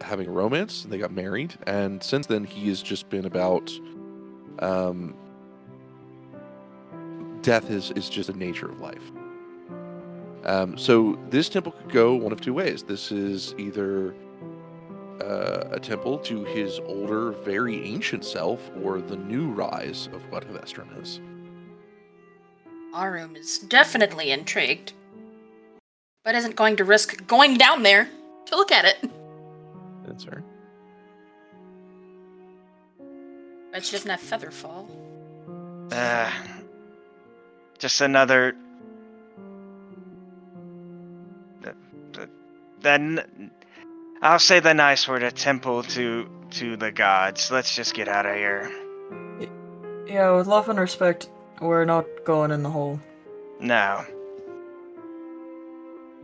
[0.01, 0.85] having a romance.
[0.89, 3.73] They got married, and since then he has just been about.
[4.59, 5.15] Um,
[7.45, 9.13] death is is just a nature of life.
[10.45, 12.83] Um, so this temple could go one of two ways.
[12.83, 14.15] This is either
[15.23, 20.47] uh, a temple to his older, very ancient self, or the new rise of what
[20.47, 21.21] Hevestron is.
[22.95, 24.93] Arum is definitely intrigued,
[26.25, 28.09] but isn't going to risk going down there
[28.47, 29.11] to look at it.
[30.07, 30.43] That's her.
[33.73, 34.89] But she doesn't have Featherfall.
[35.91, 36.31] Uh,
[37.85, 38.57] just another.
[41.63, 41.75] th-
[42.15, 42.29] th-
[42.81, 43.51] Then
[44.23, 47.51] I'll say the nice word: a temple to to the gods.
[47.51, 48.73] Let's just get out of here.
[50.07, 51.29] Yeah, with love and respect,
[51.61, 53.01] we're not going in the hole.
[53.61, 54.07] No.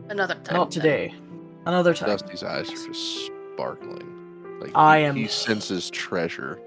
[0.09, 0.55] Another time.
[0.55, 0.81] Not then.
[0.81, 1.13] today.
[1.67, 2.09] Another time.
[2.09, 4.07] Dusty's eyes are just sparkling.
[4.61, 6.59] Like I he, am- he senses treasure.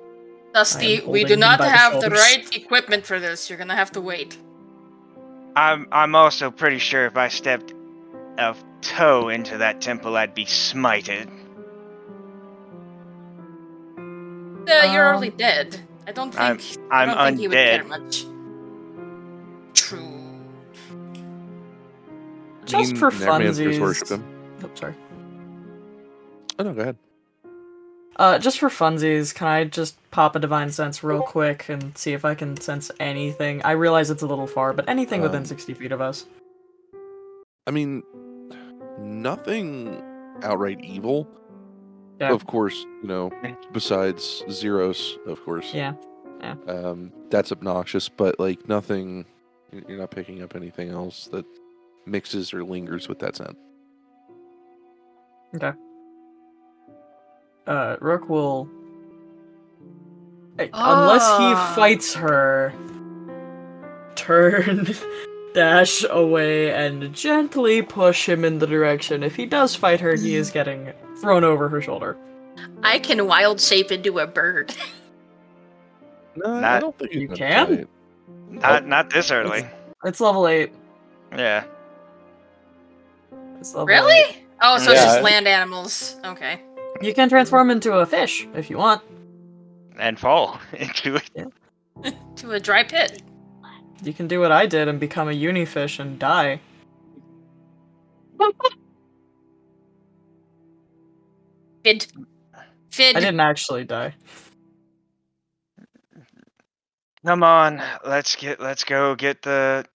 [0.52, 3.50] Dusty, we do not have the right equipment for this.
[3.50, 4.38] You're gonna have to wait.
[5.56, 7.72] I'm I'm also pretty sure if I stepped
[8.38, 11.28] a toe into that temple, I'd be smited.
[14.66, 15.80] Uh, you're Um, already dead.
[16.06, 16.40] I don't think.
[16.42, 16.58] I'm-
[16.90, 17.88] I I'm don't think he would care undead.
[17.88, 18.24] much.
[19.74, 20.20] True.
[22.64, 24.10] Just Mean for necromancers worship funsies.
[24.12, 24.24] him.
[24.64, 24.94] Oh, sorry.
[26.58, 26.96] Oh no, go ahead.
[28.16, 32.12] Uh, just for funsies, can I just pop a divine sense real quick and see
[32.12, 33.60] if I can sense anything?
[33.64, 36.26] I realize it's a little far, but anything within Um, 60 feet of us.
[37.66, 38.02] I mean,
[38.98, 40.02] nothing
[40.42, 41.28] outright evil.
[42.20, 42.32] Yeah.
[42.32, 43.32] Of course, you know,
[43.72, 45.74] besides Ziros, of course.
[45.74, 45.94] Yeah.
[46.40, 46.54] Yeah.
[46.68, 49.24] Um, that's obnoxious, but like nothing.
[49.72, 51.44] You're not picking up anything else that
[52.06, 53.56] mixes or lingers with that scent.
[55.56, 55.72] Okay.
[57.66, 58.68] Uh, Rook will
[60.58, 61.38] Hey, Unless Ah.
[61.70, 62.72] he fights her,
[64.14, 64.86] turn,
[65.54, 69.24] dash away, and gently push him in the direction.
[69.24, 72.16] If he does fight her, he is getting thrown over her shoulder.
[72.84, 74.74] I can wild shape into a bird.
[76.36, 77.66] No, I don't think he's You can?
[77.76, 77.88] fight.
[78.50, 79.64] Not not this early.
[80.04, 80.72] It's level 8.
[81.30, 81.62] Yeah.
[83.60, 84.14] It's level really?
[84.14, 84.38] eight.
[84.60, 86.16] Oh, so it's just land animals.
[86.24, 86.60] Okay.
[87.00, 89.02] You can transform into a fish if you want.
[89.98, 91.30] And fall into it.
[92.36, 93.22] To a dry pit.
[94.02, 96.60] You can do what I did and become a unifish and die.
[101.84, 102.06] Fid.
[102.90, 103.16] Fid.
[103.16, 104.14] I didn't actually die.
[107.24, 109.86] Come on, let's get let's go get the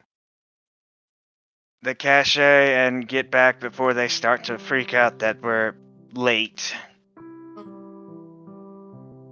[1.82, 5.74] the cache and get back before they start to freak out that we're
[6.14, 6.74] late.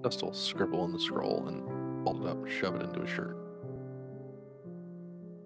[0.04, 1.64] Dust will scribble in the scroll and
[2.06, 3.36] fold it up and shove it into a shirt.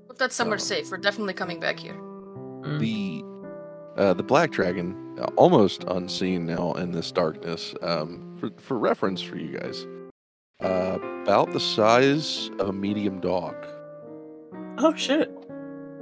[0.08, 0.92] Hope that's somewhere Um, safe.
[0.92, 1.96] We're definitely coming back here.
[1.96, 2.80] Mm.
[2.80, 3.24] The
[4.02, 7.74] uh, the black dragon, uh, almost unseen now in this darkness.
[7.82, 9.86] Um, for for reference for you guys,
[10.62, 13.56] uh, about the size of a medium dog.
[14.78, 15.32] Oh shit.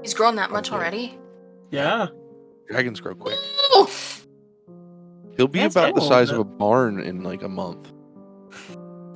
[0.02, 0.76] He's grown that much Okay.
[0.78, 1.20] already.
[1.72, 2.08] Yeah.
[2.70, 3.38] Dragons grow quick.
[5.38, 7.92] He'll be That's about the size of a barn in like a month.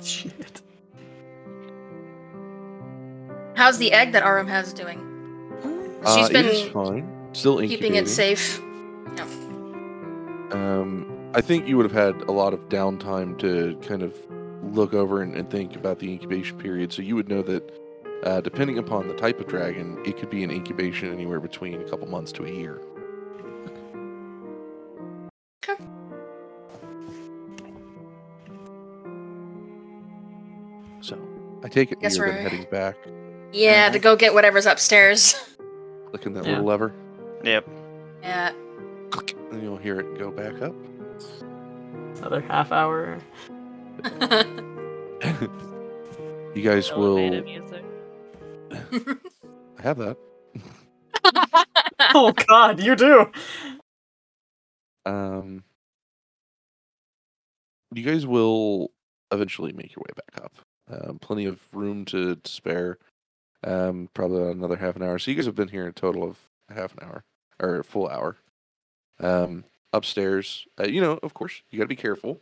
[0.04, 0.62] Shit.
[3.54, 5.00] How's the egg that Arum has doing?
[6.02, 7.28] She's uh, it is been fine.
[7.32, 8.60] Still keeping it safe.
[10.52, 14.14] Um, I think you would have had a lot of downtime to kind of
[14.62, 16.92] look over and, and think about the incubation period.
[16.92, 17.72] So you would know that,
[18.22, 21.84] uh, depending upon the type of dragon, it could be an incubation anywhere between a
[21.84, 22.80] couple months to a year.
[25.68, 25.82] Okay.
[31.64, 32.96] I take it Guess you're then we're- heading back,
[33.52, 35.34] Yeah, to go get whatever's upstairs.
[36.10, 36.50] clicking that Yeah.
[36.52, 36.92] little lever,
[37.42, 37.66] Yep.
[38.22, 38.52] Yeah.
[39.10, 40.74] click, and you'll hear it go back up.
[42.18, 43.18] Another half hour.
[46.54, 47.18] you guys will.
[47.18, 47.84] Elevator music.
[49.78, 50.16] I have that.
[52.14, 53.30] Oh god, you do.
[55.06, 55.64] Um,
[57.94, 58.90] you guys will
[59.30, 60.52] eventually make your way back up.
[60.90, 62.98] Um, plenty of room to, to spare.
[63.62, 65.18] Um, probably another half an hour.
[65.18, 66.38] So you guys have been here a total of
[66.68, 67.24] half an hour
[67.60, 68.36] or a full hour.
[69.20, 72.40] Um, upstairs, uh, you know, of course, you got to be careful.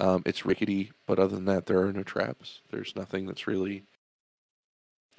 [0.00, 2.62] Um, it's rickety, but other than that, there are no traps.
[2.70, 3.84] There's nothing that's really,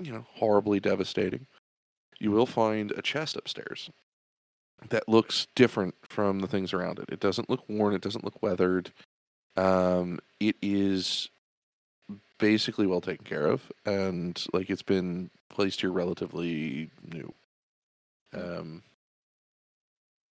[0.01, 1.45] you know, horribly devastating.
[2.19, 3.91] You will find a chest upstairs
[4.89, 7.05] that looks different from the things around it.
[7.09, 7.93] It doesn't look worn.
[7.93, 8.91] It doesn't look weathered.
[9.55, 11.29] Um, it is
[12.47, 17.33] basically well taken care of, and like it's been placed here relatively new.
[18.33, 18.83] Um,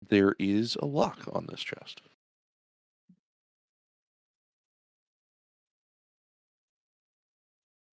[0.09, 2.01] there is a lock on this chest.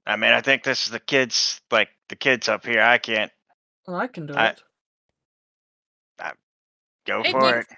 [0.04, 2.80] I mean, I think this is the kids, like the kids up here.
[2.80, 3.30] I can't
[3.86, 4.62] Well, I can do I- it.
[7.06, 7.70] go Hey, for Nick.
[7.70, 7.76] it.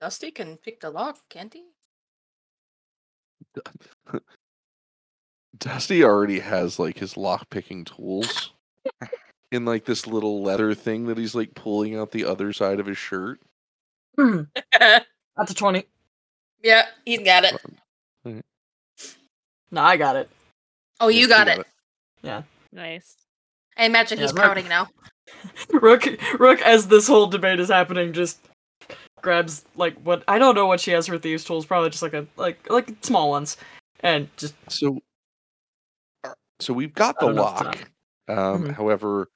[0.00, 1.64] Dusty can pick the lock, can't he?
[5.58, 8.52] Dusty already has like his lock picking tools
[9.52, 12.86] in like this little leather thing that he's like pulling out the other side of
[12.86, 13.40] his shirt.
[14.16, 14.42] Hmm,
[14.78, 15.84] That's a 20.
[16.62, 17.56] yeah, he's got it.
[19.72, 20.28] No, I got it.
[20.98, 21.66] Oh, you Yes, got it.
[22.22, 22.42] Yeah.
[22.72, 23.16] Nice.
[23.76, 24.88] I imagine Yeah, he's Rook- pouting now.
[25.72, 26.04] Rook,
[26.38, 28.40] Rook, as this whole debate is happening, just
[29.22, 31.64] grabs like what I don't know what she has for thieves tools.
[31.66, 33.56] Probably just like a like like small ones,
[34.00, 34.98] and just So,
[36.60, 37.90] so we've got the don't know if it's lock.
[38.28, 38.74] Um, Mhm.
[38.74, 39.30] However,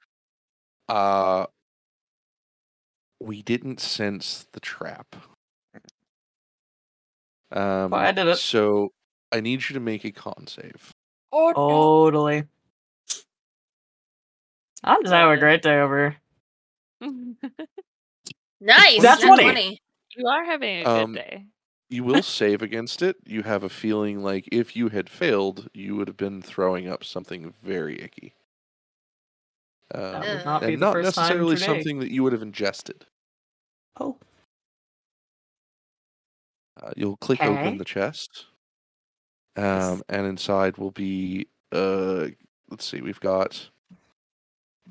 [0.87, 1.47] uh,
[3.19, 5.15] we didn't sense the trap.
[7.51, 8.37] Um, I did it.
[8.37, 8.91] So
[9.31, 10.91] I need you to make a con save.
[11.31, 12.43] Oh, totally.
[14.83, 16.15] I'm just having a great day over
[17.01, 17.11] here.
[18.61, 19.01] Nice.
[19.01, 19.43] That's 20.
[19.43, 19.79] 20.
[20.15, 21.45] you are having a good Um, day.
[21.89, 23.17] You will save against it.
[23.25, 27.03] You have a feeling like if you had failed, you would have been throwing up
[27.03, 28.35] something very icky.
[29.93, 33.05] Um, That not and not necessarily something that you would have ingested.
[33.99, 34.19] Oh,
[36.81, 37.45] Uh, you'll click Okay.
[37.45, 38.45] open the chest,
[39.55, 42.27] um, and inside will be uh,
[42.69, 43.69] let's see, we've got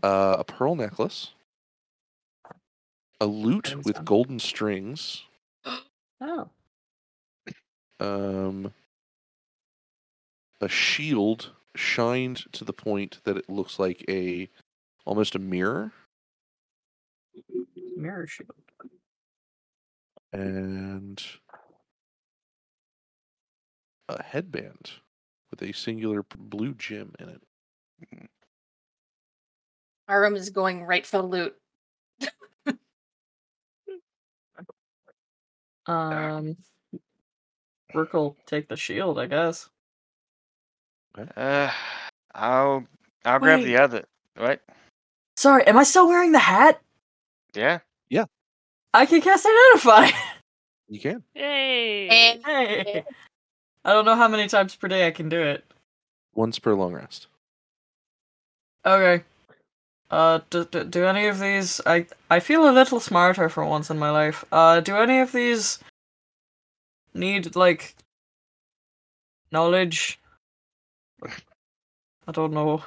[0.02, 1.32] uh, a pearl necklace,
[3.20, 5.24] a lute with golden strings,
[6.20, 6.50] oh,
[8.00, 8.72] um,
[10.60, 14.48] a shield shined to the point that it looks like a
[15.04, 15.92] almost a mirror
[17.96, 18.50] Mirror shield.
[20.32, 21.22] and
[24.08, 24.90] a headband
[25.50, 27.40] with a singular blue gem in it.
[30.08, 31.56] Arum is going right for the loot.
[35.86, 36.56] Um,
[37.94, 39.68] Rook will take the shield, I guess.
[41.36, 41.70] Uh,
[42.34, 42.84] I'll
[43.24, 43.66] I'll grab Wait.
[43.66, 44.04] the other.
[44.36, 44.60] What?
[45.36, 46.80] Sorry, am I still wearing the hat?
[47.54, 47.80] Yeah.
[48.08, 48.24] Yeah.
[48.92, 50.10] I can cast Identify.
[50.86, 51.22] You can.
[51.34, 52.08] Yay!
[52.44, 53.04] Hey.
[53.86, 55.64] I don't know how many times per day I can do it.
[56.34, 57.26] Once per long rest.
[58.84, 59.24] Okay.
[60.10, 61.80] Uh, do, do, do any of these?
[61.86, 64.44] I I feel a little smarter for once in my life.
[64.52, 65.78] Uh, do any of these
[67.14, 67.94] need like
[69.52, 70.18] knowledge?
[72.26, 72.82] I don't know.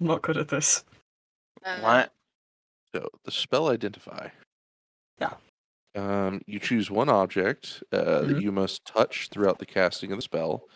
[0.00, 0.84] I'm not good at this.
[1.64, 2.12] uh, What?
[2.94, 4.28] So the spell identify.
[5.20, 5.34] Yeah.
[5.94, 8.42] Um, you choose one object uh, that Mhm.
[8.42, 10.68] you must touch throughout the casting of the spell.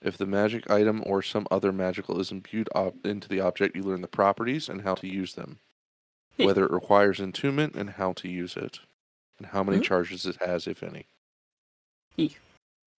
[0.00, 3.82] If the magic item or some other magical is imbued ob- into the object, you
[3.82, 5.60] learn the properties and how to use them,
[6.36, 8.80] whether it requires attunement and how to use it,
[9.38, 9.84] and how many Mhm.
[9.84, 11.06] charges it has, if any.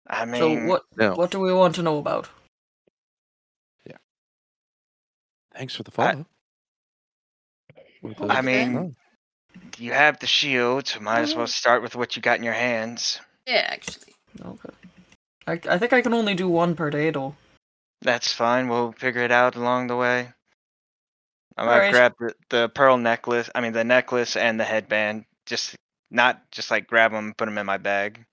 [0.06, 2.28] I mean, so what Now, what do we want to know about?
[3.86, 3.96] Yeah.
[5.54, 6.26] Thanks for the I- follow.
[8.02, 8.92] With I mean- oh,
[9.78, 11.50] you have the shield, so might as well mm-hmm.
[11.50, 13.20] start with what you got in your hands.
[13.46, 14.12] Yeah, actually.
[14.44, 14.68] Okay.
[15.46, 17.34] I I think I can only do one per day though.
[18.02, 18.68] That's fine.
[18.68, 20.28] We'll figure it out along the way.
[21.56, 21.92] I might Alright.
[21.92, 23.48] grab the, the pearl necklace.
[23.54, 25.24] I mean, the necklace and the headband.
[25.46, 25.76] Just
[26.10, 28.24] not just like grab them, and put them in my bag.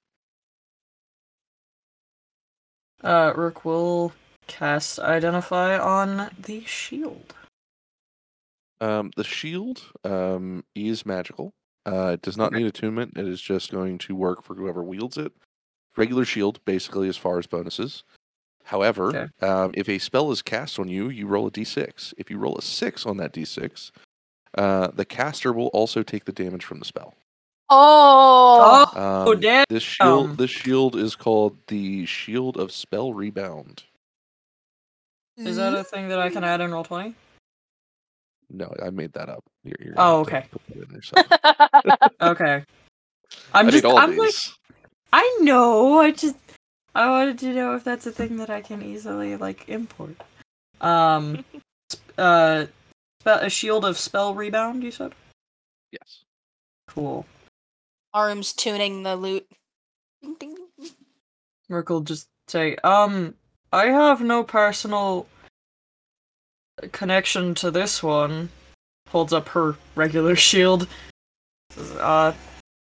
[3.03, 4.13] Uh, Rook will
[4.47, 7.33] cast Identify on the shield.
[8.79, 11.53] Um, the shield um, is magical.
[11.85, 13.17] Uh, it does not need attunement.
[13.17, 15.31] It is just going to work for whoever wields it.
[15.97, 18.03] Regular shield, basically, as far as bonuses.
[18.65, 19.27] However, Okay.
[19.45, 22.13] um, if a spell is cast on you, you roll a d6.
[22.17, 23.91] If you roll a six on that d6,
[24.57, 27.15] uh, the caster will also take the damage from the spell.
[27.73, 29.63] Oh, Um, Oh, damn.
[29.69, 33.83] This shield, this shield is called the Shield of Spell Rebound.
[35.37, 37.15] Is that a thing that I can add in Roll20?
[38.49, 39.43] No, I made that up.
[39.63, 40.59] You're, you're Oh, gonna have to okay.
[40.67, 42.11] put that in yourself.
[42.21, 42.63] Okay.
[43.53, 44.33] I'm I just all I'm like.
[45.13, 45.99] I know.
[46.01, 46.35] I just
[46.93, 50.15] I wanted to know if that's a thing that I can easily like import.
[50.81, 51.45] Um,
[52.17, 52.65] uh,
[53.21, 54.83] spe- a shield of spell rebound.
[54.83, 55.13] You said
[55.93, 56.23] Yes.
[56.89, 57.25] cool.
[58.13, 59.47] Arum's tuning the loot.
[60.21, 60.91] Ding, ding, ding,
[61.69, 62.05] ding.
[62.05, 63.35] Just say, um,
[63.71, 65.27] I have no personal
[66.91, 68.49] connection to this one.
[69.09, 70.87] Holds up her regular shield.
[71.71, 72.33] Says, Uh,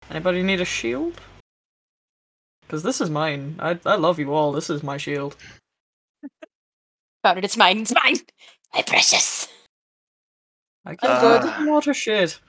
[0.10, 1.19] anybody need a shield?
[2.61, 3.56] Because this is mine.
[3.60, 4.52] I I love you all.
[4.52, 5.35] This is my shield.
[7.23, 7.45] Found it.
[7.45, 7.80] It's mine.
[7.80, 8.18] It's mine.
[8.73, 9.47] My precious.
[10.85, 11.41] I give Uh.
[11.43, 12.39] uh, water shit.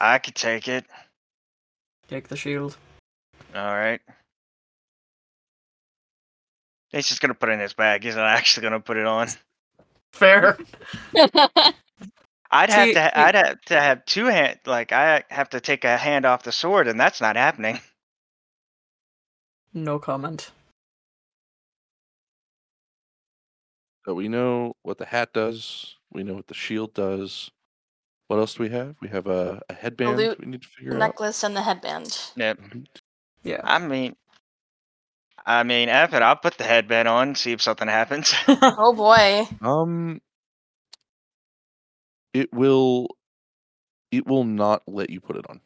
[0.00, 0.84] I could take it.
[2.08, 2.76] Take the shield.
[3.54, 4.00] All right.
[6.90, 8.02] He's just gonna put it in his bag.
[8.02, 9.28] He's not actually gonna put it on.
[10.12, 10.56] Fair.
[12.50, 13.00] I'd have See, to.
[13.00, 14.58] Ha- I'd have to have two hand.
[14.64, 17.78] Like I have to take a hand off the sword, and that's not happening.
[19.74, 20.50] No comment.
[24.06, 25.96] So we know what the hat does.
[26.10, 27.50] We know what the shield does.
[28.28, 28.96] What else do we have?
[29.02, 31.04] We have a, a headband loot, we need to The figure out.
[31.06, 32.18] necklace and the headband.
[32.36, 32.60] Yep.
[33.44, 33.62] Yeah.
[33.64, 34.16] I mean,
[35.46, 36.22] I mean, F it.
[36.22, 37.34] I'll put the headband on.
[37.36, 38.34] See if something happens.
[38.76, 39.48] Oh boy.
[39.62, 40.20] Um,
[42.34, 43.08] it will,
[44.12, 45.60] it will not let you put it on.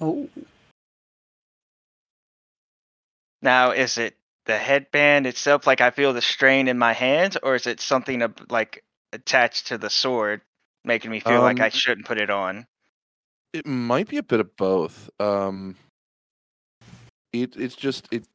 [0.00, 0.28] oh.
[3.42, 4.16] now, is it
[4.46, 5.66] the headband itself?
[5.66, 9.68] Like I feel the strain in my hands, or is it something ab- like attached
[9.68, 10.42] to the sword,
[10.84, 12.66] making me feel like I Um, shouldn't put it on?
[13.52, 15.10] It might be a bit of both.
[15.20, 15.76] Um,
[17.32, 18.26] it it's just it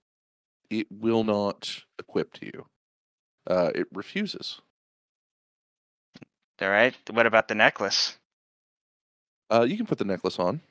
[0.70, 2.66] it will not equip to you.
[3.48, 4.62] Uh, it refuses.
[6.62, 6.96] All right.
[7.12, 8.18] What about the necklace?
[9.52, 10.62] Uh, you can put the necklace on,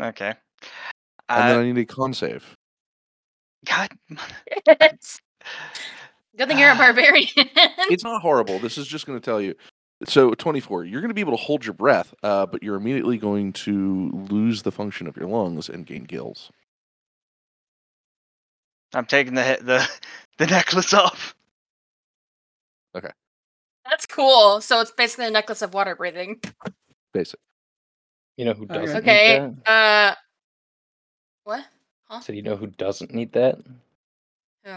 [0.00, 0.30] Okay.
[0.30, 0.38] and
[1.28, 2.54] Uh, then I need a con save.
[3.64, 3.90] God.
[6.36, 7.28] Good thing you're a barbarian.
[7.90, 8.58] it's not horrible.
[8.58, 9.54] This is just going to tell you.
[10.04, 13.16] So 24, you're going to be able to hold your breath, uh, but you're immediately
[13.16, 16.50] going to lose the function of your lungs and gain gills.
[18.94, 19.88] I'm taking the the
[20.38, 21.34] the necklace off.
[22.94, 23.10] Okay.
[23.88, 24.60] That's cool.
[24.60, 26.40] So it's basically a necklace of water breathing.
[27.14, 27.40] Basic.
[28.36, 29.38] You know who doesn't Okay.
[29.40, 29.70] need that?
[29.70, 30.14] Uh,
[31.44, 31.64] what?
[32.04, 32.20] Huh?
[32.20, 33.58] So you know who doesn't need that?
[34.64, 34.72] Who?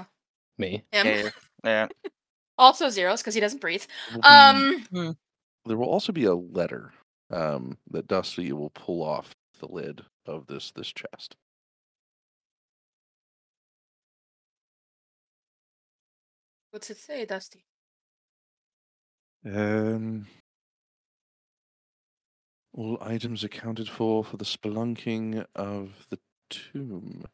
[0.57, 0.83] Me.
[0.91, 1.29] Him.
[1.63, 2.09] Yeah, yeah.
[2.57, 3.83] Also Ziros because he doesn't breathe.
[4.09, 5.17] There will be- Um,
[5.65, 6.93] there will also be a letter
[7.29, 11.35] um, that Dusty will pull off the lid of this this chest.
[16.71, 17.65] what's it say, Dusty?
[19.45, 20.27] Um,
[22.73, 26.19] all items accounted for for the spelunking of the
[26.49, 27.25] tomb.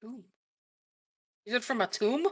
[0.00, 0.24] Tomb.
[1.48, 2.28] Is it from a tomb?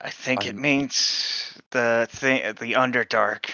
[0.00, 3.50] I think it means the thing, the Underdark.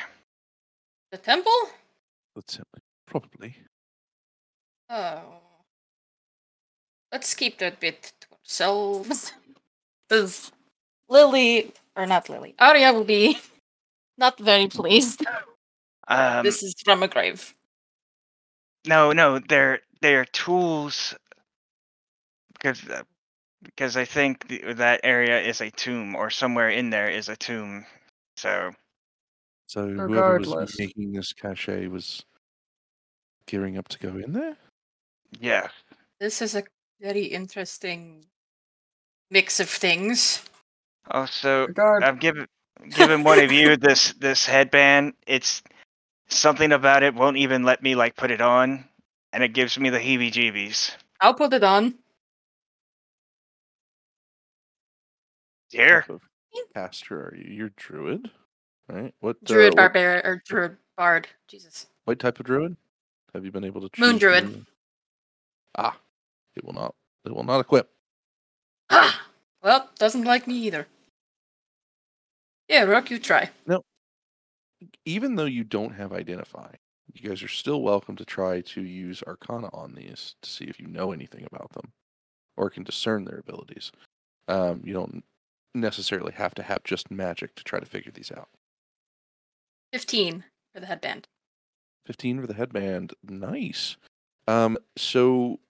[1.11, 1.71] The temple?
[2.37, 2.67] That's it.
[3.07, 3.57] Probably.
[4.91, 5.23] Oh.
[7.11, 9.33] Let's keep that bit to ourselves.
[10.09, 10.53] Because
[11.09, 13.39] Lily, or not Lily, Aria will be
[14.19, 15.25] not very pleased.
[16.07, 17.55] Um, this is from a grave.
[18.87, 21.15] no, no, they're they're tools.
[22.55, 23.03] Because uh,
[23.63, 27.37] because I think the, that area is a tomb, or somewhere in there is a
[27.37, 27.85] tomb.
[28.37, 28.73] So
[29.67, 30.79] So whoever was Regardless.
[30.79, 32.23] making this cachet was
[33.47, 34.57] gearing up to go in there.
[35.41, 35.69] yeah,
[36.21, 36.63] This is a
[37.01, 38.25] very interesting
[39.31, 40.43] mix of things.
[41.11, 42.03] Also, Regard.
[42.05, 42.47] I've given
[42.91, 45.15] given one of you this this headband.
[45.27, 45.63] It's
[46.29, 48.85] something about it won't even let me like put it on,
[49.33, 50.93] and it gives me the heebie-jeebies.
[51.21, 51.95] I'll put it on.
[55.71, 56.23] Here, Type of
[56.75, 57.53] caster are you?
[57.55, 58.31] You're druid,
[58.89, 59.15] right?
[59.21, 61.29] What Druid uh, barbarian or druid bard.
[61.47, 61.87] Jesus.
[62.05, 62.77] what type of druid?
[63.35, 64.01] Have you been able to?
[64.01, 64.45] Moon druid.
[64.45, 64.67] one?
[65.77, 65.97] Ah,
[66.57, 66.95] it will not.
[67.25, 67.91] It will not equip.
[68.91, 69.21] Ah!
[69.63, 70.87] Well, doesn't like me either.
[72.69, 73.51] Yeah, Rook, you try.
[73.67, 73.83] No.
[75.05, 76.73] Even though you don't have identify,
[77.13, 80.79] you guys are still welcome to try to use Arcana on these to see if
[80.79, 81.93] you know anything about them
[82.57, 83.91] or can discern their abilities.
[84.47, 85.25] Um, you don't
[85.75, 88.49] necessarily have to have just magic to try to figure these out.
[89.93, 91.29] 15 for the headband.
[92.07, 93.15] 15 for the headband.
[93.23, 93.97] Nice.
[94.47, 95.61] Um, so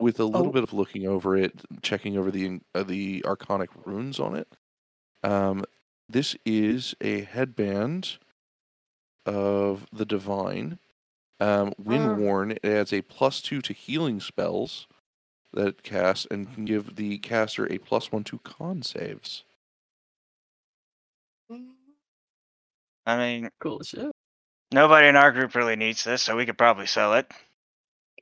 [0.00, 0.52] with a little Oh.
[0.52, 4.52] bit of looking over it, checking over the uh, the arcanic runes on it,
[5.22, 5.64] um,
[6.08, 8.18] this is a headband
[9.26, 10.78] of the divine.
[11.40, 12.14] Um, when Ah.
[12.14, 14.86] worn, it adds a plus two to healing spells
[15.52, 19.44] that it casts and can give the caster a plus one to con saves.
[23.08, 24.10] I mean, Cool shit.
[24.72, 27.30] nobody in our group really needs this, so we could probably sell it.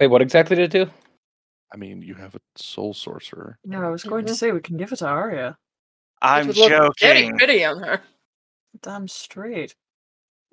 [0.01, 0.91] Wait, what exactly did it do?
[1.73, 3.59] I mean, you have a soul sorcerer.
[3.65, 4.37] No, I was going to Mhm.
[4.37, 5.59] say we can give it to Aria.
[6.23, 7.39] I'm Which would look Very joking.
[7.39, 8.03] pretty on her.
[8.83, 9.75] Damn straight.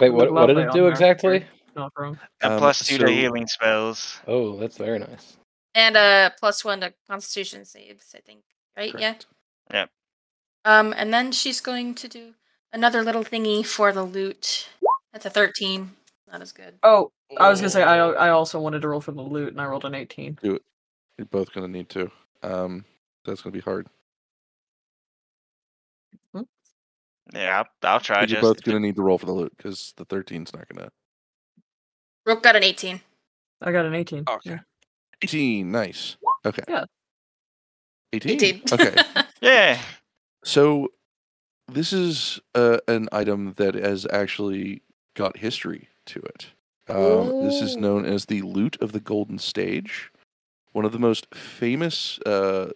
[0.00, 1.46] Wait, what, what did it do exactly?
[1.74, 2.18] Not wrong.
[2.42, 4.20] A Um, plus two to healing spells.
[4.26, 5.36] Oh, that's very nice.
[5.74, 8.44] And a plus one to constitution saves, I think.
[8.76, 8.92] Right?
[8.92, 9.26] Correct.
[9.70, 9.80] Yeah.
[9.80, 9.90] Yep.
[10.66, 12.34] Um, and then she's going to do
[12.74, 14.68] another little thingy for the loot.
[15.12, 15.90] That's a 13.
[16.30, 16.74] Not as good.
[16.82, 19.60] Oh, I was gonna say I I also wanted to roll for the loot and
[19.60, 20.38] I rolled an 18.
[20.42, 20.62] Do it.
[21.16, 22.10] You're both going to need to.
[22.42, 22.84] Um,
[23.24, 23.86] that's going to be hard.
[27.32, 28.20] Yeah, I'll, I'll try.
[28.20, 30.52] But you're Just both going to need to roll for the loot because the 13's
[30.52, 30.92] not going to.
[32.26, 33.00] Rook got an 18.
[33.62, 34.24] I got an 18.
[34.28, 34.50] Okay.
[34.50, 34.58] yeah.
[35.22, 36.16] 18, nice.
[36.44, 36.62] Okay.
[36.68, 36.84] Yeah.
[38.12, 38.32] 18.
[38.32, 38.62] 18.
[38.72, 38.94] Okay.
[39.40, 39.80] yeah.
[40.44, 40.88] So
[41.68, 44.82] this is uh, an item that has actually
[45.14, 46.46] got history to it.
[46.88, 50.10] Um, this is known as the Lute of the Golden Stage.
[50.72, 52.72] One of the most famous uh,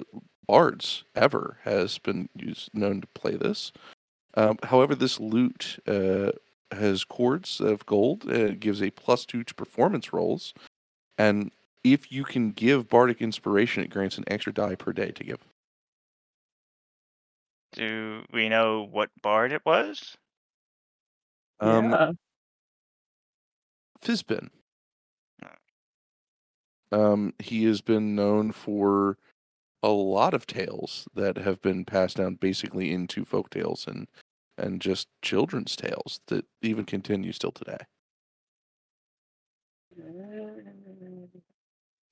[0.47, 3.73] bards ever has been used, known to play this.
[4.35, 6.31] Um, however, this lute uh,
[6.71, 8.31] has chords of gold.
[8.31, 10.55] It gives a plus two to performance rolls,
[11.19, 11.51] and
[11.85, 15.39] if you can give bardic inspiration, it grants an extra die per day to give.
[17.79, 20.17] Do we know what bard it was?
[21.61, 22.13] Um, yeah.
[24.03, 24.51] Fizbin.
[26.91, 29.19] Um, he has been known for
[29.83, 34.09] a lot of tales that have been passed down basically into folk tales and
[34.59, 37.79] and just children's tales that even continue still today.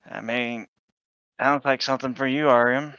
[0.09, 0.67] I mean,
[1.39, 2.97] sounds like something for you, Ariam.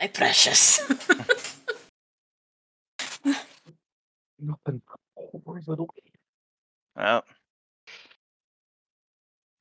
[0.00, 0.80] My precious.
[4.38, 4.82] Nothing.
[6.94, 7.24] Well,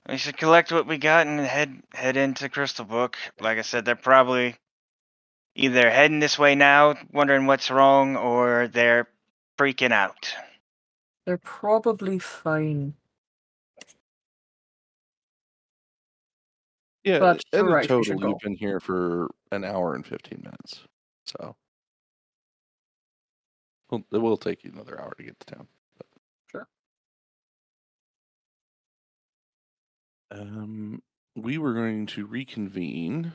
[0.07, 3.18] We should collect what we got and head head into Crystal Brook.
[3.40, 4.56] Like I said, they're probably
[5.56, 9.07] either heading this way now, wondering what's wrong, or they're
[9.57, 10.34] freaking out.
[11.26, 12.94] They're probably fine.
[17.06, 18.27] Yeah, But in right, we total, go.
[18.30, 20.84] you've been here for an hour and 15 minutes.
[21.26, 21.56] So
[23.90, 25.68] well, it will take you another hour to get to town.
[25.98, 26.07] but-
[26.52, 26.68] Sure.
[30.32, 31.02] Um,
[31.36, 33.34] we were going to reconvene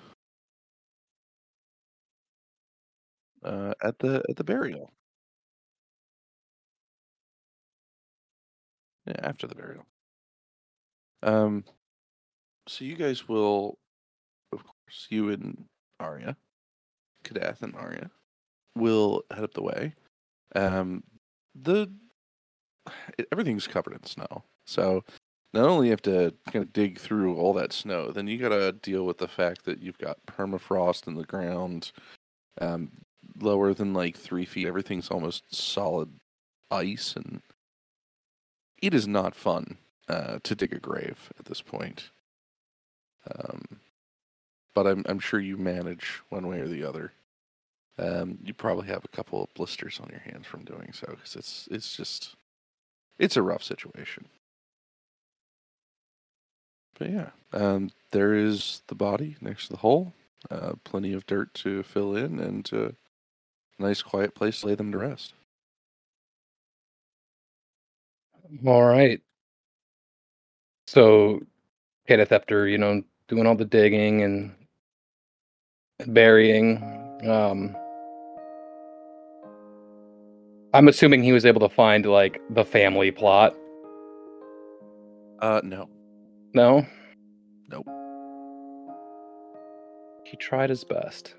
[3.43, 4.91] uh, at the at the burial.
[9.07, 9.87] Yeah, after the burial.
[11.23, 11.65] Um,
[12.71, 13.79] so you guys will,
[14.53, 15.65] of course, you and
[15.99, 16.37] Aria,
[17.25, 18.11] Kadath and Aria,
[18.77, 19.95] will head up the way.
[20.55, 21.03] Um,
[21.61, 21.91] the
[23.33, 25.03] everything's covered in snow, so
[25.53, 28.51] not only you have to kind of dig through all that snow, then you got
[28.51, 31.91] to deal with the fact that you've got permafrost in the ground,
[32.61, 32.93] um,
[33.41, 34.69] lower than like three feet.
[34.69, 36.11] Everything's almost solid
[36.71, 37.43] ice, and
[38.81, 39.77] it is not fun
[40.09, 42.11] uh, to dig a grave at this point.
[43.29, 43.81] Um,
[44.75, 47.13] but I'm I'm sure you manage one way or the other.
[47.99, 51.37] Um, you probably have a couple of blisters on your hands from doing so because
[51.37, 52.37] it's it's just
[53.19, 54.27] it's a rough situation.
[56.99, 60.15] But yeah, um, there is the body next to the hole.
[60.51, 62.95] Uh, plenty of dirt to fill in, and a
[63.79, 65.35] nice quiet place to lay them to rest.
[68.67, 69.21] All right.
[70.87, 71.41] So,
[72.09, 74.53] Kenneth, after you know doing all the digging and
[76.09, 76.83] burying,
[77.29, 77.77] um,
[80.75, 83.55] I'm assuming he was able to find like the family plot.
[85.41, 85.89] Uh, no,
[86.55, 86.85] No.
[87.69, 87.87] Nope.
[90.27, 91.35] He tried his best.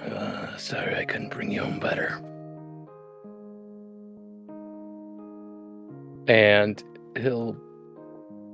[0.00, 2.22] Uh, sorry, I couldn't bring you home better.
[6.28, 6.82] And
[7.16, 7.56] he'll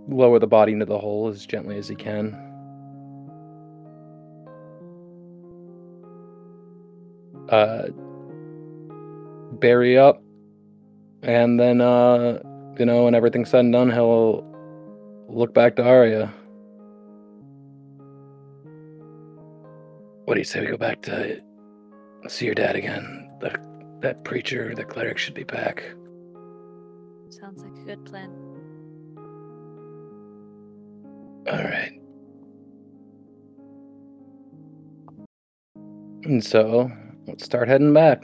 [0.09, 2.35] lower the body into the hole as gently as he can.
[7.49, 7.89] Uh,
[9.61, 10.23] bury up,
[11.23, 12.39] and then, uh,
[12.79, 14.45] you know, when everything's said and done, he'll
[15.29, 16.33] look back to Aria.
[20.25, 21.41] What do you say we go back to
[22.29, 23.31] see your dad again?
[23.41, 23.59] The,
[24.01, 25.85] that preacher, the cleric should be back.
[27.41, 28.31] Sounds like a good plan.
[31.51, 32.01] All right.
[36.25, 36.91] And so,
[37.27, 38.23] let's start heading back.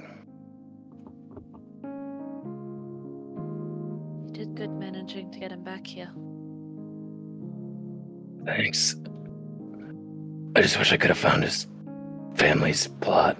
[4.24, 6.12] You did good managing to get him back here.
[8.44, 8.94] Thanks.
[10.54, 11.66] I just wish I could have found his
[12.36, 13.36] family's plot.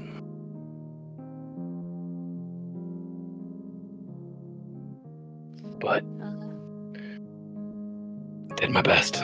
[8.72, 9.16] My best.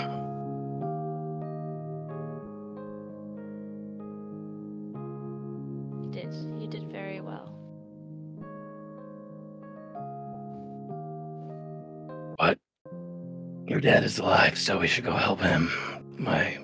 [6.02, 6.32] you did.
[6.60, 7.52] You did very well.
[12.38, 12.58] But
[13.66, 15.70] your dad is alive, so we should go help him.
[16.18, 16.58] My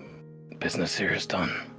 [0.58, 1.71] business here is done.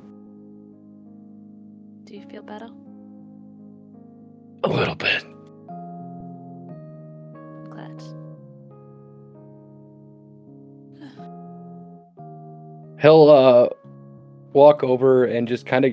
[14.63, 15.91] Walk over and just kind of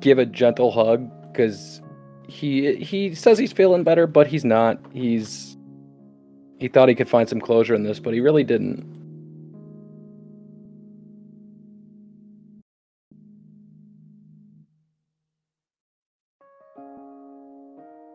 [0.00, 1.82] give a gentle hug because
[2.28, 4.78] he he says he's feeling better, but he's not.
[4.92, 5.56] He's
[6.60, 8.86] he thought he could find some closure in this, but he really didn't.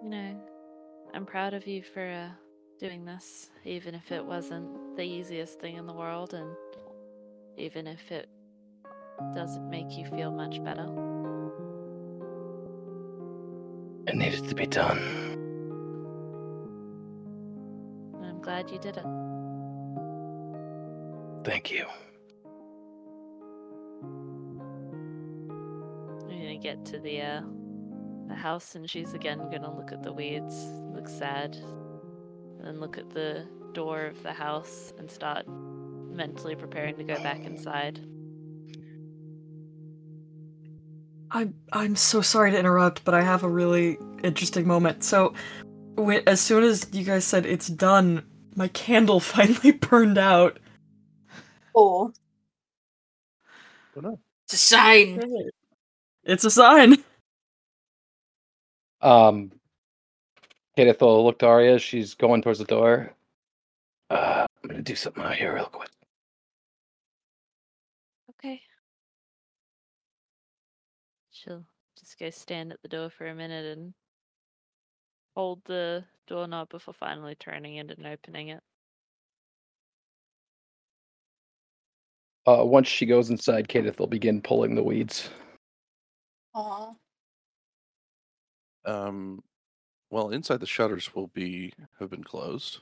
[0.01, 0.41] You know,
[1.13, 2.29] I'm proud of you for uh,
[2.79, 6.55] doing this, even if it wasn't the easiest thing in the world, and
[7.57, 8.29] even if it
[9.33, 10.87] doesn't make you feel much better.
[14.07, 14.99] It needed to be done.
[18.23, 19.05] I'm glad you did it.
[21.43, 21.85] Thank you.
[26.27, 27.41] You're gonna get to the uh,
[28.27, 30.55] the house, and she's again gonna look at the weeds,
[30.93, 36.95] look sad, and then look at the door of the house and start mentally preparing
[36.97, 37.99] to go back inside.
[41.31, 45.03] I'm I'm so sorry to interrupt, but I have a really interesting moment.
[45.03, 45.33] So,
[45.95, 48.25] when, as soon as you guys said it's done,
[48.55, 50.59] my candle finally burned out.
[51.75, 52.11] Oh,
[53.95, 54.19] Oh, no.
[54.45, 55.21] It's a sign.
[56.23, 56.97] It's a sign.
[59.01, 59.53] Um,
[60.77, 61.79] Kadath will look to Aria.
[61.79, 63.13] She's going towards the door.
[64.09, 65.89] Uh, I'm gonna do something out here real quick.
[68.31, 68.61] Okay.
[71.39, 71.63] She'll
[71.97, 73.93] just go stand at the door for a minute and
[75.35, 78.61] hold the doorknob before finally turning it and opening it.
[82.45, 85.29] Uh, once she goes inside, Kadath will begin pulling the weeds.
[86.55, 86.91] Aw.
[88.85, 89.43] Um,
[90.09, 92.79] well, inside the shutters will be have been closed.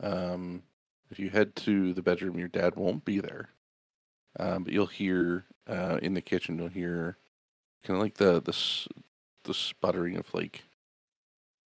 [0.00, 0.62] Um,
[1.10, 3.48] if you head to the bedroom, your dad won't be there.
[4.38, 6.58] Um, but you'll hear uh, in the kitchen.
[6.58, 7.16] You'll hear
[7.86, 8.56] kind of like the the
[9.44, 10.64] the sputtering of like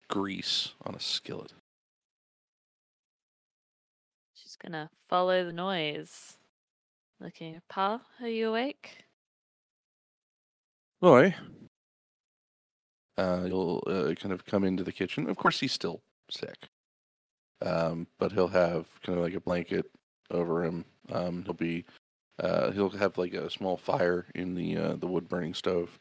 [0.08, 1.54] grease on a skillet.
[4.34, 6.36] She's gonna follow the noise.
[7.20, 9.04] Looking Pa, are you awake?
[11.00, 11.34] Roy,
[13.16, 15.28] uh, he'll uh, kind of come into the kitchen.
[15.28, 16.68] Of course, he's still sick,
[17.62, 19.86] um, but he'll have kind of like a blanket
[20.30, 20.84] over him.
[21.10, 21.86] Um, he'll be
[22.38, 25.98] uh, he'll have like a small fire in the uh, the wood burning stove.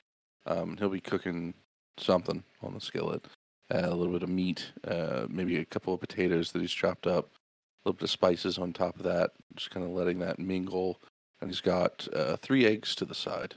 [0.50, 1.54] Um, he'll be cooking
[1.98, 3.24] something on the skillet,
[3.72, 7.06] uh, a little bit of meat, uh, maybe a couple of potatoes that he's chopped
[7.06, 10.40] up, a little bit of spices on top of that, just kind of letting that
[10.40, 11.00] mingle.
[11.40, 13.56] And he's got uh, three eggs to the side.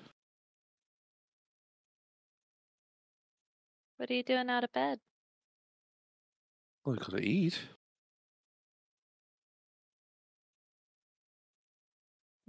[3.97, 4.99] What are you doing out of bed?
[6.85, 7.59] Well, gotta eat.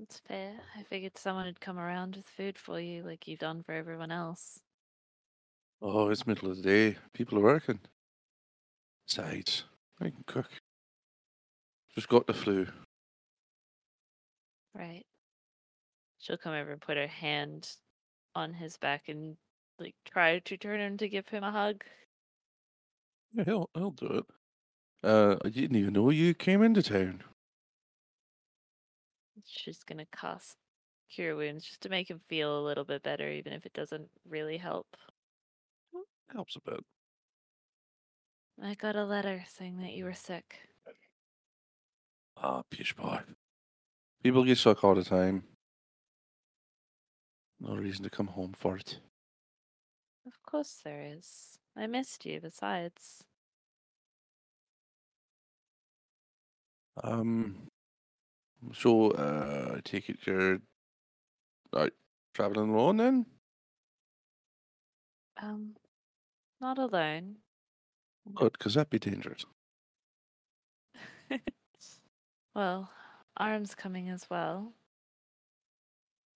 [0.03, 0.55] That's fair.
[0.77, 4.11] I figured someone had come around with food for you like you've done for everyone
[4.11, 4.59] else.
[5.81, 6.97] Oh, it's middle of the day.
[7.13, 7.79] People are working.
[9.07, 9.63] Besides,
[10.01, 10.49] I can cook.
[11.95, 12.67] Just got the flu.
[14.75, 15.05] Right.
[16.19, 17.71] She'll come over and put her hand
[18.35, 19.37] on his back and
[19.79, 21.81] like try to turn him to give him a hug.
[23.31, 24.25] Yeah, I'll, I'll do it.
[25.01, 27.23] Uh, I didn't even know you came into town.
[29.45, 30.57] She's gonna cast
[31.09, 34.09] cure wounds just to make him feel a little bit better, even if it doesn't
[34.27, 34.87] really help.
[36.31, 36.83] Helps a bit.
[38.61, 40.59] I got a letter saying that you were sick.
[42.37, 43.19] Ah, pish boy.
[44.23, 45.43] People get sick all the time.
[47.59, 48.99] No reason to come home for it.
[50.25, 51.59] Of course there is.
[51.75, 53.23] I missed you besides.
[57.03, 57.67] Um,
[58.73, 60.59] so uh, I take it you're
[61.75, 61.93] out
[62.33, 63.25] traveling alone then?
[65.41, 65.75] Um
[66.61, 67.37] not alone.
[68.35, 69.45] Good, because that'd be dangerous.
[72.55, 72.89] well,
[73.37, 74.73] Arum's coming as well.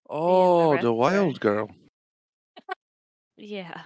[0.10, 1.70] Oh, rest the wild girl.
[3.40, 3.82] Yeah,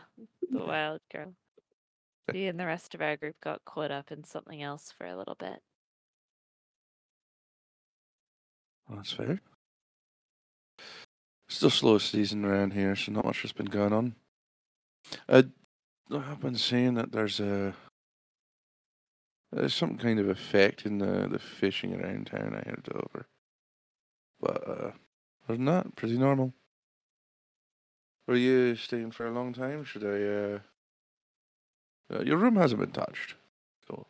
[0.49, 1.33] the wild girl.
[2.31, 5.17] She and the rest of our group got caught up in something else for a
[5.17, 5.61] little bit.
[8.93, 9.39] That's fair.
[11.47, 14.15] Still slow season around here, so not much has been going on.
[15.27, 17.73] I've been saying that there's a
[19.51, 22.53] there's some kind of effect in the the fishing around town.
[22.53, 23.25] I heard over,
[24.39, 24.91] but uh,
[25.47, 26.53] other than that, pretty normal.
[28.27, 29.83] Were you staying for a long time?
[29.83, 30.23] Should I?
[30.23, 30.59] Uh,
[32.13, 33.35] uh, your room hasn't been touched,
[33.87, 34.05] so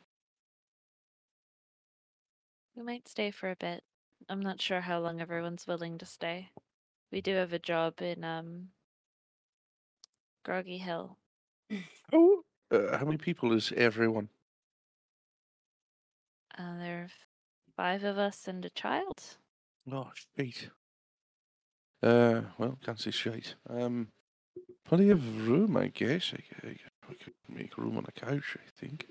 [2.76, 3.84] We might stay for a bit.
[4.30, 6.50] I'm not sure how long everyone's willing to stay.
[7.12, 8.74] We do have a job in um
[10.44, 11.18] Groggy Hill.
[12.14, 14.30] oh, uh, how many people is everyone?
[16.58, 17.10] Uh, there are
[17.76, 19.38] five of us and a child.
[19.92, 20.72] Oh, shite.
[22.04, 23.56] Uh, well, can't say shite.
[23.70, 24.10] Um,
[24.86, 26.34] plenty of room, I guess.
[26.34, 26.78] I, I
[27.10, 29.08] I could make room on a couch, I think.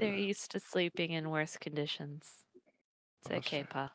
[0.00, 2.47] They're Uh, used to sleeping in worse conditions.
[3.20, 3.68] It's That's okay, fair.
[3.70, 3.92] Pa.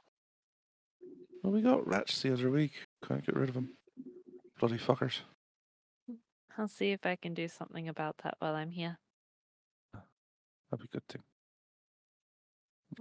[1.44, 2.74] well, we got rats the other week.
[3.08, 3.70] Can't get rid of them.
[4.60, 5.20] Bloody fuckers.
[6.58, 8.98] I'll see if I can do something about that while I'm here.
[9.94, 11.24] That'd be a good thing.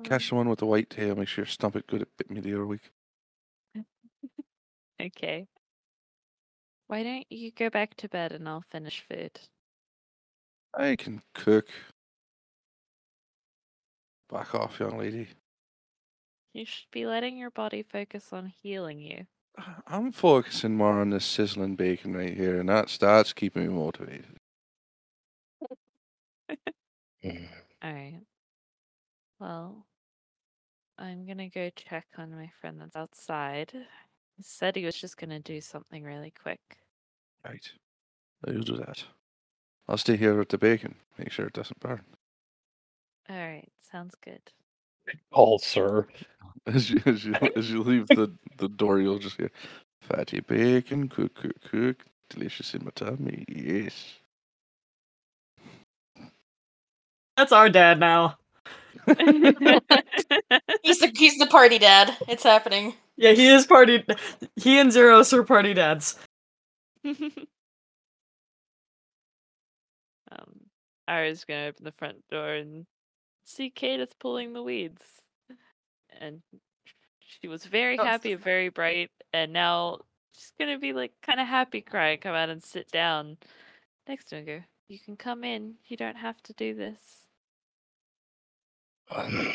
[0.04, 1.14] Catch the one with the white tail.
[1.14, 2.00] Make sure your stomach good.
[2.02, 2.90] It bit me the other week.
[5.00, 5.48] Okay.
[6.86, 9.32] Why don't you go back to bed and I'll finish food?
[10.72, 11.66] I can cook.
[14.30, 15.28] Back off, young lady.
[16.52, 19.26] You should be letting your body focus on healing you.
[19.86, 24.36] I'm focusing more on this sizzling bacon right here, and that starts keeping me motivated.
[27.24, 27.46] Mm.
[27.84, 28.22] Alright.
[29.38, 29.86] Well,
[30.98, 33.72] I'm gonna go check on my friend that's outside.
[34.36, 36.60] He said he was just gonna do something really quick.
[37.44, 37.70] Right.
[38.46, 39.04] You do that.
[39.88, 40.96] I'll stay here with the bacon.
[41.16, 42.02] Make sure it doesn't burn.
[43.30, 44.42] Alright, sounds good.
[45.32, 46.06] Call, sir.
[46.66, 49.50] As you as you, as you leave the, the door, you'll just hear
[50.00, 53.44] fatty bacon, cook, cook, cook, delicious in my tummy.
[53.48, 54.14] Yes.
[57.36, 58.36] That's our dad now.
[59.06, 62.16] He's the he's the party dad.
[62.28, 62.94] It's happening.
[63.16, 64.04] Yeah, he is party.
[64.54, 66.16] He and Ziros are party dads.
[67.04, 67.16] um,
[71.08, 72.86] Aria's gonna open the front door and
[73.44, 75.21] see Kadath pulling the weeds.
[76.20, 76.42] And
[77.20, 79.98] she was very Oh, happy, very bright, and now
[80.32, 83.38] she's gonna be like kind of happy cry, come out and sit down
[84.08, 87.00] next to him and go, You can come in, you don't have to do this.
[89.10, 89.52] Um,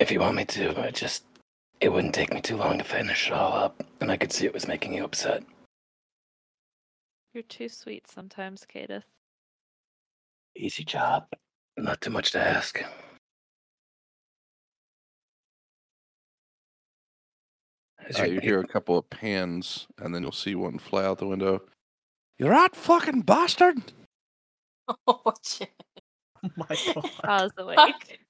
[0.00, 1.24] if you want me to, I just.
[1.80, 4.46] It wouldn't take me too long to finish it all up, and I could see
[4.46, 5.42] it was making you upset.
[7.34, 9.02] You're too sweet sometimes, Kadath.
[10.56, 11.26] Easy job.
[11.76, 12.80] Not too much to ask.
[18.18, 21.26] Uh, you hear a couple of pans, and then you'll see one fly out the
[21.26, 21.62] window.
[22.38, 23.78] You're right, fucking bastard!
[25.06, 25.72] Oh shit.
[26.44, 27.10] Oh my god.
[27.22, 28.20] Pa's awake.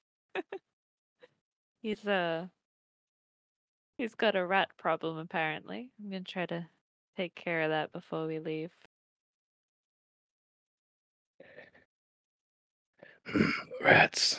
[1.83, 2.47] he's uh
[3.99, 5.91] he's got a rat problem apparently.
[6.01, 6.69] I'm gonna try to
[7.17, 8.71] take care of that before we leave.
[13.83, 14.39] Rats.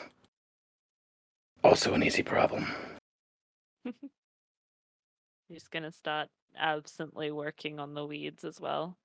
[1.63, 2.67] Also an easy problem.
[5.47, 8.97] He's gonna start absently working on the weeds as well.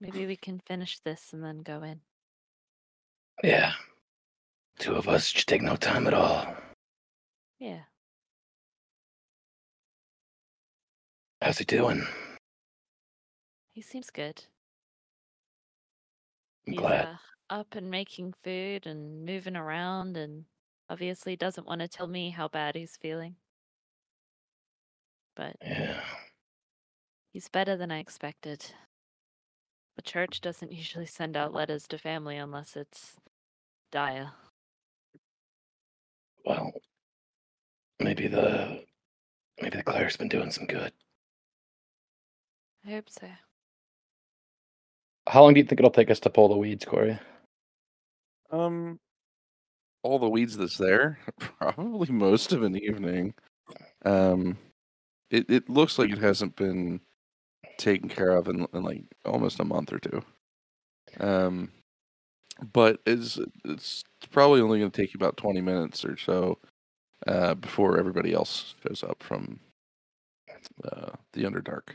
[0.00, 2.00] Maybe we can finish this and then go in.
[3.42, 3.72] Yeah.
[4.78, 6.54] Two of us should take no time at all.
[7.58, 7.80] Yeah.
[11.40, 12.06] How's he doing?
[13.72, 14.44] He seems good.
[16.66, 17.06] I'm He's glad.
[17.06, 17.16] uh,
[17.50, 20.44] up and making food and moving around and
[20.90, 23.36] obviously doesn't want to tell me how bad he's feeling.
[25.34, 26.04] But Yeah.
[27.32, 28.64] he's better than I expected.
[29.96, 33.16] The church doesn't usually send out letters to family unless it's
[33.90, 34.32] dire.
[36.44, 36.72] Well,
[38.00, 38.84] maybe the
[39.60, 40.92] maybe the cleric's been doing some good.
[42.84, 43.28] I hope so.
[45.28, 47.18] How long do you think it'll take us to pull the weeds, Corey?
[48.50, 48.98] Um,
[50.02, 53.34] all the weeds that's there, probably most of an evening.
[54.04, 54.58] Um,
[55.32, 57.00] it it looks like it hasn't been
[57.78, 60.22] taken care of in, in like almost a month or two.
[61.20, 61.72] Um,
[62.72, 66.58] but it's it's probably only going to take you about twenty minutes or so
[67.26, 69.60] uh, before everybody else shows up from
[70.84, 71.90] uh, the Underdark.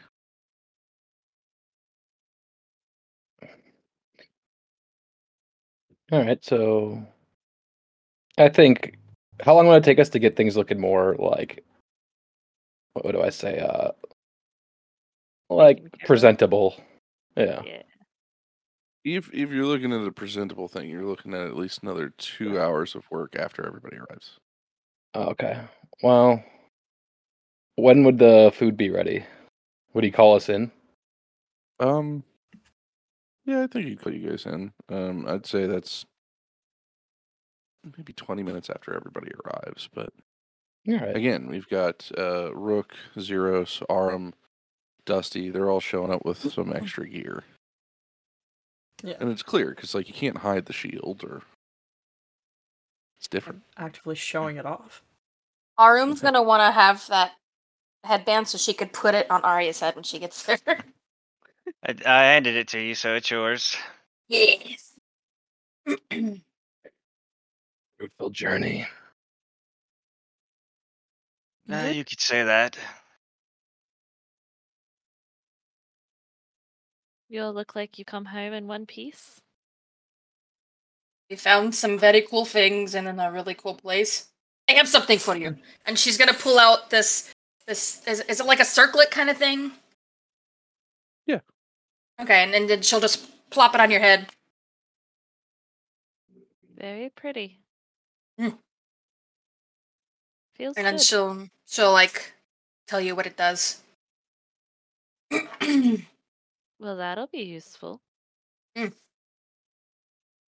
[6.11, 7.05] All right, so
[8.37, 8.97] I think
[9.41, 11.63] how long will it take us to get things looking more like
[13.03, 13.59] what do I say?
[13.59, 13.91] Uh
[15.49, 16.07] like Taken care of.
[16.07, 16.75] presentable.
[17.35, 17.61] Yeah.
[17.65, 17.81] Yeah.
[19.05, 22.59] If if you're looking at a presentable thing, you're looking at at least another two
[22.59, 24.37] hours of work after everybody arrives.
[25.13, 25.59] Oh, Okay.
[26.03, 26.43] Well,
[27.75, 29.23] when would the food be ready?
[29.93, 30.71] Would he call us in?
[31.79, 32.23] Um,
[33.45, 34.73] yeah, I think he'd call you guys in.
[34.89, 36.05] Um, I'd say that's
[37.97, 39.87] maybe 20 minutes after everybody arrives.
[39.93, 40.26] But All
[40.85, 41.15] right.
[41.15, 44.33] again, we've got uh, Rook, Ziros, Arum,
[45.05, 45.49] Dusty.
[45.49, 47.43] They're all showing up with some extra gear.
[49.03, 49.15] Yeah.
[49.19, 51.43] And it's clear because, like, you can't hide the shield or
[53.19, 53.63] it's different.
[53.77, 55.01] Actively showing it off.
[55.77, 57.33] Arum's gonna want to have that
[58.03, 60.59] headband so she could put it on Aria's head when she gets there.
[61.85, 63.75] I, I handed it to you, so it's yours.
[64.27, 64.93] yes.
[67.97, 68.87] Fruitful journey.
[71.69, 72.77] Uh, you could say that.
[77.29, 79.41] You all look like you come home in one piece.
[81.29, 84.29] We found some very cool things and in a really cool place.
[84.69, 85.57] I have something for you.
[85.85, 87.33] And she's gonna pull out this
[87.65, 89.71] this is, is it like a circlet kind of thing?
[91.25, 91.39] Yeah.
[92.19, 94.27] Okay, and, and then she'll just plop it on your head.
[96.77, 97.59] Very pretty.
[98.39, 98.57] Mm.
[100.55, 102.33] Feels And then she'll she'll like
[102.87, 103.81] tell you what it does.
[106.79, 108.01] Well, that'll be useful.
[108.75, 108.91] And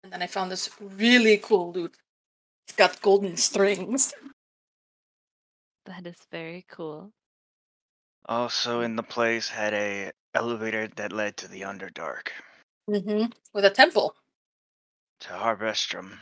[0.04, 1.96] then I found this really cool loot.
[2.68, 4.14] It's got golden strings.
[5.88, 7.12] That is very cool.
[8.28, 12.28] Also in the place had a elevator that led to the Underdark,
[12.88, 13.32] Mm-hmm.
[13.54, 14.14] With a temple.
[15.22, 16.20] to Harbestrom.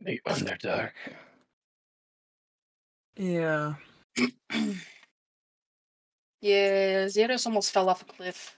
[0.00, 0.90] The Underdark.
[3.18, 3.74] Yeah.
[6.40, 8.56] Yeah, Ziros almost fell off a cliff.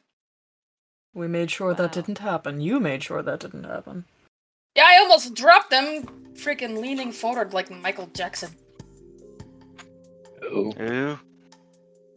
[1.15, 2.61] We made sure that didn't happen.
[2.61, 4.05] You made sure that didn't happen.
[4.77, 8.51] Yeah, I almost dropped them, freaking leaning forward like Michael Jackson.
[10.43, 11.19] Oh, Ooh.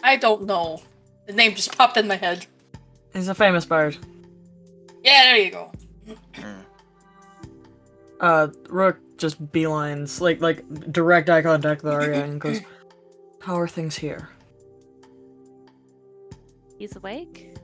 [0.03, 0.81] I don't know.
[1.27, 2.45] The name just popped in my head.
[3.13, 3.97] He's a famous bird.
[5.03, 5.71] Yeah, there you go.
[6.35, 6.65] Mm.
[8.19, 12.61] Uh, Rook just beelines, like, like direct eye contact with Aria and goes,
[13.43, 14.29] How are things here?
[16.77, 17.57] He's awake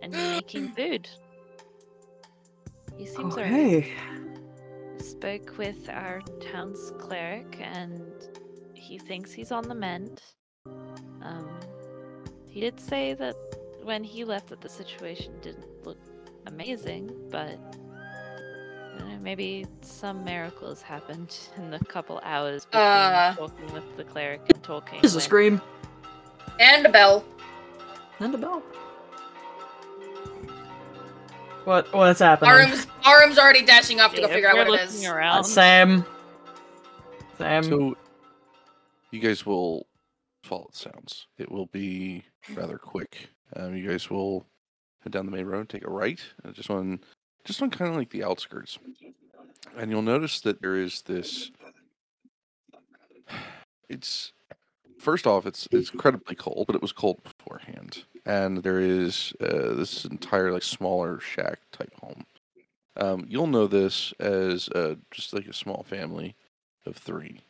[0.00, 1.08] and making food.
[2.96, 3.52] He seems alright.
[3.52, 3.92] Okay.
[4.98, 8.12] Spoke with our town's cleric, and
[8.74, 10.22] he thinks he's on the mend.
[11.20, 11.50] Um,
[12.48, 13.34] he did say that
[13.82, 15.98] when he left, that the situation didn't look
[16.46, 17.83] amazing, but I don't know,
[19.20, 23.34] maybe some miracles happened in the couple hours between Uh.
[23.34, 25.00] talking with the cleric and talking.
[25.00, 25.60] There's a with- scream
[26.60, 27.24] And a bell.
[28.20, 28.62] and a bell.
[31.64, 31.92] What?
[31.94, 32.50] What's happening?
[32.50, 35.06] Arum's Arum's already dashing off to go figure out we're what it looking.
[35.06, 35.44] Uh, Around.
[35.44, 36.04] Sam.
[37.38, 37.62] Sam.
[37.64, 37.96] So,
[39.10, 39.86] you guys will
[40.42, 41.26] follow the sounds.
[41.38, 42.22] It will be
[42.54, 43.30] rather quick.
[43.56, 44.44] Um, you guys will
[45.02, 47.00] head down the main road, take a right, uh, just on,
[47.44, 48.78] just on kind of like the outskirts,
[49.76, 51.50] and you'll notice that there is this.
[53.88, 54.32] It's
[54.98, 59.74] first off, it's it's incredibly cold, but it was cold beforehand, and there is uh,
[59.74, 62.24] this entire like smaller shack type home.
[62.96, 66.36] Um, you'll know this as uh, just like a small family
[66.86, 67.40] of three.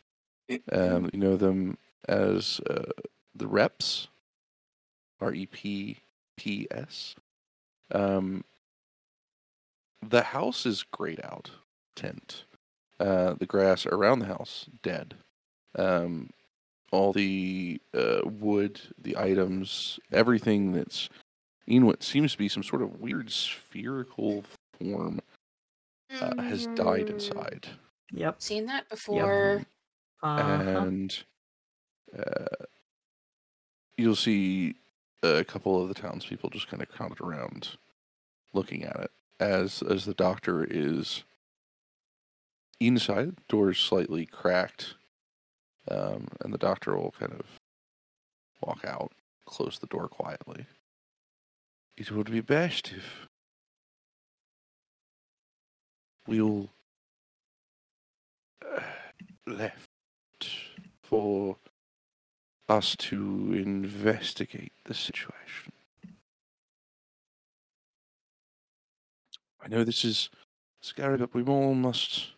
[0.73, 2.91] Um, you know them as uh,
[3.35, 4.09] the reps,
[5.21, 5.99] R E P
[6.37, 7.15] P S.
[7.93, 8.45] Um,
[10.09, 11.51] the house is grayed out,
[11.95, 12.45] tint.
[13.01, 15.15] Uh, the grass around the house dead.
[15.77, 16.31] Um,
[16.93, 21.09] all the uh, wood, the items, everything that's
[21.67, 24.45] in what seems to be some sort of weird spherical
[24.79, 25.21] form
[26.21, 27.67] uh, has died inside.
[28.13, 28.41] Yep.
[28.41, 29.65] Seen that before.
[30.23, 30.79] Uh-huh.
[30.79, 31.23] and
[32.17, 32.65] uh,
[33.99, 34.75] you'll see
[35.23, 37.71] a couple of the townspeople just kind of crowded around,
[38.55, 39.11] looking at it
[39.45, 41.25] as as the doctor is
[42.81, 43.37] inside.
[43.49, 44.95] Doors slightly cracked,
[45.89, 47.61] um, and the doctor will kind of
[48.61, 49.13] walk out,
[49.45, 50.67] close the door quietly.
[51.97, 53.29] It would be best if
[56.27, 56.71] we all
[58.65, 58.81] uh,
[59.47, 59.89] left
[61.03, 61.57] for
[62.69, 65.73] us to investigate the situation.
[69.65, 70.29] I know this is
[70.83, 72.33] scary, but we all must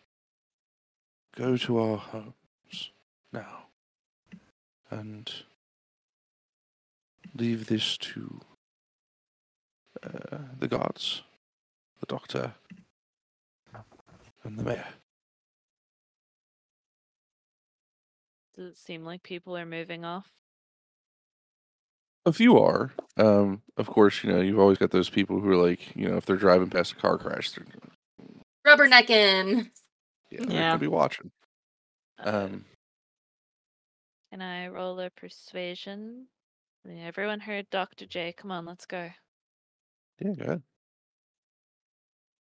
[1.35, 2.91] go to our homes
[3.33, 3.65] now
[4.89, 5.29] and
[7.35, 8.39] leave this to
[10.01, 11.23] uh, the guards,
[11.99, 12.53] the doctor,
[14.45, 14.87] and the mayor.
[18.55, 20.31] Does it seem like people are moving off?
[22.27, 22.91] A few are.
[23.15, 26.17] Um, of course, you know, you've always got those people who are like, you know,
[26.17, 27.65] if they're driving past a car crash, they're
[28.67, 29.69] Rubbernecking.
[30.29, 30.69] yeah, they're Yeah.
[30.71, 31.31] gonna be watching.
[32.19, 32.65] Um,
[34.29, 36.27] Can I roll a persuasion?
[36.83, 38.05] Yeah, Everyone heard Dr.
[38.05, 38.33] J.
[38.33, 39.09] Come on, let's go.
[40.19, 40.63] yeah, go ahead.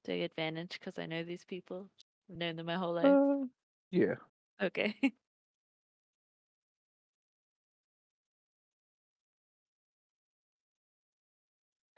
[0.04, 1.90] Take advantage because I know these people.
[2.30, 3.04] I've known them my whole life.
[3.04, 3.44] Uh,
[3.90, 4.14] yeah.
[4.62, 4.94] okay.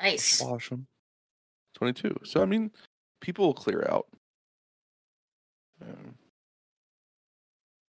[0.00, 0.42] Nice.
[0.42, 0.86] Awesome.
[1.74, 2.20] 22.
[2.24, 2.70] So, I mean,
[3.20, 4.06] people will clear out.
[5.82, 6.14] Um,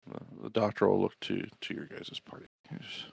[0.07, 2.47] the, the doctor will look to, to your guys' party.
[2.71, 3.05] It's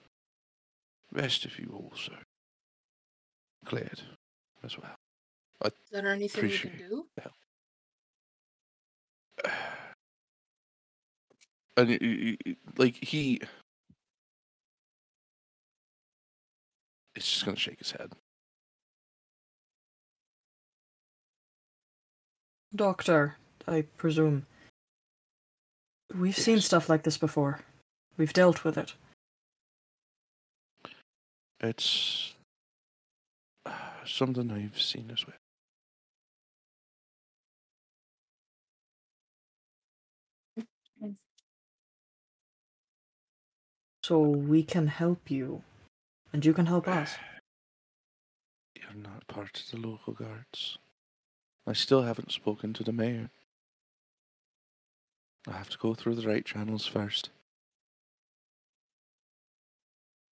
[1.12, 2.12] best if you also
[3.65, 4.01] cleared
[4.62, 4.94] as well.
[5.65, 7.05] Is there anything you can Appreciate do?
[11.77, 13.40] And y- y- y- like he,
[17.16, 18.12] it's just gonna shake his head.
[22.74, 23.36] Doctor,
[23.68, 24.46] I presume.
[26.12, 27.60] We've seen stuff like this before.
[28.16, 28.94] We've dealt with it.
[31.60, 32.34] It's
[33.64, 33.72] uh,
[34.05, 35.36] something I've seen as well.
[44.02, 45.62] So we can help you,
[46.32, 47.14] and you can help us.
[48.76, 50.78] You're not part of the local guards.
[51.66, 53.31] I still haven't spoken to the mayor.
[55.47, 57.31] I have to go through the right channels first.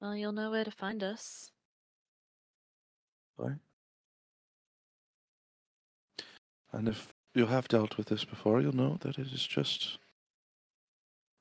[0.00, 1.52] Well, you'll know where to find us.
[3.36, 3.56] Why?
[6.72, 9.98] And if you have dealt with this before, you'll know that it is just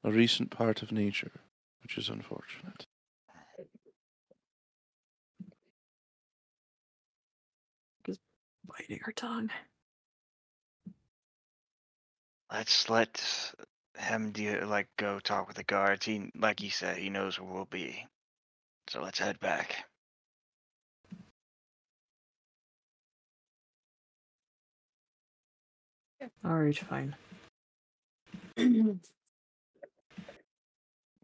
[0.03, 1.31] a recent part of nature,
[1.81, 2.85] which is unfortunate.
[8.05, 8.19] Just
[8.65, 9.49] biting her tongue.
[12.51, 13.23] Let's let
[13.97, 16.05] him do like go talk with the guards.
[16.05, 18.05] He, like he said, he knows where we'll be.
[18.89, 19.85] So let's head back.
[26.45, 27.15] Alright, fine.
[28.57, 28.99] We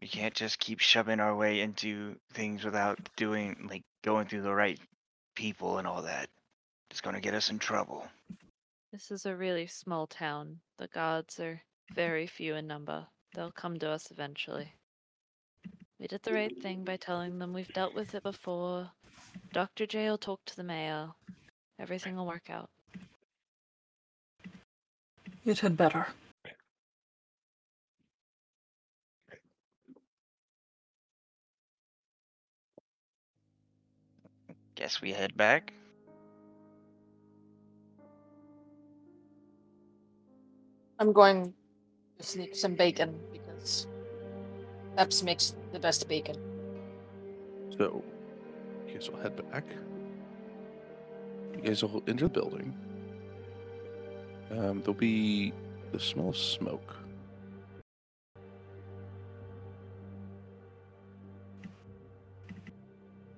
[0.06, 4.78] can't just keep shoving our way into things without doing like going through the right
[5.34, 6.28] people and all that.
[6.90, 8.06] It's gonna get us in trouble.
[8.90, 10.60] This is a really small town.
[10.78, 11.60] The guards are
[11.94, 13.06] very few in number.
[13.34, 14.72] They'll come to us eventually.
[16.00, 18.92] We did the right thing by telling them we've dealt with it before.
[19.52, 19.84] Dr.
[19.84, 21.10] J will talk to the mayor.
[21.78, 22.70] Everything will work out.
[25.44, 26.06] It had better.
[34.76, 35.74] Guess we head back.
[40.98, 41.54] I'm going
[42.18, 43.86] to sneak some bacon because
[44.96, 46.36] Peps makes the best bacon.
[47.70, 48.02] So,
[48.86, 49.64] you guys will head back.
[51.54, 52.74] You guys will enter the building.
[54.50, 55.52] Um, there'll be
[55.92, 56.96] the smell of smoke.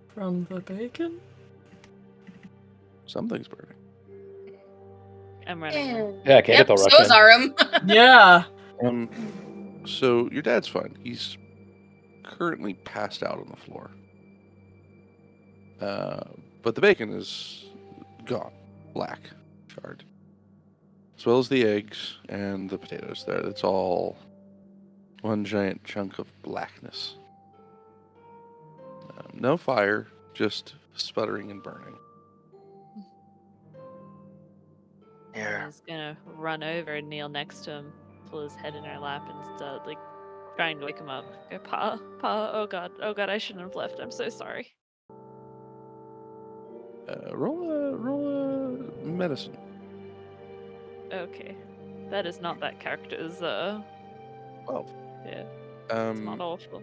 [0.08, 1.20] From the bacon?
[3.06, 3.69] Something's burning.
[5.50, 5.88] I'm running.
[5.88, 6.20] in.
[6.24, 7.10] Yeah, Kate, Yep, they'll rush so is.
[7.10, 7.54] Arum.
[7.86, 8.44] Yeah.
[8.84, 9.08] Um,
[9.86, 10.96] so your dad's fine.
[11.02, 11.36] He's
[12.24, 13.90] currently passed out on the floor.
[15.80, 16.20] Uh,
[16.62, 17.64] but the bacon is
[18.26, 18.52] gone,
[18.94, 19.18] black,
[19.68, 20.04] charred,
[21.18, 23.24] as well as the eggs and the potatoes.
[23.26, 24.16] There, it's all
[25.22, 27.14] one giant chunk of blackness.
[29.18, 31.96] Um, no fire, just sputtering and burning.
[35.34, 37.92] I Here, was gonna run over and kneel next to him,
[38.30, 39.98] pull his head in her lap, and start like
[40.56, 41.24] trying to wake him up.
[41.50, 44.00] Go, Pa, Pa, oh god, oh god, I shouldn't have left.
[44.00, 44.68] I'm so sorry.
[47.08, 48.26] Uh, roll a roll
[49.02, 49.56] a medicine.
[51.12, 51.56] Okay,
[52.10, 53.42] that is not that character's.
[53.42, 53.80] Uh,
[54.64, 54.88] Twelve.
[55.26, 55.44] yeah,
[55.84, 56.82] it's Um, not awful.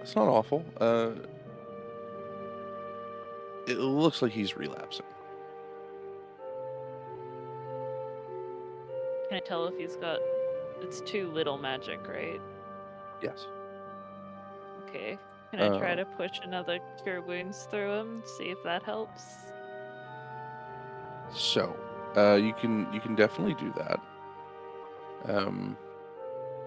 [0.00, 0.64] It's not awful.
[0.80, 1.10] Uh,
[3.68, 5.06] it looks like he's relapsing.
[9.32, 10.18] Can I tell if he's got?
[10.82, 12.38] It's too little magic, right?
[13.22, 13.46] Yes.
[14.86, 15.18] Okay.
[15.50, 18.22] Can I try Uh, to push another cure wounds through him?
[18.26, 19.22] See if that helps.
[21.32, 21.74] So,
[22.14, 24.00] uh, you can you can definitely do that.
[25.24, 25.78] Um,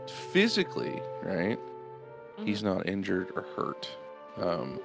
[0.08, 1.60] physically, right?
[2.36, 3.96] He's not injured or hurt.
[4.38, 4.80] Um,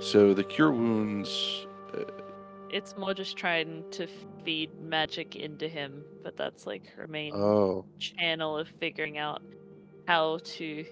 [0.00, 1.66] so the cure wounds.
[1.92, 2.04] Uh,
[2.70, 4.06] It's more just trying to
[4.44, 9.42] feed magic into him, but that's like her main oh, channel of figuring out
[10.06, 10.84] how to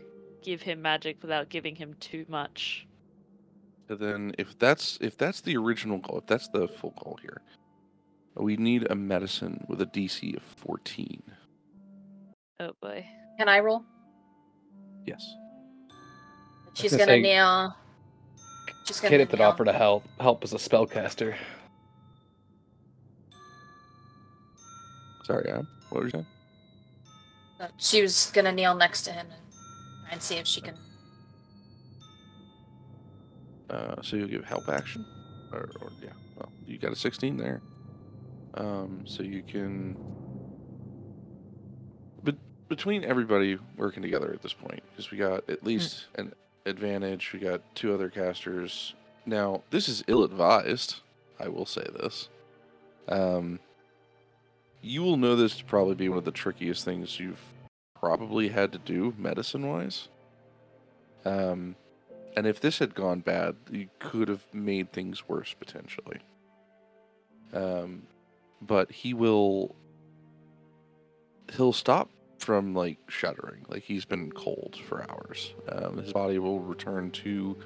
[0.43, 2.87] give him magic without giving him too much.
[3.89, 7.43] so then if that's if that's the original goal, if that's the full goal here,
[8.37, 11.23] we need a medicine with a DC of fourteen.
[12.61, 13.05] Oh boy.
[13.39, 13.85] Can I roll?
[15.07, 15.35] Yes.
[16.75, 17.77] She's gonna gonna say- kneel.
[18.87, 19.49] She's gonna Kate that kneel.
[19.49, 21.35] offer to help help as a spellcaster.
[25.25, 25.67] Sorry, Adam.
[25.91, 26.27] What were you saying?
[27.61, 29.41] Uh, She was gonna kneel next to him and
[30.05, 30.77] try and see if she can.
[33.71, 35.05] Uh, so you'll give help action,
[35.53, 36.11] or, or yeah.
[36.37, 37.63] Well, you got a sixteen there.
[38.55, 39.97] Um, so you can.
[42.23, 42.37] But
[42.69, 46.35] between everybody working together at this point, because we got at least an
[46.67, 47.33] advantage.
[47.33, 48.95] We got two other casters.
[49.27, 50.97] Now this is ill-advised.
[51.41, 52.29] I will say this.
[53.09, 53.59] Um,
[54.85, 57.41] you will know this to probably be one of the trickiest things you've
[57.99, 60.09] probably had to do medicine-wise.
[61.25, 61.77] Um,
[62.37, 66.19] and if this had gone bad, you could have made things worse potentially.
[67.53, 68.03] Um,
[68.61, 69.75] but he will.
[71.57, 75.55] He'll stop from like shuddering, like he's been cold for hours.
[75.71, 77.57] Um, his body will return to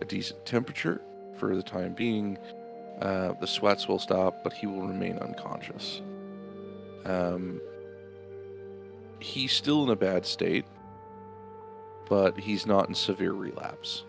[0.00, 1.00] a decent temperature
[1.38, 2.38] for the time being.
[3.00, 6.00] Uh, the sweats will stop, but he will remain unconscious.
[7.04, 7.60] Um,
[9.20, 10.64] he's still in a bad state,
[12.08, 14.04] but he's not in severe relapse.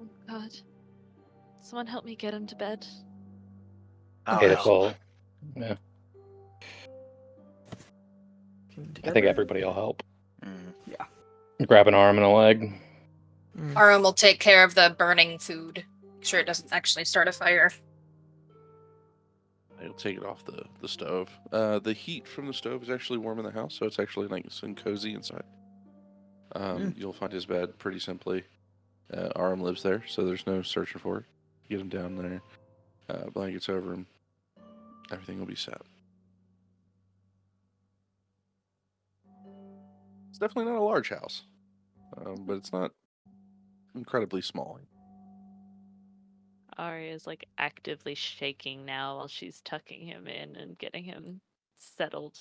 [0.00, 0.50] Oh God.
[1.60, 2.86] Someone help me get him to bed.
[4.26, 4.56] I'll Okay, help.
[4.58, 4.94] that's all.
[5.56, 5.74] Yeah,
[9.04, 10.02] I think everybody will help.
[10.44, 11.66] Mm.
[11.66, 12.72] Grab an arm and a leg.
[13.58, 13.76] Mm.
[13.76, 15.84] Arum will take care of the burning food.
[16.14, 17.72] Make sure it doesn't actually start a fire.
[19.82, 21.30] I'll take it off the, the stove.
[21.52, 24.28] Uh, the heat from the stove is actually warm in the house, so it's actually
[24.28, 25.44] nice and cozy inside.
[26.54, 28.44] Um, You'll find his bed pretty simply.
[29.12, 31.24] Uh, Aram lives there, so there's no searching for it.
[31.68, 32.42] Get him down there,
[33.08, 34.06] uh, blankets over him.
[35.10, 35.80] Everything will be set.
[40.28, 41.44] It's definitely not a large house,
[42.16, 42.92] um, but it's not
[43.94, 44.78] incredibly small.
[46.78, 51.40] Ari is like actively shaking now while she's tucking him in and getting him
[51.76, 52.38] settled.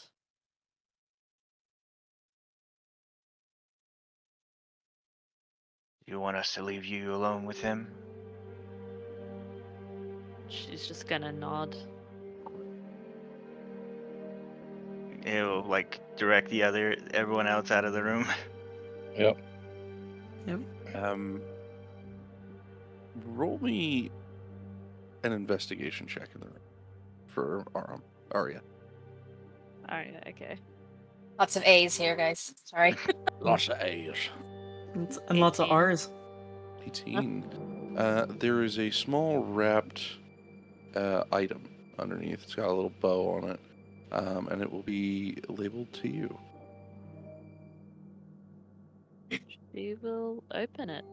[6.05, 7.87] You want us to leave you alone with him?
[10.47, 11.75] She's just gonna nod.
[15.25, 18.25] He'll like direct the other everyone else out of the room.
[19.17, 19.37] Yep.
[20.45, 20.59] Yep.
[20.95, 21.41] Um,
[23.25, 24.11] roll me
[25.23, 26.59] an investigation check in the room
[27.25, 28.01] for Arum.
[28.31, 28.61] Aria.
[29.89, 30.57] Alright, okay.
[31.39, 32.53] Lots of A's here, guys.
[32.65, 32.95] Sorry.
[33.39, 34.15] Lots of A's.
[34.93, 36.09] And, and lots of R's.
[36.85, 37.95] 18.
[37.97, 40.01] Uh, there is a small wrapped
[40.95, 42.41] uh, item underneath.
[42.43, 43.59] It's got a little bow on it,
[44.11, 46.37] um, and it will be labeled to you.
[49.73, 51.05] We will open it.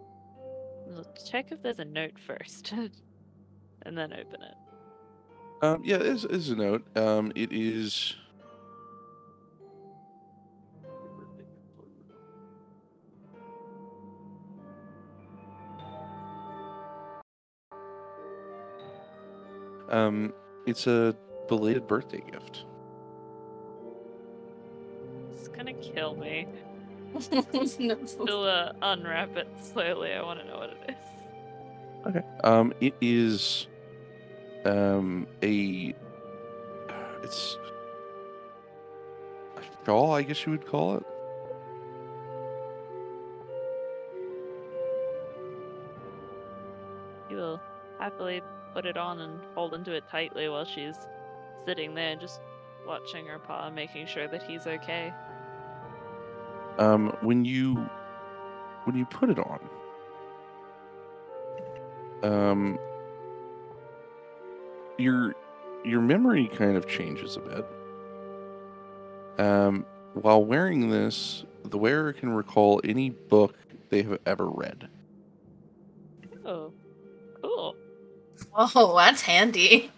[0.87, 2.73] We'll check if there's a note first.
[3.85, 4.55] and then open it.
[5.63, 6.85] Um, yeah, there's, there's a note.
[6.97, 8.17] Um, it is.
[19.91, 20.33] Um,
[20.67, 21.15] it's a
[21.49, 22.65] belated birthday gift.
[25.33, 26.49] It's gonna kill me.
[27.79, 28.05] No.
[28.05, 30.13] Still uh, unwrap it slowly.
[30.13, 30.97] I want to know what it is.
[32.09, 32.23] Okay.
[32.43, 33.69] Um, it is
[34.65, 35.95] um a
[37.23, 37.59] it's
[39.57, 41.05] a shawl, I guess you would call it.
[47.29, 47.61] He will
[47.99, 48.43] happily
[48.75, 50.97] put it on and hold into it tightly while she's
[51.65, 52.41] sitting there, just
[52.87, 55.13] watching her paw, making sure that he's okay.
[56.79, 57.77] Um, when you
[58.85, 59.61] when you put it on,
[62.23, 62.79] um,
[64.99, 65.35] your
[65.85, 67.67] your memory kind of changes a bit.
[69.39, 73.57] Um, while wearing this, the wearer can recall any book
[73.91, 74.89] they have ever read.
[76.45, 76.73] Oh,
[77.43, 77.77] cool.
[78.55, 79.91] Oh, that's handy.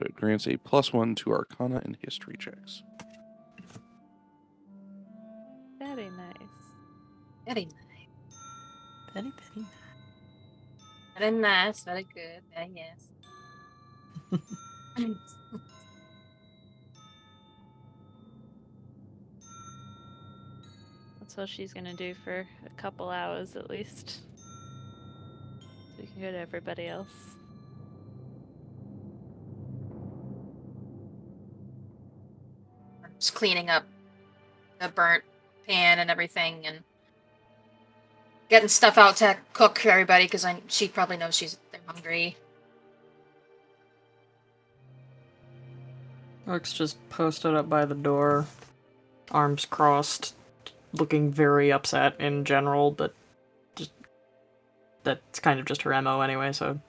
[0.00, 2.82] So it grants a plus one to Arcana and History checks.
[5.78, 6.59] Very nice.
[7.50, 7.74] Very nice.
[9.12, 9.66] Very, very nice.
[11.18, 11.82] Very nice.
[11.82, 12.42] Very good.
[12.54, 13.08] Very yes.
[21.18, 24.20] That's what she's gonna do for a couple hours at least.
[24.38, 27.08] So we can go to everybody else.
[33.18, 33.82] Just cleaning up
[34.80, 35.24] the burnt
[35.66, 36.84] pan and everything, and
[38.50, 42.38] getting stuff out to cook for everybody because I she probably knows she's they're hungry.
[46.46, 48.46] Rook's just posted up by the door,
[49.30, 50.34] arms crossed,
[50.92, 53.14] looking very upset in general, but
[53.76, 53.92] just
[55.04, 56.80] that's kind of just her MO anyway, so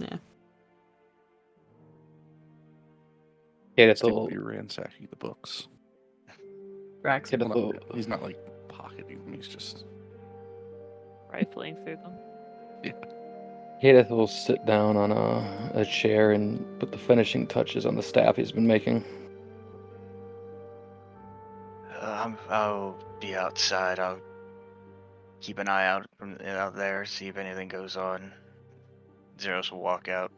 [0.00, 0.18] yeah.
[3.76, 5.68] Get it Still the be ransacking the books.
[7.02, 7.30] Rax.
[7.30, 8.38] Get it Well, the not- he's not like
[8.68, 9.34] pocketing them.
[9.34, 9.84] He's just
[11.32, 12.12] Rifling through them.
[12.82, 12.92] Yeah.
[13.82, 18.02] Kadath will sit down on a, a chair and put the finishing touches on the
[18.02, 19.04] staff he's been making.
[22.00, 23.98] Uh, I'm, I'll be outside.
[23.98, 24.20] I'll
[25.40, 28.32] keep an eye out from out there, see if anything goes on.
[29.40, 30.30] Zeros will walk out.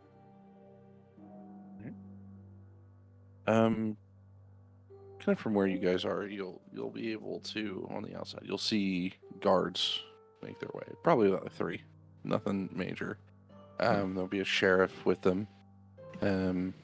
[3.47, 3.99] Um,
[5.19, 8.41] kind of from where you guys are, you'll you'll be able to on the outside.
[8.45, 10.03] You'll see guards
[10.45, 10.83] make their way.
[11.03, 11.83] Probably about three.
[12.25, 13.19] Nothing major.
[13.81, 15.47] Um, there'll be a sheriff with them.
[16.23, 16.75] Um,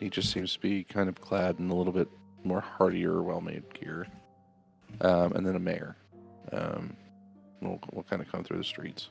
[0.00, 2.08] he just seems to be kind of clad in a little bit
[2.44, 4.06] more hardier, well-made gear.
[5.00, 5.96] Um, and then a mayor.
[6.52, 6.96] Um,
[7.60, 9.08] we'll we'll kind of come through the streets,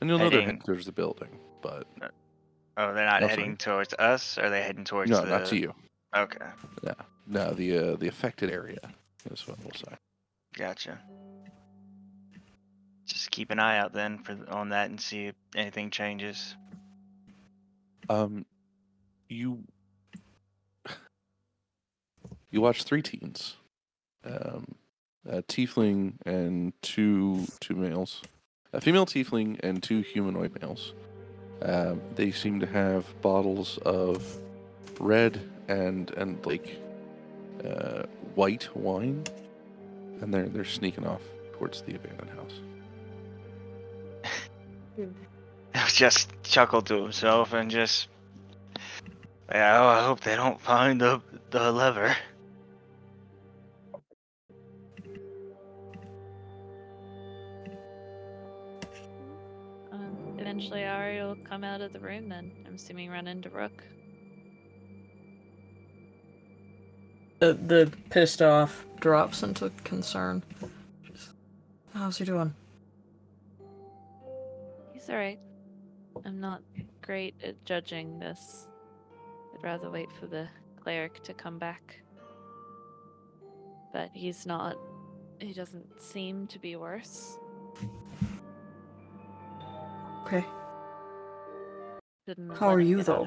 [0.00, 1.86] and you'll know they're Heading- heading towards the building, but
[2.76, 3.76] Oh, they're not No, heading sorry.
[3.86, 4.36] towards us.
[4.38, 5.30] Or are they heading towards no, the?
[5.30, 5.74] not to you.
[6.16, 6.44] Okay,
[6.82, 6.94] Yeah.
[7.26, 8.78] No, the uh, the affected area
[9.30, 9.94] is what we'll say.
[10.56, 10.98] gotcha.
[13.12, 16.54] Just keep an eye out then for on that and see if anything changes.
[18.08, 18.46] Um,
[19.28, 19.64] you
[22.50, 23.56] you watch three teens,
[24.24, 24.74] um,
[25.28, 28.22] a tiefling and two two males,
[28.72, 30.94] a female tiefling and two humanoid males.
[31.62, 34.24] Um, they seem to have bottles of
[34.98, 36.80] red and and like
[37.64, 39.24] uh, white wine,
[40.20, 41.22] and they're they're sneaking off
[41.52, 42.60] towards the abandoned house.
[45.88, 48.08] just chuckled to himself and just.
[49.50, 51.20] Yeah, oh, I hope they don't find the
[51.50, 52.16] the lever.
[59.92, 62.28] Um, eventually, Ari will come out of the room.
[62.28, 63.82] Then I'm assuming run into Rook.
[67.40, 70.44] The the pissed off drops into concern.
[71.94, 72.54] How's he doing?
[75.00, 75.40] He's alright.
[76.26, 76.60] I'm not
[77.00, 78.68] great at judging this.
[79.54, 80.46] I'd rather wait for the
[80.78, 82.02] cleric to come back.
[83.94, 84.76] But he's not.
[85.38, 87.38] He doesn't seem to be worse.
[90.26, 90.44] Okay.
[92.26, 93.26] Didn't How are you, though?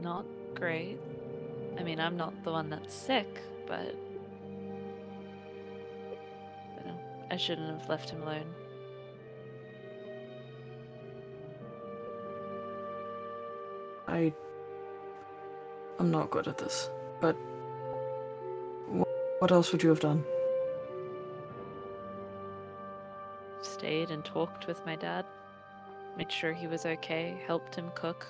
[0.00, 0.98] Not great.
[1.78, 3.94] I mean, I'm not the one that's sick, but.
[7.32, 8.54] I shouldn't have left him alone.
[14.06, 14.34] I.
[15.98, 16.90] I'm not good at this,
[17.22, 17.34] but.
[19.38, 20.26] What else would you have done?
[23.62, 25.24] Stayed and talked with my dad.
[26.18, 28.26] Made sure he was okay, helped him cook.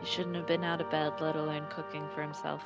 [0.00, 2.62] He shouldn't have been out of bed, let alone cooking for himself.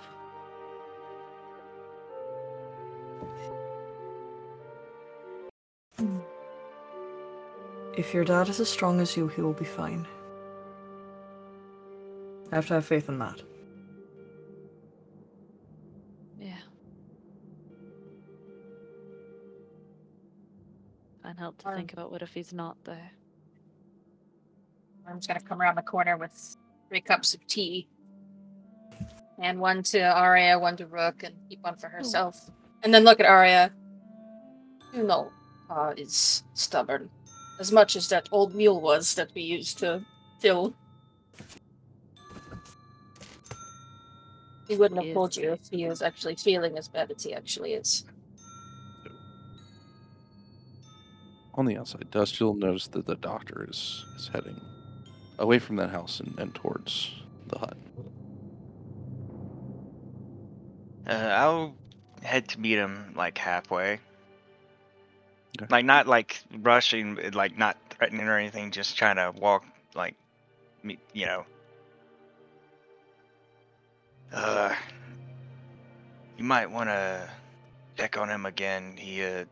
[7.98, 10.06] If your dad is as strong as you, he will be fine.
[12.52, 13.42] I have to have faith in that.
[16.38, 16.54] Yeah.
[21.24, 23.10] Can't help to Um, think about what if he's not there.
[25.04, 26.56] I'm just gonna come around the corner with
[26.88, 27.88] three cups of tea.
[29.38, 32.48] And one to Aria, one to Rook, and keep one for herself.
[32.84, 33.72] And then look at Aria.
[34.94, 35.32] You know,
[35.68, 37.10] uh, is stubborn.
[37.58, 40.04] As much as that old mule was that we used to
[40.40, 40.74] kill.
[44.68, 47.72] He wouldn't have told you if he was actually feeling as bad as he actually
[47.72, 48.04] is.
[51.54, 54.60] On the outside, Dust, you'll notice that the doctor is, is heading
[55.38, 57.12] away from that house and, and towards
[57.48, 57.76] the hut.
[61.08, 61.74] Uh, I'll
[62.22, 64.00] head to meet him like halfway.
[65.60, 65.66] Okay.
[65.70, 68.70] Like not like rushing, uh, like not threatening or anything.
[68.70, 69.64] Just trying to walk
[69.94, 70.14] like,
[70.82, 71.44] me, you know.
[74.32, 74.74] Uh,
[76.36, 77.28] you might want to
[77.96, 78.94] check on him again.
[78.96, 79.44] He uh,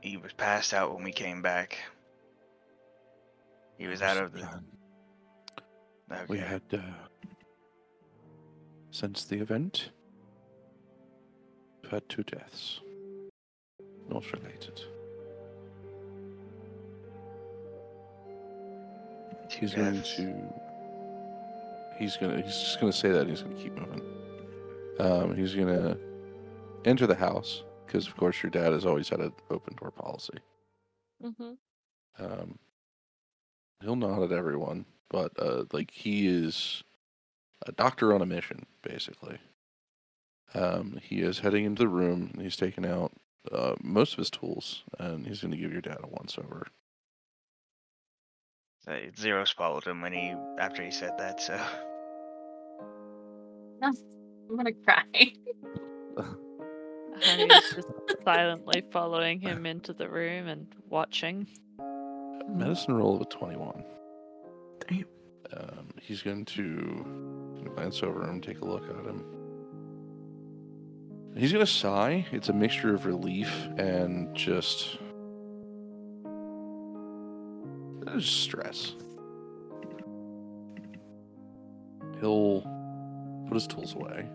[0.00, 1.78] he was passed out when we came back.
[3.78, 4.44] He was out of the.
[4.44, 4.58] Uh,
[6.28, 6.78] We had, uh,
[8.90, 9.90] since the event,
[11.82, 12.80] we've had two deaths.
[14.08, 14.82] Not related.
[19.58, 20.34] He's going to.
[21.98, 22.36] He's gonna.
[22.42, 23.22] He's just gonna say that.
[23.22, 24.02] and He's gonna keep moving.
[24.98, 25.96] Um, he's gonna
[26.84, 30.38] enter the house because, of course, your dad has always had an open door policy.
[31.22, 31.52] Mm-hmm.
[32.18, 32.58] Um,
[33.82, 36.82] he'll nod at everyone, but uh, like he is
[37.66, 39.38] a doctor on a mission, basically.
[40.54, 43.12] Um, he is heading into the room and he's taking out
[43.50, 46.66] uh, most of his tools, and he's going to give your dad a once over.
[48.84, 51.40] So Ziros followed him when he after he said that.
[51.40, 51.54] So
[53.82, 55.04] I'm gonna cry.
[57.22, 57.88] Honey's just
[58.24, 61.46] silently following him into the room and watching.
[62.48, 63.84] Medicine roll of a 21.
[64.88, 65.04] Damn.
[65.54, 69.24] Um, he's going to glance over him, take a look at him.
[71.36, 72.26] He's going to sigh.
[72.32, 74.98] It's a mixture of relief and just.
[78.20, 78.94] Stress.
[82.20, 82.62] He'll
[83.48, 84.28] put his tools away.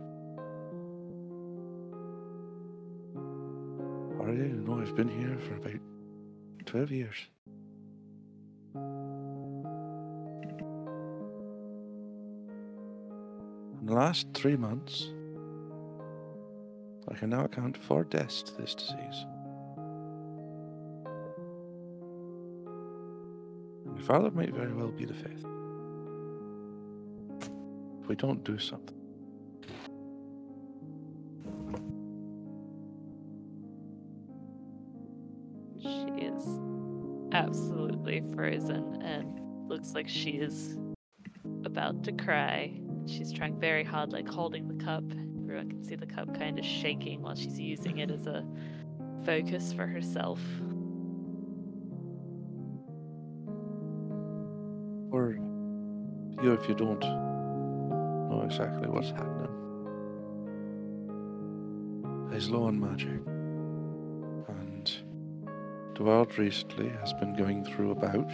[4.21, 5.79] I didn't know I've been here for about
[6.65, 7.15] 12 years.
[13.79, 15.13] In the last three months,
[17.09, 19.25] I can now account for deaths to this disease.
[23.99, 25.45] Father might very well be the fifth.
[28.01, 28.95] If we don't do something.
[35.81, 36.59] She is
[37.33, 40.77] absolutely frozen and looks like she is
[41.65, 42.79] about to cry.
[43.07, 45.03] She's trying very hard, like holding the cup.
[45.43, 48.45] Everyone can see the cup kind of shaking while she's using it as a
[49.25, 50.39] focus for herself.
[55.17, 55.31] Or
[56.43, 59.49] you, if you don't know exactly what's happening.
[62.31, 63.19] He's low on magic.
[64.47, 64.91] And
[65.95, 68.29] the world recently has been going through a bout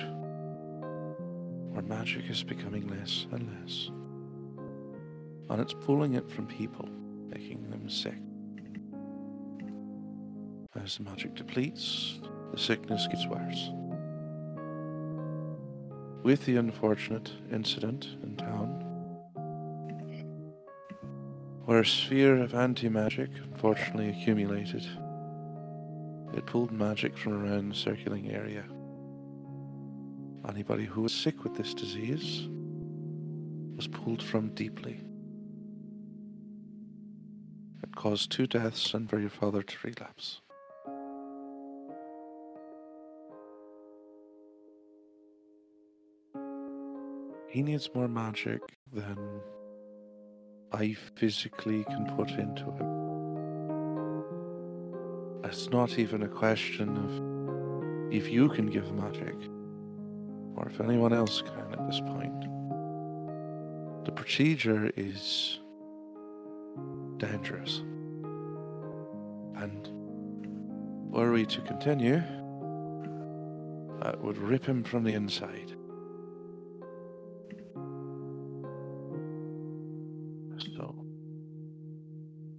[1.72, 3.90] where magic is becoming less and less.
[5.50, 6.90] And it's pulling it from people,
[7.30, 8.20] making them sick.
[10.84, 12.20] As the magic depletes,
[12.52, 13.72] the sickness gets worse.
[16.24, 18.80] With the unfortunate incident in town,
[21.66, 24.88] where a sphere of anti magic unfortunately accumulated,
[26.34, 28.64] it pulled magic from around the circulating area.
[30.48, 32.48] Anybody who was sick with this disease
[33.76, 35.02] was pulled from deeply.
[37.84, 40.40] It caused two deaths and for your father to relapse.
[47.54, 49.16] He needs more magic than
[50.72, 53.04] I physically can put into him.
[55.44, 59.36] It's not even a question of if you can give magic
[60.56, 62.42] or if anyone else can at this point.
[64.06, 65.60] The procedure is
[67.18, 67.84] dangerous.
[69.58, 69.88] And
[71.12, 72.24] were we to continue,
[74.02, 75.73] that would rip him from the inside.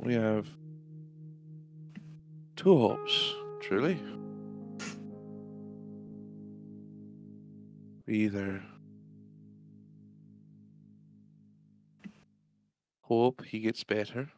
[0.04, 0.46] We have
[2.56, 3.98] two hopes, truly.
[8.06, 8.62] We either
[13.00, 14.28] hope he gets better,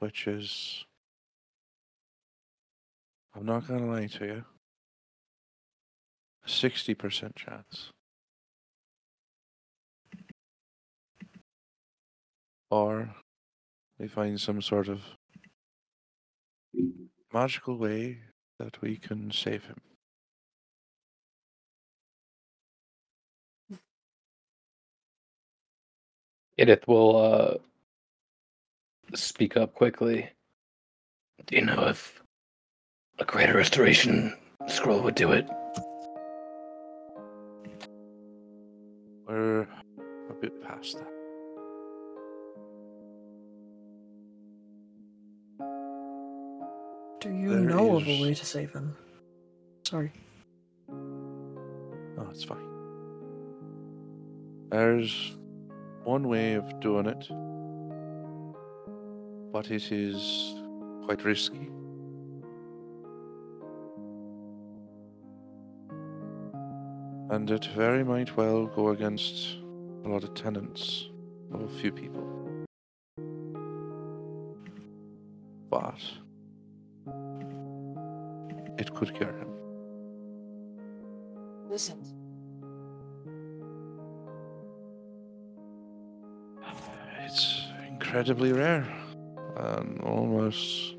[0.00, 0.84] which is,
[3.34, 4.44] I'm not going to lie to you,
[6.44, 7.90] a 60% chance.
[12.70, 13.14] Or
[13.98, 15.02] we find some sort of
[17.32, 18.18] magical way
[18.58, 19.80] that we can save him.
[26.56, 27.54] Edith will uh,
[29.14, 30.28] speak up quickly.
[31.46, 32.20] Do you know if
[33.20, 34.36] a greater restoration
[34.66, 35.48] scroll would do it?
[39.26, 41.17] We're a bit past that.
[47.20, 48.96] Do you There know of a way to save him?
[49.84, 50.12] Sorry.
[50.88, 52.64] No, it's fine.
[54.70, 55.36] There's
[56.04, 57.28] one way of doing it,
[59.52, 60.54] but it is
[61.04, 61.68] quite risky.
[67.30, 69.56] And it very might well go against
[70.04, 71.08] a lot of tenants
[71.52, 72.24] of a few people.
[75.68, 76.00] But
[78.78, 79.48] it could cure him.
[81.68, 81.98] Listen,
[87.24, 88.86] It's incredibly rare
[89.56, 90.96] and almost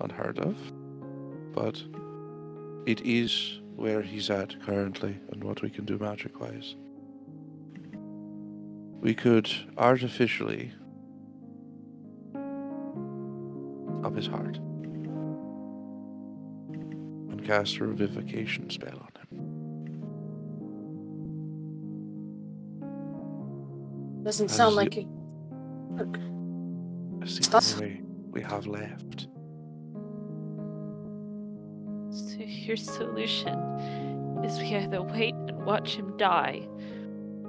[0.00, 0.56] unheard of.
[1.54, 1.82] but
[2.86, 6.76] it is where he's at currently and what we can do magic wise.
[9.00, 10.72] We could artificially
[14.04, 14.58] up his heart
[17.50, 19.26] cast a revivification spell on him.
[24.22, 25.08] Doesn't As sound you- like he.
[27.18, 27.74] That's the Stuff.
[27.74, 29.26] only way we have left.
[32.12, 33.58] So your solution
[34.44, 36.68] is we either wait and watch him die,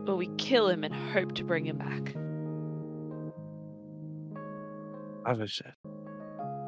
[0.08, 2.16] or we kill him and hope to bring him back.
[5.28, 5.76] As I said,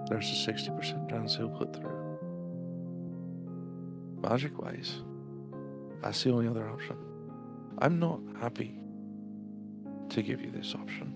[0.08, 2.03] there's a 60% chance he'll put through.
[4.24, 5.02] Magic wise,
[6.02, 6.96] that's the only other option.
[7.80, 8.80] I'm not happy
[10.10, 11.14] to give you this option.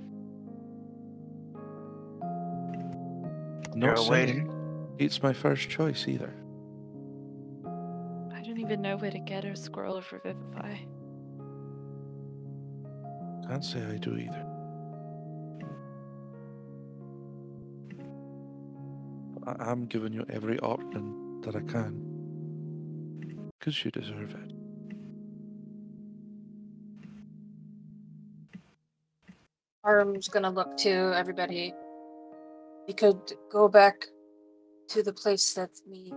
[3.72, 4.48] I'm You're not waiting.
[4.48, 6.34] saying it's my first choice either.
[8.36, 10.76] I don't even know where to get a scroll of revivify.
[13.48, 14.46] Can't say I do either.
[19.46, 22.04] I- I'm giving you every option that I can.
[23.68, 24.54] Because you deserve it.
[29.84, 31.74] Arum's gonna look to everybody.
[32.88, 33.20] We could
[33.52, 34.06] go back
[34.88, 36.14] to the place that me,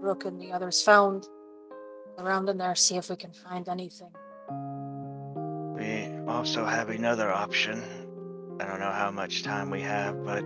[0.00, 1.28] Rook, and the others found.
[2.18, 4.10] Around in there, see if we can find anything.
[5.76, 7.80] We also have another option.
[8.58, 10.42] I don't know how much time we have, but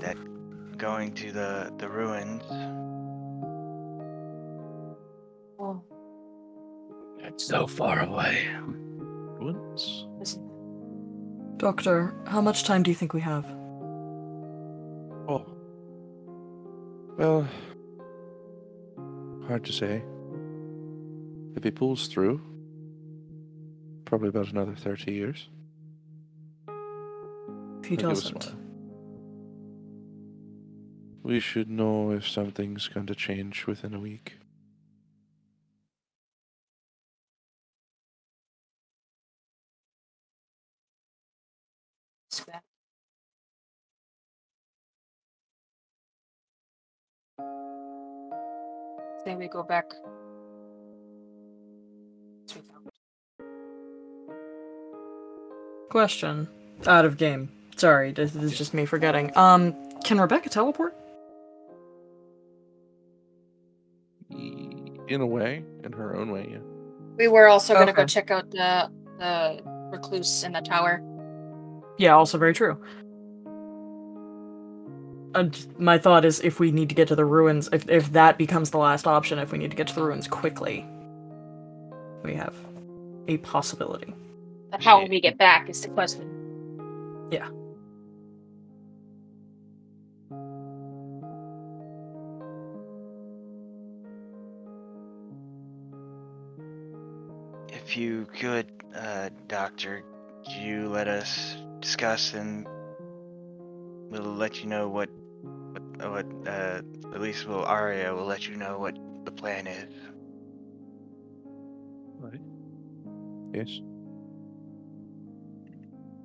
[0.00, 0.16] that
[0.78, 2.42] going to the the ruins.
[7.32, 8.46] It's so far away.
[9.40, 10.06] Once.
[11.56, 13.46] Doctor, how much time do you think we have?
[15.28, 15.46] Oh.
[17.16, 17.48] Well,
[19.46, 20.02] hard to say.
[21.56, 22.40] If he pulls through,
[24.04, 25.48] probably about another 30 years.
[26.68, 28.54] If he I'll give a doesn't.
[31.22, 34.38] We should know if something's going to change within a week.
[49.32, 49.88] Say we go back.
[52.48, 53.44] to we.
[55.88, 56.48] Question.
[56.86, 57.50] Out of game.
[57.76, 59.34] Sorry, this is just me forgetting.
[59.34, 60.94] Um, can Rebecca teleport?
[64.28, 66.58] In a way, in her own way, yeah.
[67.16, 71.00] We were also gonna go check out the the recluse in the tower.
[71.96, 72.82] Yeah, also very true.
[75.34, 78.36] And my thought is if we need to get to the ruins, if, if that
[78.38, 80.86] becomes the last option, if we need to get to the ruins quickly,
[82.22, 82.54] we have
[83.28, 84.14] a possibility.
[84.70, 86.28] But how will we get back is the question.
[87.30, 87.48] Yeah.
[97.68, 100.02] If you could, uh, Doctor,
[100.48, 102.66] you let us discuss and
[104.10, 105.10] we'll let you know what,
[106.10, 106.82] what, what uh,
[107.14, 109.92] at least will Aria will let you know what the plan is.
[112.18, 112.40] Right.
[113.52, 113.80] Yes.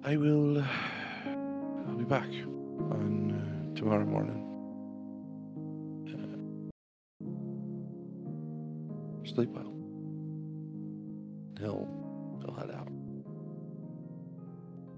[0.04, 0.62] I will.
[0.62, 2.30] I'll be back
[2.92, 4.44] on uh, tomorrow morning.
[6.08, 6.38] Uh,
[9.28, 9.74] sleep well.
[11.60, 11.88] He'll
[12.42, 12.88] he'll head out.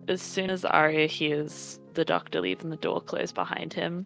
[0.08, 4.06] As soon as Aria hears the doctor leave and the door close behind him,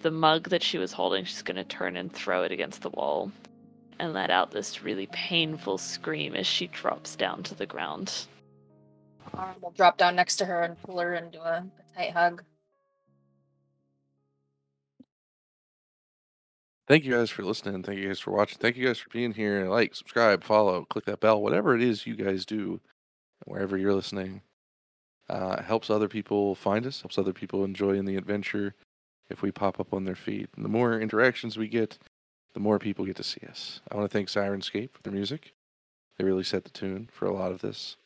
[0.00, 2.90] the mug that she was holding, she's going to turn and throw it against the
[2.90, 3.32] wall
[3.98, 8.26] and let out this really painful scream as she drops down to the ground.
[9.36, 12.42] Arum will drop down next to her and pull her into a, a tight hug.
[16.86, 17.82] Thank you guys for listening.
[17.82, 18.58] Thank you guys for watching.
[18.58, 19.68] Thank you guys for being here.
[19.68, 22.80] Like, subscribe, follow, click that bell, whatever it is you guys do,
[23.44, 24.40] wherever you're listening.
[25.28, 28.74] Uh, helps other people find us, helps other people enjoy in the adventure
[29.30, 30.48] if we pop up on their feed.
[30.56, 31.98] And the more interactions we get,
[32.54, 33.80] the more people get to see us.
[33.90, 35.52] I want to thank Syrinscape for their music.
[36.16, 37.96] They really set the tune for a lot of this.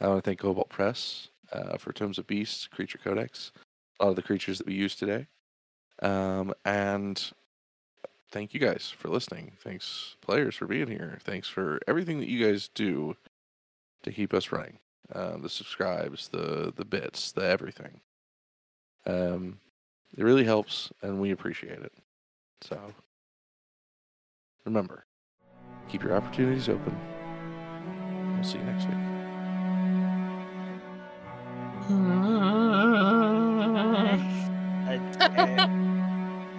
[0.00, 3.52] I want to thank Kobold Press uh, for Tomes of Beasts, Creature Codex,
[3.98, 5.26] a lot of the creatures that we use today.
[6.02, 7.22] Um, and
[8.30, 9.52] thank you guys for listening.
[9.62, 11.18] Thanks, players, for being here.
[11.22, 13.16] Thanks for everything that you guys do
[14.02, 14.78] to keep us running.
[15.12, 18.00] Uh, the subscribes, the the bits, the everything.
[19.04, 19.58] Um,
[20.16, 21.92] it really helps, and we appreciate it.
[22.62, 22.78] So
[24.64, 25.04] remember,
[25.88, 26.96] keep your opportunities open.
[28.34, 28.96] We'll see you next week.
[34.90, 35.68] A, a-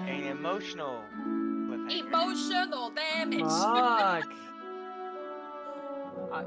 [0.08, 1.04] an emotional.
[1.90, 3.42] Emotional damage.
[3.42, 4.26] Fuck.
[6.32, 6.46] I-